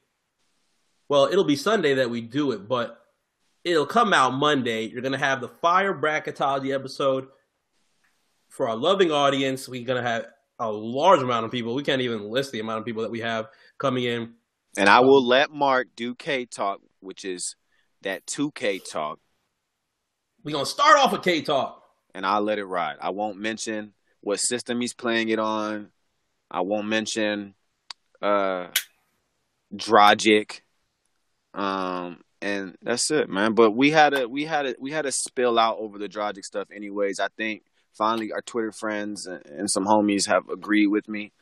Well, 1.08 1.26
it'll 1.26 1.44
be 1.44 1.56
Sunday 1.56 1.94
that 1.96 2.08
we 2.08 2.22
do 2.22 2.52
it, 2.52 2.66
but 2.66 3.04
it'll 3.64 3.84
come 3.84 4.14
out 4.14 4.32
Monday. 4.32 4.88
You're 4.88 5.02
gonna 5.02 5.18
have 5.18 5.42
the 5.42 5.48
fire 5.48 5.92
bracketology 5.92 6.74
episode 6.74 7.28
for 8.48 8.66
our 8.66 8.76
loving 8.76 9.12
audience. 9.12 9.68
We're 9.68 9.84
gonna 9.86 10.00
have 10.00 10.28
a 10.58 10.72
large 10.72 11.20
amount 11.20 11.44
of 11.44 11.50
people. 11.50 11.74
We 11.74 11.82
can't 11.82 12.00
even 12.00 12.30
list 12.30 12.50
the 12.52 12.60
amount 12.60 12.78
of 12.78 12.86
people 12.86 13.02
that 13.02 13.10
we 13.10 13.20
have 13.20 13.48
coming 13.76 14.04
in. 14.04 14.32
And 14.78 14.88
I 14.88 15.00
will 15.00 15.22
let 15.22 15.50
Mark 15.50 15.88
do 15.96 16.14
K 16.14 16.46
talk, 16.46 16.80
which 17.00 17.26
is 17.26 17.56
that 18.00 18.24
2K 18.24 18.78
talk, 18.78 19.18
We're 20.44 20.52
gonna 20.52 20.66
start 20.66 20.98
off 20.98 21.12
with 21.12 21.22
K 21.22 21.42
Talk. 21.42 21.82
and 22.14 22.26
I'll 22.26 22.42
let 22.42 22.58
it 22.58 22.64
ride. 22.64 22.96
I 23.00 23.10
won't 23.10 23.38
mention 23.38 23.94
what 24.20 24.38
system 24.40 24.80
he's 24.80 24.94
playing 24.94 25.28
it 25.28 25.38
on. 25.38 25.90
I 26.50 26.60
won't 26.62 26.88
mention 26.88 27.54
uh 28.20 28.68
Dragic. 29.74 30.60
Um 31.54 32.20
and 32.40 32.76
that's 32.82 33.10
it, 33.10 33.28
man. 33.28 33.54
But 33.54 33.70
we 33.70 33.90
had 33.90 34.14
a 34.14 34.28
we 34.28 34.44
had 34.44 34.66
a 34.66 34.74
we 34.80 34.90
had 34.90 35.06
a 35.06 35.12
spill 35.12 35.58
out 35.58 35.78
over 35.78 35.98
the 35.98 36.08
Dragic 36.08 36.44
stuff 36.44 36.68
anyways. 36.74 37.20
I 37.20 37.28
think 37.36 37.62
finally 37.96 38.32
our 38.32 38.42
Twitter 38.42 38.72
friends 38.72 39.26
and, 39.26 39.44
and 39.46 39.70
some 39.70 39.86
homies 39.86 40.26
have 40.26 40.48
agreed 40.48 40.88
with 40.88 41.08
me. 41.08 41.32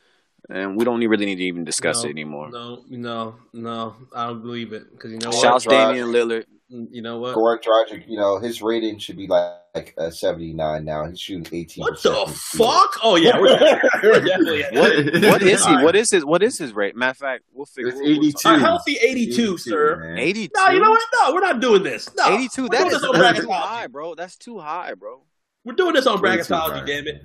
And 0.51 0.75
we 0.77 0.83
don't 0.85 0.99
really 0.99 1.25
need 1.25 1.37
to 1.37 1.43
even 1.43 1.63
discuss 1.63 2.03
No, 2.03 2.09
it 2.09 2.11
anymore. 2.11 2.49
No, 2.49 2.83
no, 2.89 3.35
no. 3.53 3.95
I 4.13 4.27
don't 4.27 4.41
believe 4.41 4.73
it 4.73 4.91
because 4.91 5.11
mm, 5.11 5.13
you 5.13 5.19
know 5.19 5.29
what? 5.29 5.41
Shouts 5.41 5.65
Dragic. 5.65 5.87
Damian 5.87 6.07
Lillard. 6.07 6.45
You 6.69 7.01
know 7.01 7.19
what? 7.19 7.35
Goran 7.35 7.59
Dragic, 7.61 8.07
you 8.07 8.17
know, 8.17 8.39
his 8.39 8.61
rating 8.61 8.97
should 8.97 9.17
be 9.17 9.27
like, 9.27 9.51
like 9.75 9.93
a 9.97 10.09
79 10.11 10.85
now. 10.85 11.05
He's 11.05 11.19
shooting 11.19 11.45
18. 11.51 11.81
What 11.81 12.01
the 12.01 12.33
fuck? 12.33 12.97
Oh 13.03 13.15
yeah, 13.17 13.37
we're, 13.37 13.59
we're 14.03 14.19
definitely 14.21 14.63
What 14.71 15.31
what 15.31 15.41
is 15.41 15.65
he? 15.65 15.73
What 15.83 15.95
is 15.97 16.11
his 16.11 16.23
what 16.25 16.41
is 16.43 16.57
his 16.57 16.73
rate? 16.73 16.95
Matter 16.95 17.11
of 17.11 17.17
fact, 17.17 17.43
we'll 17.53 17.65
figure 17.65 17.89
It's 17.89 17.99
we'll- 17.99 18.19
we'll 18.19 18.27
82. 18.29 18.49
a 18.49 18.57
healthy 18.59 18.97
82, 19.01 19.57
sir. 19.57 20.15
82. 20.17 20.51
No, 20.55 20.69
you 20.69 20.79
know 20.79 20.91
what? 20.91 21.01
No, 21.13 21.33
we're 21.33 21.41
not 21.41 21.59
doing 21.59 21.83
this. 21.83 22.09
No, 22.15 22.27
82. 22.27 22.61
We're 22.63 22.69
That 22.69 22.77
doing 22.77 22.87
is 22.87 23.01
this 23.01 23.09
on 23.09 23.19
that's 23.19 23.39
too 23.41 23.49
high, 23.51 23.87
bro. 23.87 24.15
That's 24.15 24.37
too 24.37 24.59
high, 24.59 24.93
bro. 24.93 25.23
We're 25.65 25.73
doing 25.73 25.93
this 25.93 26.07
on 26.07 26.21
Way 26.21 26.37
bracketology. 26.37 26.85
Damn 26.85 27.07
it. 27.07 27.21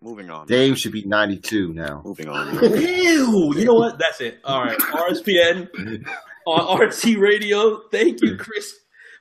Moving 0.00 0.30
on. 0.30 0.46
Dave 0.46 0.78
should 0.78 0.92
be 0.92 1.04
92 1.04 1.72
now. 1.72 2.02
Moving 2.04 2.28
on. 2.28 2.54
Ew. 2.62 3.52
You 3.56 3.64
know 3.64 3.74
what? 3.74 3.98
That's 3.98 4.20
it. 4.20 4.38
All 4.44 4.62
right. 4.62 4.78
RSPN 4.78 5.68
on 6.46 6.78
RT 6.80 7.04
Radio. 7.18 7.82
Thank 7.90 8.22
you, 8.22 8.36
Chris, 8.36 8.72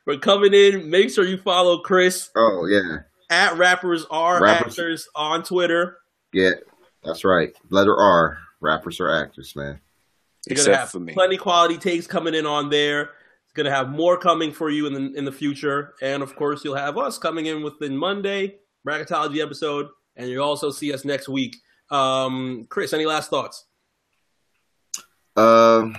for 0.05 0.17
coming 0.17 0.53
in. 0.53 0.89
Make 0.89 1.09
sure 1.09 1.25
you 1.25 1.38
follow 1.38 1.80
Chris 1.80 2.30
Oh, 2.36 2.67
yeah. 2.69 2.97
at 3.30 3.57
Rappers 3.57 4.05
Are 4.11 4.41
Rappers. 4.41 4.73
Actors 4.78 5.07
on 5.15 5.43
Twitter. 5.43 5.97
Yeah, 6.32 6.51
that's 7.03 7.23
right. 7.25 7.55
Letter 7.69 7.95
R. 7.97 8.38
Rappers 8.61 8.99
are 8.99 9.09
actors, 9.09 9.55
man. 9.55 9.80
You're 10.47 10.57
gonna 10.63 10.78
have 10.78 10.89
for 10.91 10.99
me. 10.99 11.13
plenty 11.13 11.38
quality 11.38 11.78
takes 11.78 12.05
coming 12.07 12.34
in 12.36 12.45
on 12.45 12.69
there. 12.69 13.01
It's 13.45 13.53
gonna 13.55 13.69
have 13.71 13.89
more 13.89 14.17
coming 14.17 14.51
for 14.51 14.69
you 14.69 14.86
in 14.88 14.93
the 14.93 15.13
in 15.17 15.25
the 15.25 15.32
future, 15.32 15.93
and 16.01 16.21
of 16.23 16.36
course, 16.36 16.63
you'll 16.63 16.75
have 16.75 16.97
us 16.97 17.17
coming 17.17 17.45
in 17.47 17.63
within 17.63 17.97
Monday 17.97 18.57
bracketology 18.88 19.41
episode, 19.43 19.88
and 20.18 20.28
you'll 20.28 20.43
also 20.43 20.72
see 20.72 20.93
us 20.93 21.05
next 21.05 21.30
week. 21.30 21.55
Um, 21.89 22.65
Chris, 22.70 22.91
any 22.91 23.05
last 23.05 23.30
thoughts? 23.30 23.65
Um, 25.38 25.95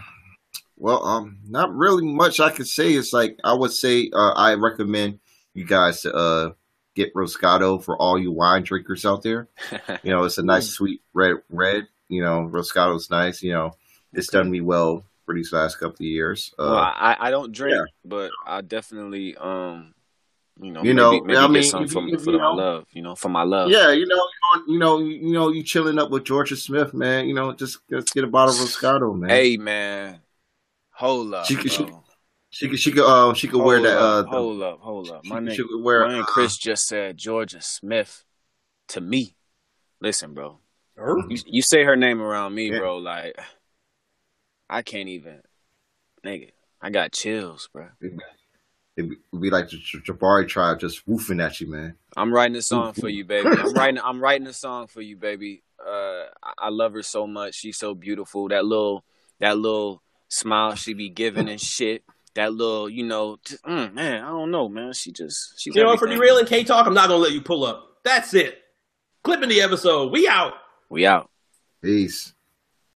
well, 0.77 1.05
um, 1.07 1.39
not 1.49 1.75
really 1.75 2.05
much 2.05 2.41
I 2.41 2.51
could 2.51 2.67
say. 2.67 2.93
It's 2.93 3.13
like 3.13 3.39
I 3.45 3.55
would 3.55 3.73
say, 3.73 4.11
uh, 4.13 4.33
I 4.33 4.55
recommend 4.55 5.21
you 5.55 5.65
guys 5.65 6.03
to 6.03 6.13
uh 6.13 6.51
get 6.95 7.15
Roscato 7.15 7.83
for 7.83 7.97
all 7.97 8.19
you 8.19 8.33
wine 8.33 8.65
drinkers 8.65 9.07
out 9.07 9.23
there. 9.23 9.49
You 10.03 10.11
know, 10.11 10.25
it's 10.25 10.39
a 10.39 10.43
nice 10.43 10.69
sweet 10.69 11.01
red 11.15 11.37
red. 11.49 11.87
You 12.09 12.23
know, 12.23 12.49
Roscato's 12.51 13.11
nice. 13.11 13.43
You 13.43 13.53
know, 13.53 13.73
it's 14.13 14.31
done 14.31 14.51
me 14.51 14.61
well 14.61 15.05
for 15.25 15.35
these 15.35 15.53
last 15.53 15.77
couple 15.77 15.97
of 15.97 16.01
years. 16.01 16.53
Uh, 16.59 16.65
well, 16.71 16.77
I, 16.79 17.17
I 17.21 17.31
don't 17.31 17.53
drink, 17.53 17.77
yeah. 17.77 17.85
but 18.05 18.31
I 18.47 18.61
definitely 18.63 19.37
um 19.37 19.95
you 20.61 20.71
know 20.73 20.83
You 20.83 20.95
maybe, 20.95 20.95
know, 20.95 21.11
maybe 21.25 21.37
I 21.37 21.43
get 21.43 21.51
mean, 21.51 21.63
some 21.63 21.85
if 21.85 21.93
from 21.93 22.09
you- 22.09 22.19
for 22.19 22.31
you 22.33 22.39
my 22.39 22.53
love, 22.53 22.87
you 22.93 23.03
know, 23.03 23.15
for 23.15 23.29
my 23.29 23.43
love. 23.43 23.71
yeah, 23.71 23.91
you 23.93 24.07
know, 24.07 24.23
you 24.67 24.79
know, 24.79 24.99
you 24.99 25.33
know, 25.33 25.51
you 25.51 25.63
chilling 25.63 25.99
up 25.99 26.11
with 26.11 26.25
Georgia 26.25 26.57
Smith, 26.57 26.95
man. 26.95 27.27
You 27.29 27.35
know, 27.35 27.53
just 27.53 27.79
just 27.91 28.13
get 28.15 28.25
a 28.25 28.27
bottle 28.27 28.55
of 28.55 28.61
Roscato, 28.61 29.17
man. 29.19 29.31
Hey 29.31 29.57
man, 29.57 30.21
hold 30.91 31.35
up, 31.35 31.47
She 31.47 31.57
could- 31.57 31.73
she- 31.73 31.87
She 32.51 32.67
could, 32.67 32.79
she 32.79 32.91
could, 32.93 33.05
uh, 33.05 33.35
she 33.35 33.47
could 33.47 33.61
wear 33.63 33.77
Hold 33.77 33.87
that. 33.89 33.99
Uh, 33.99 34.01
up, 34.21 34.25
the- 34.25 34.31
hold 34.31 34.63
up, 34.63 34.81
hold 34.81 35.11
up. 35.11 35.21
she, 35.23 35.31
My 35.31 35.39
name, 35.41 35.55
she 35.55 35.63
could 35.63 35.83
wear. 35.83 36.01
my 36.07 36.15
name 36.15 36.23
uh, 36.23 36.27
Chris 36.27 36.57
just 36.57 36.87
said 36.87 37.19
Georgia 37.19 37.61
Smith 37.61 38.25
to 38.89 39.03
me. 39.03 39.37
Listen, 40.01 40.33
bro. 40.33 40.59
You, 40.97 41.37
you 41.47 41.61
say 41.63 41.85
her 41.85 41.95
name 41.95 42.23
around 42.23 42.55
me, 42.55 42.71
Yeah. 42.73 42.79
bro. 42.79 42.97
Like 42.97 43.37
I 44.71 44.81
can't 44.81 45.11
even, 45.11 45.43
nigga. 46.25 46.51
I 46.81 46.89
got 46.89 47.13
chills, 47.13 47.69
bro. 47.71 47.89
It'd 48.99 49.11
be, 49.41 49.51
like 49.51 49.69
the 49.69 49.77
Jabari 49.77 50.49
tribe 50.49 50.81
just 50.81 51.09
woofing 51.09 51.41
at 51.41 51.61
you, 51.61 51.69
man. 51.69 51.95
I'm 52.17 52.35
writing 52.35 52.57
a 52.57 52.63
song 52.63 52.95
for 52.95 53.09
you, 53.09 53.25
baby. 53.25 53.49
I'm 53.49 53.73
writing. 53.75 54.01
I'm 54.03 54.21
writing 54.21 54.49
a 54.49 54.53
song 54.53 54.89
for 54.89 55.01
you, 55.01 55.17
baby. 55.17 55.63
Uh, 55.81 56.25
I, 56.43 56.53
I 56.59 56.69
love 56.71 56.95
her 56.95 57.05
so 57.05 57.25
much. 57.25 57.55
She's 57.55 57.77
so 57.77 57.95
beautiful. 57.95 58.49
That 58.49 58.65
little, 58.65 59.05
that 59.39 59.57
little 59.57 60.03
smile 60.27 60.75
she 60.75 60.95
be 60.95 61.11
giving 61.11 61.49
and 61.49 61.61
shit. 61.61 62.03
That 62.35 62.53
little, 62.53 62.91
you 62.91 63.05
know, 63.05 63.39
just, 63.45 63.63
mm, 63.63 63.95
man. 63.95 64.25
I 64.25 64.31
don't 64.31 64.51
know, 64.51 64.69
man. 64.69 64.93
She 64.95 65.13
just, 65.13 65.61
she's. 65.61 65.77
You 65.77 65.83
know 65.85 65.91
what? 65.91 66.01
For 66.01 66.09
everything. 66.09 66.21
derailing 66.21 66.47
K 66.47 66.65
Talk, 66.65 66.85
I'm 66.85 66.95
not 66.95 67.09
gonna 67.09 67.23
let 67.23 67.31
you 67.31 67.41
pull 67.41 67.65
up. 67.65 67.99
That's 68.03 68.35
it. 68.35 68.59
Clipping 69.23 69.49
the 69.49 69.61
episode. 69.61 70.11
We 70.11 70.27
out. 70.27 70.55
We 70.91 71.07
out. 71.07 71.31
Peace. 71.83 72.35